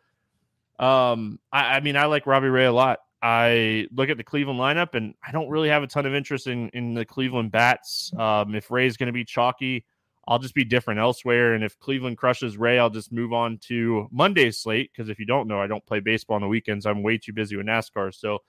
um, 0.77 1.39
I, 1.53 1.77
I 1.77 1.79
mean, 1.79 1.95
I 1.95 2.03
like 2.07 2.27
Robbie 2.27 2.49
Ray 2.49 2.65
a 2.65 2.71
lot. 2.73 2.99
I 3.21 3.87
look 3.93 4.09
at 4.09 4.17
the 4.17 4.25
Cleveland 4.25 4.59
lineup 4.59 4.93
and 4.93 5.13
I 5.25 5.31
don't 5.31 5.47
really 5.47 5.69
have 5.69 5.83
a 5.83 5.87
ton 5.87 6.05
of 6.05 6.13
interest 6.13 6.47
in, 6.47 6.67
in 6.71 6.95
the 6.95 7.05
Cleveland 7.05 7.53
bats. 7.53 8.11
Um, 8.19 8.55
if 8.55 8.71
Ray's 8.71 8.97
going 8.97 9.07
to 9.07 9.13
be 9.13 9.23
chalky, 9.23 9.85
I'll 10.27 10.37
just 10.37 10.53
be 10.53 10.65
different 10.65 10.99
elsewhere. 10.99 11.53
And 11.53 11.63
if 11.63 11.79
Cleveland 11.79 12.17
crushes 12.17 12.57
Ray, 12.57 12.77
I'll 12.77 12.89
just 12.89 13.13
move 13.13 13.31
on 13.31 13.57
to 13.69 14.09
Monday's 14.11 14.57
slate. 14.57 14.91
Because 14.91 15.07
if 15.07 15.17
you 15.17 15.25
don't 15.25 15.47
know, 15.47 15.61
I 15.61 15.67
don't 15.67 15.85
play 15.85 16.01
baseball 16.01 16.35
on 16.35 16.41
the 16.41 16.49
weekends. 16.49 16.85
I'm 16.85 17.03
way 17.03 17.17
too 17.17 17.31
busy 17.31 17.55
with 17.55 17.67
NASCAR. 17.67 18.13
So 18.13 18.39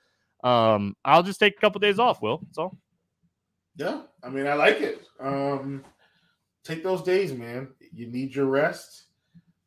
um, 0.43 0.97
I'll 1.05 1.23
just 1.23 1.39
take 1.39 1.57
a 1.57 1.61
couple 1.61 1.79
days 1.79 2.01
off, 2.01 2.21
Will. 2.21 2.39
That's 2.39 2.59
all. 2.59 2.77
Yeah. 3.79 4.03
I 4.23 4.29
mean, 4.29 4.47
I 4.47 4.55
like 4.55 4.81
it. 4.81 5.07
Um, 5.21 5.85
take 6.65 6.83
those 6.83 7.03
days, 7.03 7.33
man. 7.33 7.69
You 7.93 8.09
need 8.09 8.35
your 8.35 8.47
rest. 8.47 9.05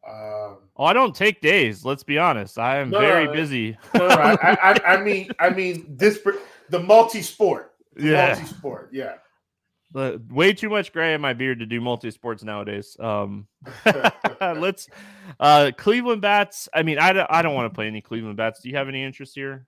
Um, 0.07 0.57
oh, 0.75 0.85
I 0.85 0.93
don't 0.93 1.15
take 1.15 1.41
days. 1.41 1.85
Let's 1.85 2.03
be 2.03 2.17
honest. 2.17 2.59
I 2.59 2.77
am 2.77 2.89
no, 2.89 2.99
very 2.99 3.25
no, 3.25 3.33
busy. 3.33 3.77
no, 3.93 4.07
I, 4.07 4.33
I, 4.41 4.79
I, 4.85 5.01
mean, 5.03 5.29
I 5.39 5.49
mean 5.49 5.85
this 5.97 6.19
the 6.69 6.79
multi-sport. 6.79 7.73
yeah, 7.97 8.33
multi-sport. 8.33 8.89
Yeah. 8.91 9.15
way 9.93 10.53
too 10.53 10.69
much 10.69 10.91
gray 10.91 11.13
in 11.13 11.21
my 11.21 11.33
beard 11.33 11.59
to 11.59 11.65
do 11.65 11.79
multi-sports 11.79 12.43
nowadays. 12.43 12.97
Um, 12.99 13.47
let's 14.41 14.89
uh, 15.39 15.71
Cleveland 15.77 16.21
bats. 16.21 16.67
I 16.73 16.83
mean, 16.83 16.99
I 16.99 17.13
don't, 17.13 17.27
I 17.29 17.41
don't 17.41 17.55
want 17.55 17.71
to 17.71 17.75
play 17.75 17.87
any 17.87 18.01
Cleveland 18.01 18.37
bats. 18.37 18.61
Do 18.61 18.69
you 18.69 18.75
have 18.75 18.89
any 18.89 19.03
interest 19.03 19.35
here? 19.35 19.67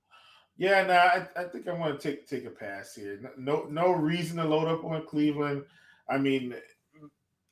Yeah, 0.58 0.86
no, 0.86 0.94
I, 0.94 1.28
I 1.36 1.44
think 1.46 1.68
I 1.68 1.74
want 1.74 2.00
to 2.00 2.10
take 2.10 2.28
take 2.28 2.46
a 2.46 2.50
pass 2.50 2.94
here. 2.94 3.20
No, 3.38 3.66
no 3.70 3.92
reason 3.92 4.38
to 4.38 4.46
load 4.46 4.68
up 4.68 4.84
on 4.84 5.06
Cleveland. 5.08 5.64
I 6.10 6.18
mean, 6.18 6.56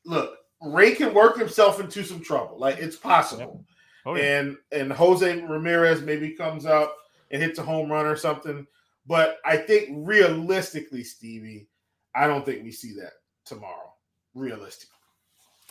look, 0.05 0.37
Ray 0.61 0.93
can 0.93 1.13
work 1.13 1.37
himself 1.37 1.79
into 1.79 2.03
some 2.03 2.21
trouble. 2.21 2.59
Like 2.59 2.77
it's 2.77 2.95
possible. 2.95 3.65
Oh, 4.05 4.15
yeah. 4.15 4.39
And 4.39 4.57
and 4.71 4.93
Jose 4.93 5.41
Ramirez 5.41 6.01
maybe 6.01 6.31
comes 6.31 6.65
up 6.65 6.95
and 7.31 7.41
hits 7.41 7.59
a 7.59 7.63
home 7.63 7.91
run 7.91 8.05
or 8.05 8.15
something. 8.15 8.67
But 9.07 9.39
I 9.45 9.57
think 9.57 9.89
realistically, 9.91 11.03
Stevie, 11.03 11.67
I 12.13 12.27
don't 12.27 12.45
think 12.45 12.63
we 12.63 12.71
see 12.71 12.93
that 12.95 13.13
tomorrow. 13.45 13.93
Realistically, 14.35 14.95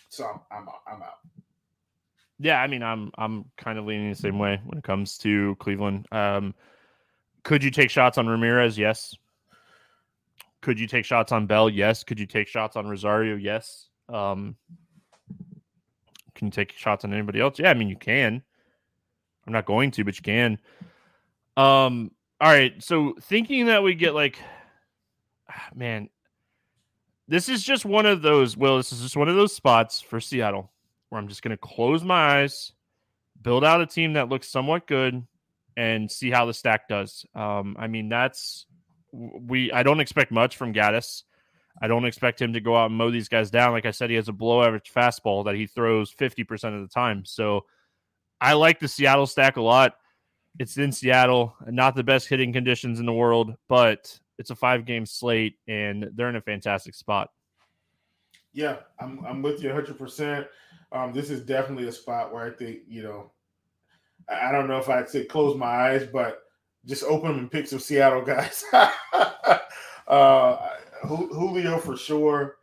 so 0.08 0.24
I'm 0.24 0.40
I'm 0.50 0.68
out. 0.68 0.82
I'm 0.86 1.02
out. 1.02 1.18
Yeah, 2.40 2.60
I 2.60 2.66
mean, 2.66 2.82
I'm 2.82 3.12
I'm 3.18 3.44
kind 3.56 3.78
of 3.78 3.84
leaning 3.84 4.10
the 4.10 4.16
same 4.16 4.38
way 4.38 4.60
when 4.64 4.78
it 4.78 4.84
comes 4.84 5.16
to 5.18 5.56
Cleveland. 5.60 6.06
Um, 6.10 6.54
could 7.42 7.64
you 7.64 7.70
take 7.70 7.90
shots 7.90 8.18
on 8.18 8.26
Ramirez? 8.26 8.78
Yes. 8.78 9.14
Could 10.60 10.78
you 10.78 10.86
take 10.86 11.04
shots 11.04 11.32
on 11.32 11.46
Bell? 11.46 11.70
Yes. 11.70 12.04
Could 12.04 12.20
you 12.20 12.26
take 12.26 12.48
shots 12.48 12.76
on 12.76 12.86
Rosario? 12.86 13.36
Yes. 13.36 13.88
Um, 14.08 14.56
can 16.34 16.46
you 16.46 16.52
take 16.52 16.72
shots 16.72 17.04
on 17.04 17.12
anybody 17.12 17.40
else? 17.40 17.58
Yeah, 17.58 17.70
I 17.70 17.74
mean 17.74 17.88
you 17.88 17.96
can. 17.96 18.42
I'm 19.46 19.52
not 19.52 19.66
going 19.66 19.90
to, 19.92 20.04
but 20.04 20.16
you 20.16 20.22
can. 20.22 20.58
Um, 21.56 22.10
all 22.40 22.50
right. 22.50 22.82
So 22.82 23.14
thinking 23.20 23.66
that 23.66 23.82
we 23.82 23.94
get 23.94 24.14
like, 24.14 24.38
man, 25.74 26.08
this 27.28 27.48
is 27.48 27.62
just 27.62 27.84
one 27.84 28.06
of 28.06 28.22
those. 28.22 28.56
Well, 28.56 28.76
this 28.76 28.92
is 28.92 29.00
just 29.00 29.16
one 29.16 29.28
of 29.28 29.36
those 29.36 29.54
spots 29.54 30.00
for 30.00 30.20
Seattle 30.20 30.70
where 31.08 31.20
I'm 31.20 31.28
just 31.28 31.42
going 31.42 31.50
to 31.50 31.56
close 31.56 32.02
my 32.04 32.40
eyes, 32.40 32.72
build 33.42 33.64
out 33.64 33.80
a 33.80 33.86
team 33.86 34.14
that 34.14 34.28
looks 34.28 34.48
somewhat 34.48 34.86
good, 34.86 35.26
and 35.80 36.10
see 36.10 36.30
how 36.30 36.44
the 36.44 36.52
stack 36.52 36.88
does. 36.88 37.24
Um, 37.34 37.74
I 37.78 37.86
mean, 37.86 38.10
that's 38.10 38.66
we. 39.12 39.72
I 39.72 39.82
don't 39.82 40.00
expect 40.00 40.30
much 40.30 40.58
from 40.58 40.74
Gaddis. 40.74 41.22
I 41.80 41.88
don't 41.88 42.04
expect 42.04 42.42
him 42.42 42.52
to 42.52 42.60
go 42.60 42.76
out 42.76 42.90
and 42.90 42.98
mow 42.98 43.10
these 43.10 43.30
guys 43.30 43.50
down. 43.50 43.72
Like 43.72 43.86
I 43.86 43.90
said, 43.90 44.10
he 44.10 44.16
has 44.16 44.28
a 44.28 44.32
below 44.34 44.62
average 44.62 44.92
fastball 44.94 45.46
that 45.46 45.54
he 45.54 45.66
throws 45.66 46.12
50% 46.12 46.74
of 46.74 46.82
the 46.82 46.92
time. 46.92 47.24
So 47.24 47.64
I 48.40 48.52
like 48.52 48.78
the 48.78 48.88
Seattle 48.88 49.26
stack 49.26 49.56
a 49.56 49.62
lot. 49.62 49.94
It's 50.58 50.76
in 50.76 50.92
Seattle, 50.92 51.54
not 51.66 51.94
the 51.94 52.02
best 52.02 52.28
hitting 52.28 52.52
conditions 52.52 53.00
in 53.00 53.06
the 53.06 53.14
world, 53.14 53.54
but 53.66 54.18
it's 54.38 54.50
a 54.50 54.56
five 54.56 54.84
game 54.84 55.06
slate 55.06 55.56
and 55.66 56.10
they're 56.14 56.28
in 56.28 56.36
a 56.36 56.42
fantastic 56.42 56.94
spot. 56.94 57.30
Yeah, 58.52 58.78
I'm, 58.98 59.24
I'm 59.24 59.40
with 59.40 59.62
you 59.62 59.70
100%. 59.70 60.46
Um, 60.92 61.12
this 61.14 61.30
is 61.30 61.40
definitely 61.40 61.88
a 61.88 61.92
spot 61.92 62.34
where 62.34 62.44
I 62.44 62.50
think, 62.50 62.80
you 62.88 63.02
know, 63.04 63.30
I 64.30 64.52
don't 64.52 64.68
know 64.68 64.78
if 64.78 64.88
I'd 64.88 65.08
say 65.08 65.24
close 65.24 65.56
my 65.56 65.66
eyes, 65.66 66.06
but 66.06 66.42
just 66.86 67.04
open 67.04 67.30
them 67.30 67.38
and 67.40 67.50
pick 67.50 67.66
some 67.66 67.78
Seattle 67.78 68.22
guys. 68.24 68.64
uh, 70.06 70.68
Julio 71.02 71.78
for 71.78 71.96
sure. 71.96 72.56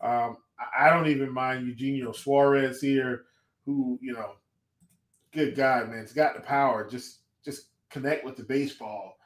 Um, 0.00 0.36
I 0.76 0.90
don't 0.90 1.08
even 1.08 1.32
mind 1.32 1.66
Eugenio 1.66 2.12
Suarez 2.12 2.80
here, 2.80 3.24
who 3.64 3.98
you 4.02 4.12
know, 4.12 4.32
good 5.32 5.54
guy, 5.54 5.84
man. 5.84 6.00
He's 6.00 6.12
got 6.12 6.34
the 6.34 6.40
power. 6.40 6.88
Just 6.88 7.20
just 7.44 7.68
connect 7.90 8.24
with 8.24 8.36
the 8.36 8.42
baseball. 8.42 9.18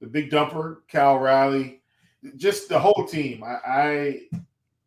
The 0.00 0.06
big 0.06 0.30
dumper, 0.30 0.78
Cal 0.88 1.18
Raleigh, 1.18 1.82
just 2.36 2.68
the 2.68 2.78
whole 2.78 3.06
team. 3.06 3.42
I 3.44 3.58
I, 3.66 4.20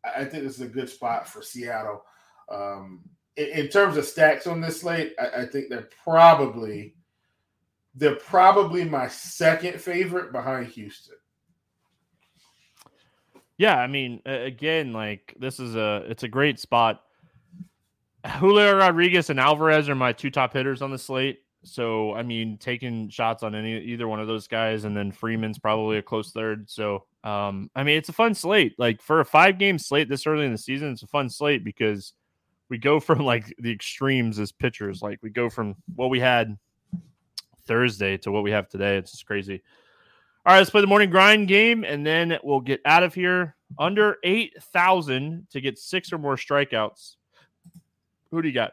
I 0.04 0.24
think 0.24 0.44
this 0.44 0.54
is 0.56 0.60
a 0.62 0.68
good 0.68 0.88
spot 0.88 1.28
for 1.28 1.42
Seattle. 1.42 2.04
Um, 2.48 3.04
in, 3.36 3.68
terms 3.68 3.96
of 3.96 4.04
stacks 4.04 4.46
on 4.46 4.60
this 4.60 4.80
slate, 4.80 5.14
I, 5.18 5.42
I 5.42 5.46
think 5.46 5.68
they're 5.68 5.88
probably 6.04 6.94
they're 7.94 8.16
probably 8.16 8.84
my 8.84 9.08
second 9.08 9.80
favorite 9.80 10.32
behind 10.32 10.66
Houston. 10.68 11.14
Yeah, 13.56 13.76
I 13.76 13.86
mean, 13.86 14.20
again, 14.26 14.92
like 14.92 15.34
this 15.38 15.60
is 15.60 15.76
a 15.76 16.04
it's 16.08 16.24
a 16.24 16.28
great 16.28 16.58
spot. 16.58 17.02
Julio 18.26 18.76
Rodriguez 18.76 19.30
and 19.30 19.38
Alvarez 19.38 19.88
are 19.88 19.94
my 19.94 20.12
two 20.12 20.30
top 20.30 20.52
hitters 20.52 20.82
on 20.82 20.90
the 20.90 20.98
slate. 20.98 21.40
So 21.62 22.14
I 22.14 22.22
mean, 22.22 22.58
taking 22.58 23.08
shots 23.10 23.42
on 23.42 23.54
any 23.54 23.78
either 23.78 24.08
one 24.08 24.20
of 24.20 24.26
those 24.26 24.48
guys, 24.48 24.84
and 24.84 24.96
then 24.96 25.12
Freeman's 25.12 25.58
probably 25.58 25.98
a 25.98 26.02
close 26.02 26.32
third. 26.32 26.68
So 26.68 27.04
um, 27.22 27.70
I 27.76 27.84
mean, 27.84 27.96
it's 27.96 28.08
a 28.08 28.12
fun 28.12 28.34
slate. 28.34 28.74
Like 28.78 29.00
for 29.00 29.20
a 29.20 29.24
five 29.24 29.58
game 29.58 29.78
slate 29.78 30.08
this 30.08 30.26
early 30.26 30.46
in 30.46 30.52
the 30.52 30.58
season, 30.58 30.90
it's 30.90 31.04
a 31.04 31.08
fun 31.08 31.30
slate 31.30 31.64
because 31.64 32.12
we 32.68 32.78
go 32.78 33.00
from 33.00 33.20
like 33.20 33.54
the 33.58 33.72
extremes 33.72 34.38
as 34.38 34.52
pitchers. 34.52 35.02
Like 35.02 35.18
we 35.22 35.30
go 35.30 35.50
from 35.50 35.76
what 35.94 36.10
we 36.10 36.20
had 36.20 36.56
Thursday 37.66 38.16
to 38.18 38.32
what 38.32 38.42
we 38.42 38.50
have 38.50 38.68
today. 38.68 38.96
It's 38.96 39.12
just 39.12 39.26
crazy. 39.26 39.62
All 40.46 40.52
right, 40.52 40.58
let's 40.58 40.70
play 40.70 40.82
the 40.82 40.86
morning 40.86 41.08
grind 41.08 41.48
game, 41.48 41.84
and 41.84 42.06
then 42.06 42.38
we'll 42.42 42.60
get 42.60 42.80
out 42.84 43.02
of 43.02 43.14
here. 43.14 43.56
Under 43.78 44.18
eight 44.22 44.62
thousand 44.62 45.46
to 45.50 45.60
get 45.60 45.78
six 45.78 46.12
or 46.12 46.18
more 46.18 46.36
strikeouts. 46.36 47.16
Who 48.30 48.42
do 48.42 48.48
you 48.48 48.54
got? 48.54 48.72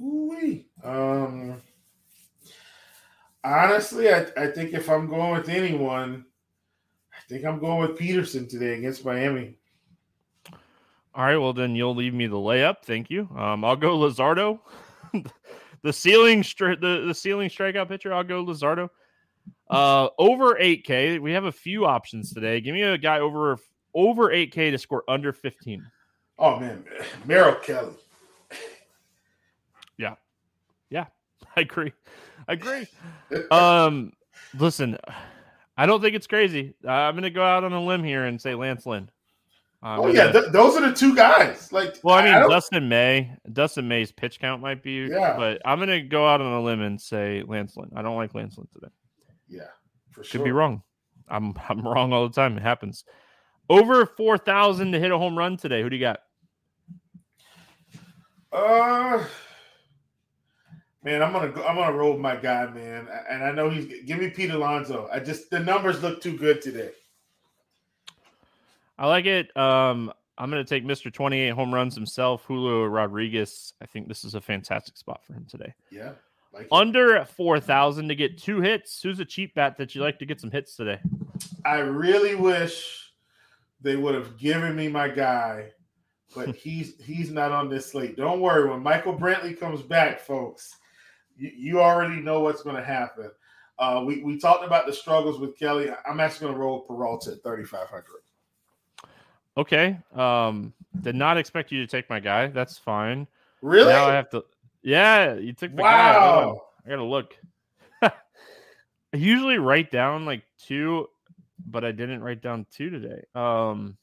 Ooh-wee. 0.00 0.66
Um, 0.82 1.60
honestly, 3.44 4.12
I, 4.12 4.26
I 4.36 4.46
think 4.48 4.72
if 4.72 4.88
I'm 4.88 5.06
going 5.06 5.32
with 5.32 5.48
anyone, 5.48 6.24
I 7.12 7.20
think 7.28 7.44
I'm 7.44 7.58
going 7.58 7.86
with 7.86 7.98
Peterson 7.98 8.48
today 8.48 8.78
against 8.78 9.04
Miami. 9.04 9.58
All 11.14 11.24
right, 11.24 11.36
well 11.36 11.52
then 11.52 11.74
you'll 11.74 11.94
leave 11.94 12.14
me 12.14 12.26
the 12.26 12.36
layup. 12.36 12.82
Thank 12.84 13.10
you. 13.10 13.28
Um, 13.36 13.64
I'll 13.64 13.76
go 13.76 13.98
Luzardo. 13.98 14.60
the 15.82 15.92
ceiling 15.92 16.42
stri- 16.42 16.80
the, 16.80 17.04
the 17.06 17.14
ceiling 17.14 17.50
strikeout 17.50 17.88
pitcher, 17.88 18.14
I'll 18.14 18.24
go 18.24 18.44
Luzardo. 18.44 18.88
Uh, 19.68 20.08
over 20.18 20.54
8K. 20.54 21.20
We 21.20 21.32
have 21.32 21.44
a 21.44 21.52
few 21.52 21.84
options 21.86 22.32
today. 22.32 22.60
Give 22.60 22.74
me 22.74 22.82
a 22.82 22.98
guy 22.98 23.20
over 23.20 23.58
over 23.94 24.30
8K 24.30 24.70
to 24.70 24.78
score 24.78 25.04
under 25.08 25.32
15. 25.32 25.84
Oh 26.38 26.58
man, 26.58 26.84
Merrill 27.24 27.56
Kelly. 27.56 27.94
Yeah, 29.98 30.14
yeah, 30.90 31.06
I 31.56 31.60
agree. 31.60 31.92
I 32.48 32.54
agree. 32.54 32.86
um, 33.50 34.12
listen, 34.58 34.98
I 35.76 35.86
don't 35.86 36.00
think 36.00 36.16
it's 36.16 36.26
crazy. 36.26 36.74
I'm 36.86 37.14
going 37.14 37.22
to 37.22 37.30
go 37.30 37.44
out 37.44 37.64
on 37.64 37.72
a 37.72 37.82
limb 37.82 38.02
here 38.02 38.24
and 38.24 38.40
say 38.40 38.54
Lance 38.54 38.86
Lynn. 38.86 39.10
Um, 39.84 40.00
oh 40.00 40.06
yeah, 40.06 40.30
th- 40.30 40.52
those 40.52 40.76
are 40.76 40.88
the 40.88 40.94
two 40.94 41.14
guys. 41.16 41.72
Like, 41.72 41.96
well, 42.04 42.14
I 42.14 42.24
mean, 42.24 42.34
I 42.34 42.46
Dustin 42.46 42.88
May, 42.88 43.32
Dustin 43.52 43.88
May's 43.88 44.12
pitch 44.12 44.38
count 44.38 44.62
might 44.62 44.80
be, 44.80 45.08
yeah. 45.10 45.36
But 45.36 45.60
I'm 45.64 45.80
gonna 45.80 46.00
go 46.00 46.26
out 46.26 46.40
on 46.40 46.52
a 46.52 46.62
limb 46.62 46.82
and 46.82 47.00
say 47.00 47.42
Lance 47.44 47.76
Lynn. 47.76 47.90
I 47.96 48.02
don't 48.02 48.16
like 48.16 48.32
Lance 48.32 48.56
Lynn 48.56 48.68
today. 48.72 48.92
Yeah, 49.48 49.62
for 50.12 50.22
sure. 50.22 50.38
Could 50.38 50.44
be 50.44 50.52
wrong. 50.52 50.82
I'm 51.28 51.54
I'm 51.68 51.80
wrong 51.80 52.12
all 52.12 52.28
the 52.28 52.34
time. 52.34 52.56
It 52.56 52.62
happens. 52.62 53.04
Over 53.68 54.06
four 54.06 54.38
thousand 54.38 54.92
to 54.92 55.00
hit 55.00 55.10
a 55.10 55.18
home 55.18 55.36
run 55.36 55.56
today. 55.56 55.82
Who 55.82 55.90
do 55.90 55.96
you 55.96 56.02
got? 56.02 56.20
Uh, 58.52 59.24
man, 61.02 61.22
I'm 61.22 61.32
gonna 61.32 61.48
go, 61.48 61.64
I'm 61.64 61.74
gonna 61.74 61.96
roll 61.96 62.12
with 62.12 62.20
my 62.20 62.36
guy, 62.36 62.66
man. 62.66 63.08
And 63.28 63.42
I 63.42 63.50
know 63.50 63.68
he's 63.68 63.86
give 64.04 64.20
me 64.20 64.30
Pete 64.30 64.50
Alonso. 64.50 65.08
I 65.12 65.18
just 65.18 65.50
the 65.50 65.58
numbers 65.58 66.02
look 66.02 66.20
too 66.20 66.36
good 66.36 66.62
today. 66.62 66.90
I 69.02 69.06
like 69.06 69.26
it. 69.26 69.54
Um, 69.56 70.12
I'm 70.38 70.48
going 70.48 70.64
to 70.64 70.68
take 70.68 70.84
Mr. 70.84 71.12
28 71.12 71.50
home 71.50 71.74
runs 71.74 71.96
himself, 71.96 72.44
Julio 72.44 72.84
Rodriguez. 72.84 73.74
I 73.82 73.86
think 73.86 74.06
this 74.06 74.22
is 74.24 74.36
a 74.36 74.40
fantastic 74.40 74.96
spot 74.96 75.24
for 75.26 75.32
him 75.32 75.44
today. 75.50 75.74
Yeah. 75.90 76.12
Like 76.54 76.68
Under 76.70 77.24
4,000 77.24 78.06
to 78.06 78.14
get 78.14 78.38
two 78.38 78.60
hits. 78.60 79.02
Who's 79.02 79.18
a 79.18 79.24
cheap 79.24 79.56
bat 79.56 79.76
that 79.78 79.96
you 79.96 80.02
like 80.02 80.20
to 80.20 80.24
get 80.24 80.40
some 80.40 80.52
hits 80.52 80.76
today? 80.76 81.00
I 81.64 81.78
really 81.78 82.36
wish 82.36 83.12
they 83.80 83.96
would 83.96 84.14
have 84.14 84.38
given 84.38 84.76
me 84.76 84.86
my 84.86 85.08
guy, 85.08 85.72
but 86.32 86.54
he's 86.54 86.94
he's 87.02 87.32
not 87.32 87.50
on 87.50 87.68
this 87.68 87.90
slate. 87.90 88.16
Don't 88.16 88.40
worry. 88.40 88.70
When 88.70 88.84
Michael 88.84 89.18
Brantley 89.18 89.58
comes 89.58 89.82
back, 89.82 90.20
folks, 90.20 90.76
you, 91.36 91.50
you 91.56 91.80
already 91.80 92.20
know 92.20 92.38
what's 92.38 92.62
going 92.62 92.76
to 92.76 92.84
happen. 92.84 93.32
Uh, 93.80 94.04
we, 94.06 94.22
we 94.22 94.38
talked 94.38 94.64
about 94.64 94.86
the 94.86 94.92
struggles 94.92 95.40
with 95.40 95.58
Kelly. 95.58 95.90
I'm 96.08 96.20
actually 96.20 96.46
going 96.46 96.54
to 96.54 96.60
roll 96.60 96.80
Peralta 96.82 97.32
at 97.32 97.42
3,500. 97.42 98.04
Okay. 99.56 99.98
Um, 100.14 100.72
did 101.00 101.14
not 101.14 101.36
expect 101.36 101.72
you 101.72 101.80
to 101.80 101.86
take 101.86 102.08
my 102.08 102.20
guy. 102.20 102.48
That's 102.48 102.78
fine. 102.78 103.26
Really? 103.60 103.92
Now 103.92 104.06
I 104.06 104.14
have 104.14 104.30
to. 104.30 104.44
Yeah, 104.82 105.34
you 105.34 105.52
took 105.52 105.74
the 105.74 105.82
wow. 105.82 106.62
guy. 106.84 106.86
I 106.86 106.90
gotta 106.90 107.04
look. 107.04 107.36
I 108.02 108.12
usually 109.12 109.58
write 109.58 109.90
down 109.90 110.26
like 110.26 110.42
two, 110.58 111.08
but 111.64 111.84
I 111.84 111.92
didn't 111.92 112.22
write 112.22 112.42
down 112.42 112.66
two 112.70 112.90
today. 112.90 113.24
Um, 113.34 113.96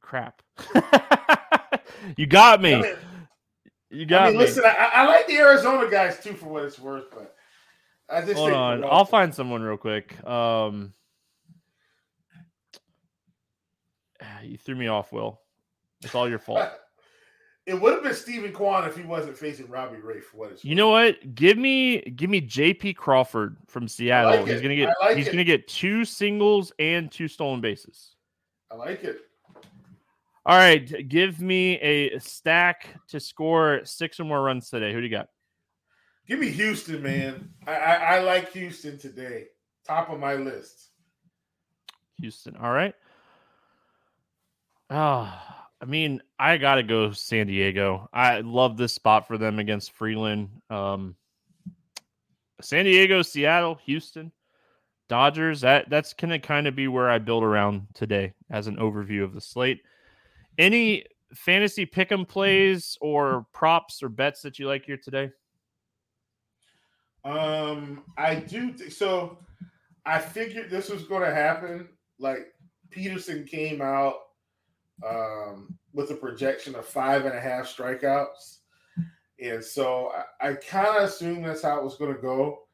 crap. 0.00 0.42
you 2.16 2.26
got 2.26 2.60
me. 2.60 2.74
I 2.74 2.82
mean, 2.82 2.94
you 3.90 4.06
got 4.06 4.22
I 4.22 4.26
mean, 4.26 4.34
me. 4.34 4.44
Listen, 4.44 4.64
I, 4.66 4.90
I, 4.94 5.06
like 5.06 5.26
the 5.26 5.38
Arizona 5.38 5.90
guys 5.90 6.22
too, 6.22 6.34
for 6.34 6.46
what 6.46 6.64
it's 6.64 6.78
worth, 6.78 7.10
but 7.10 7.34
I 8.08 8.20
just 8.20 8.34
hold 8.34 8.52
on. 8.52 8.84
I'll 8.84 9.04
find 9.04 9.34
someone 9.34 9.62
real 9.62 9.76
quick. 9.76 10.22
Um. 10.26 10.92
You 14.42 14.56
threw 14.56 14.74
me 14.74 14.88
off, 14.88 15.12
Will. 15.12 15.40
It's 16.02 16.14
all 16.14 16.28
your 16.28 16.38
fault. 16.38 16.68
it 17.66 17.80
would 17.80 17.92
have 17.94 18.02
been 18.02 18.14
Steven 18.14 18.52
Kwan 18.52 18.86
if 18.88 18.96
he 18.96 19.02
wasn't 19.02 19.36
facing 19.36 19.68
Robbie 19.68 19.98
Ray 19.98 20.20
for 20.20 20.38
what 20.38 20.52
it's. 20.52 20.64
You 20.64 20.74
know 20.74 20.88
what? 20.88 21.34
Give 21.34 21.58
me 21.58 22.00
give 22.00 22.30
me 22.30 22.40
J.P. 22.40 22.94
Crawford 22.94 23.56
from 23.66 23.86
Seattle. 23.86 24.40
Like 24.40 24.48
he's 24.48 24.60
gonna 24.60 24.76
get 24.76 24.94
like 25.00 25.16
he's 25.16 25.28
it. 25.28 25.32
gonna 25.32 25.44
get 25.44 25.68
two 25.68 26.04
singles 26.04 26.72
and 26.78 27.10
two 27.10 27.28
stolen 27.28 27.60
bases. 27.60 28.14
I 28.70 28.76
like 28.76 29.04
it. 29.04 29.20
All 30.46 30.56
right, 30.56 31.08
give 31.08 31.40
me 31.40 31.78
a 31.80 32.18
stack 32.18 32.96
to 33.08 33.20
score 33.20 33.82
six 33.84 34.18
or 34.18 34.24
more 34.24 34.42
runs 34.42 34.70
today. 34.70 34.92
Who 34.92 35.00
do 35.00 35.06
you 35.06 35.10
got? 35.10 35.28
Give 36.26 36.38
me 36.38 36.48
Houston, 36.50 37.02
man. 37.02 37.50
I, 37.66 37.74
I, 37.74 37.94
I 37.94 38.20
like 38.20 38.52
Houston 38.52 38.98
today. 38.98 39.46
Top 39.86 40.10
of 40.10 40.18
my 40.18 40.34
list. 40.34 40.90
Houston. 42.20 42.56
All 42.56 42.72
right. 42.72 42.94
Oh, 44.90 45.32
I 45.80 45.84
mean, 45.86 46.20
I 46.38 46.56
gotta 46.56 46.82
go 46.82 47.12
San 47.12 47.46
Diego. 47.46 48.08
I 48.12 48.40
love 48.40 48.76
this 48.76 48.92
spot 48.92 49.28
for 49.28 49.38
them 49.38 49.58
against 49.58 49.92
Freeland. 49.92 50.50
Um, 50.68 51.14
San 52.60 52.84
Diego, 52.84 53.22
Seattle, 53.22 53.76
Houston, 53.86 54.32
Dodgers. 55.08 55.60
That 55.60 55.88
that's 55.88 56.12
gonna 56.12 56.40
kind 56.40 56.66
of 56.66 56.74
be 56.74 56.88
where 56.88 57.08
I 57.08 57.18
build 57.18 57.44
around 57.44 57.86
today 57.94 58.34
as 58.50 58.66
an 58.66 58.76
overview 58.76 59.22
of 59.22 59.32
the 59.32 59.40
slate. 59.40 59.80
Any 60.58 61.06
fantasy 61.34 61.86
pick'em 61.86 62.26
plays 62.26 62.98
or 63.00 63.46
props 63.52 64.02
or 64.02 64.08
bets 64.08 64.42
that 64.42 64.58
you 64.58 64.66
like 64.66 64.84
here 64.84 64.98
today? 64.98 65.30
Um, 67.24 68.02
I 68.18 68.34
do. 68.34 68.72
Th- 68.72 68.92
so 68.92 69.38
I 70.04 70.18
figured 70.18 70.70
this 70.70 70.90
was 70.90 71.04
going 71.04 71.22
to 71.22 71.34
happen. 71.34 71.88
Like 72.18 72.52
Peterson 72.90 73.44
came 73.44 73.80
out 73.80 74.16
um, 75.08 75.76
with 75.92 76.10
a 76.10 76.14
projection 76.14 76.74
of 76.74 76.86
five 76.86 77.24
and 77.24 77.34
a 77.34 77.40
half 77.40 77.66
strikeouts. 77.66 78.58
And 79.42 79.64
so 79.64 80.12
I, 80.40 80.50
I 80.50 80.54
kind 80.54 80.98
of 80.98 81.04
assumed 81.04 81.44
that's 81.44 81.62
how 81.62 81.78
it 81.78 81.84
was 81.84 81.96
going 81.96 82.14
to 82.14 82.20
go. 82.20 82.64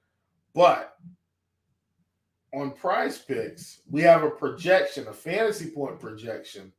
But 0.55 0.97
on 2.55 2.73
PrizePicks, 2.73 3.81
we 3.91 4.03
have 4.03 4.23
a 4.23 4.31
projection, 4.31 5.07
a 5.09 5.13
fantasy 5.13 5.71
point 5.71 6.01
projection 6.01 6.73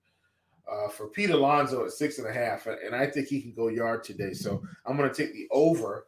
uh, 0.70 0.90
for 0.90 1.08
Pete 1.08 1.30
Alonso 1.30 1.86
at 1.86 1.92
six 1.92 2.18
and 2.18 2.28
a 2.28 2.34
half. 2.34 2.68
And 2.68 2.96
I 2.96 3.08
think 3.08 3.28
he 3.28 3.42
can 3.42 3.54
go 3.54 3.68
yard 3.68 4.04
today. 4.04 4.34
So 4.34 4.62
I'm 4.86 4.98
going 4.98 5.10
to 5.10 5.16
take 5.16 5.34
the 5.34 5.48
over 5.52 6.08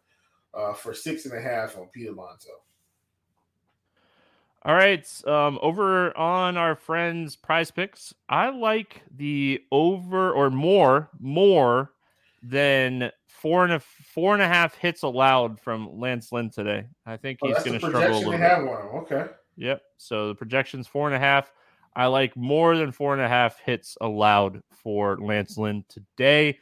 uh, 0.53 0.73
for 0.73 0.93
six 0.93 1.25
and 1.25 1.37
a 1.37 1.41
half 1.41 1.77
on 1.77 1.87
Pete 1.93 2.09
Alonso. 2.09 2.49
All 4.65 4.75
right. 4.75 5.07
Um, 5.25 5.57
over 5.61 6.15
on 6.17 6.57
our 6.57 6.75
friends 6.75 7.37
PrizePicks, 7.37 8.13
I 8.27 8.49
like 8.49 9.01
the 9.15 9.61
over 9.71 10.31
or 10.31 10.49
more, 10.49 11.09
more 11.19 11.93
than 12.43 13.11
four 13.27 13.63
and 13.63 13.73
a 13.73 13.79
four 13.79 14.33
and 14.33 14.41
a 14.43 14.47
half 14.47 14.75
hits 14.75 15.03
allowed 15.03 15.59
from 15.59 15.97
Lance 15.97 16.31
Lynn 16.31 16.49
today. 16.49 16.85
I 17.05 17.15
think 17.17 17.39
Oh, 17.41 17.47
he's 17.47 17.55
that's 17.55 17.65
going 17.67 17.79
to 17.79 17.87
struggle 17.87 18.17
a 18.17 18.19
little. 18.19 18.31
they 18.31 18.37
bit. 18.37 18.65
one. 18.65 18.81
Okay. 19.03 19.25
Yep. 19.55 19.81
So 19.97 20.27
the 20.29 20.35
projection's 20.35 20.87
four 20.87 21.07
and 21.07 21.15
a 21.15 21.19
half. 21.19 21.51
I 21.95 22.05
like 22.07 22.35
more 22.37 22.77
than 22.77 22.91
four 22.91 23.13
and 23.13 23.21
a 23.21 23.27
half 23.27 23.59
hits 23.59 23.97
allowed 24.01 24.61
for 24.71 25.17
Lance 25.17 25.57
Lynn 25.57 25.83
today. 25.89 26.59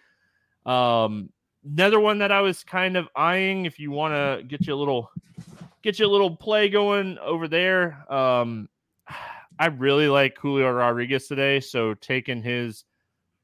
Um, 0.65 1.29
another 1.65 1.99
one 1.99 2.19
that 2.19 2.31
I 2.31 2.41
was 2.41 2.63
kind 2.63 2.95
of 2.97 3.07
eyeing, 3.15 3.65
if 3.65 3.79
you 3.79 3.91
want 3.91 4.13
to 4.13 4.43
get 4.47 4.65
you 4.67 4.73
a 4.73 4.75
little, 4.75 5.11
get 5.87 5.99
you 5.99 6.05
a 6.05 6.11
little 6.11 6.35
play 6.35 6.67
going 6.67 7.17
over 7.19 7.47
there. 7.47 8.03
Um, 8.11 8.67
I 9.57 9.67
really 9.67 10.09
like 10.09 10.37
Julio 10.37 10.69
Rodriguez 10.69 11.29
today. 11.29 11.61
So 11.61 11.93
taking 11.93 12.43
his 12.43 12.83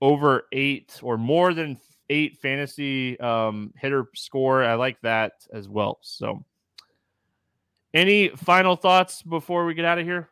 over 0.02 0.48
eight 0.52 1.00
or 1.02 1.18
more 1.18 1.54
than 1.54 1.80
eight 2.10 2.38
fantasy 2.40 3.18
um, 3.22 3.74
hitter 3.78 4.10
score, 4.14 4.62
I 4.62 4.74
like 4.74 5.00
that 5.04 5.32
as 5.54 5.70
well. 5.70 6.00
So. 6.02 6.44
Any 7.94 8.28
final 8.30 8.76
thoughts 8.76 9.22
before 9.22 9.66
we 9.66 9.74
get 9.74 9.86
out 9.86 10.00
of 10.00 10.06
here? 10.06 10.30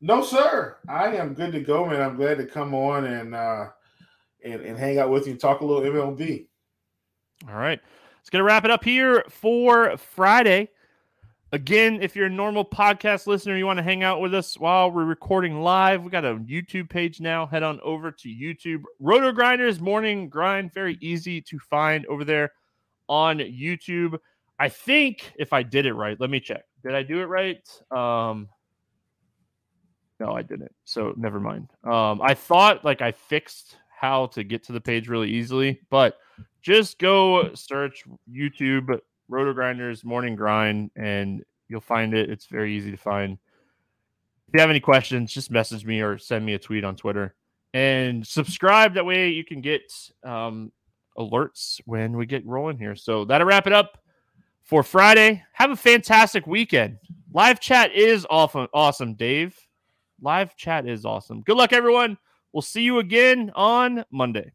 No, 0.00 0.22
sir. 0.22 0.78
I 0.88 1.08
am 1.16 1.34
good 1.34 1.52
to 1.52 1.60
go, 1.60 1.84
man. 1.84 2.00
I'm 2.00 2.16
glad 2.16 2.38
to 2.38 2.46
come 2.46 2.72
on 2.72 3.04
and 3.04 3.34
uh 3.34 3.66
and, 4.44 4.62
and 4.62 4.78
hang 4.78 4.98
out 4.98 5.10
with 5.10 5.26
you 5.26 5.32
and 5.32 5.40
talk 5.40 5.60
a 5.60 5.64
little 5.64 5.82
MLB. 5.82 6.46
All 7.48 7.56
right. 7.56 7.80
It's 8.30 8.34
going 8.34 8.42
to 8.42 8.46
wrap 8.46 8.64
it 8.64 8.70
up 8.70 8.84
here 8.84 9.24
for 9.28 9.96
Friday. 9.96 10.68
Again, 11.50 12.00
if 12.00 12.14
you're 12.14 12.26
a 12.26 12.30
normal 12.30 12.64
podcast 12.64 13.26
listener, 13.26 13.56
you 13.56 13.66
want 13.66 13.78
to 13.78 13.82
hang 13.82 14.04
out 14.04 14.20
with 14.20 14.32
us 14.36 14.56
while 14.56 14.88
we're 14.88 15.04
recording 15.04 15.62
live, 15.62 16.04
we 16.04 16.12
got 16.12 16.24
a 16.24 16.36
YouTube 16.36 16.88
page 16.88 17.20
now. 17.20 17.44
Head 17.44 17.64
on 17.64 17.80
over 17.82 18.12
to 18.12 18.28
YouTube. 18.28 18.82
RotoGrinders 19.02 19.80
Morning 19.80 20.28
Grind. 20.28 20.72
Very 20.72 20.96
easy 21.00 21.40
to 21.40 21.58
find 21.58 22.06
over 22.06 22.24
there 22.24 22.52
on 23.08 23.38
YouTube. 23.38 24.16
I 24.60 24.68
think 24.68 25.32
if 25.36 25.52
I 25.52 25.64
did 25.64 25.84
it 25.84 25.94
right, 25.94 26.16
let 26.20 26.30
me 26.30 26.38
check. 26.38 26.62
Did 26.84 26.94
I 26.94 27.02
do 27.02 27.22
it 27.22 27.24
right? 27.24 27.68
Um, 27.90 28.48
no, 30.20 30.34
I 30.34 30.42
didn't. 30.42 30.72
So 30.84 31.14
never 31.16 31.40
mind. 31.40 31.68
Um, 31.82 32.22
I 32.22 32.34
thought 32.34 32.84
like 32.84 33.02
I 33.02 33.10
fixed 33.10 33.76
how 33.88 34.26
to 34.26 34.44
get 34.44 34.62
to 34.66 34.72
the 34.72 34.80
page 34.80 35.08
really 35.08 35.30
easily, 35.30 35.80
but 35.90 36.16
just 36.62 36.98
go 36.98 37.54
search 37.54 38.04
YouTube 38.30 38.98
RotoGrinders 39.30 40.04
Morning 40.04 40.36
Grind 40.36 40.90
and 40.96 41.44
you'll 41.68 41.80
find 41.80 42.14
it. 42.14 42.30
It's 42.30 42.46
very 42.46 42.76
easy 42.76 42.90
to 42.90 42.96
find. 42.96 43.38
If 44.48 44.54
you 44.54 44.60
have 44.60 44.70
any 44.70 44.80
questions, 44.80 45.32
just 45.32 45.50
message 45.50 45.84
me 45.84 46.00
or 46.00 46.18
send 46.18 46.44
me 46.44 46.54
a 46.54 46.58
tweet 46.58 46.84
on 46.84 46.96
Twitter 46.96 47.34
and 47.72 48.26
subscribe. 48.26 48.94
That 48.94 49.06
way 49.06 49.28
you 49.28 49.44
can 49.44 49.60
get 49.60 49.92
um, 50.24 50.72
alerts 51.16 51.80
when 51.84 52.16
we 52.16 52.26
get 52.26 52.44
rolling 52.46 52.78
here. 52.78 52.96
So 52.96 53.24
that'll 53.24 53.46
wrap 53.46 53.66
it 53.66 53.72
up 53.72 53.98
for 54.64 54.82
Friday. 54.82 55.44
Have 55.52 55.70
a 55.70 55.76
fantastic 55.76 56.46
weekend. 56.46 56.98
Live 57.32 57.60
chat 57.60 57.92
is 57.94 58.26
awesome, 58.28 58.66
awesome, 58.74 59.14
Dave. 59.14 59.56
Live 60.20 60.56
chat 60.56 60.86
is 60.86 61.04
awesome. 61.04 61.42
Good 61.42 61.56
luck, 61.56 61.72
everyone. 61.72 62.18
We'll 62.52 62.62
see 62.62 62.82
you 62.82 62.98
again 62.98 63.52
on 63.54 64.04
Monday. 64.10 64.52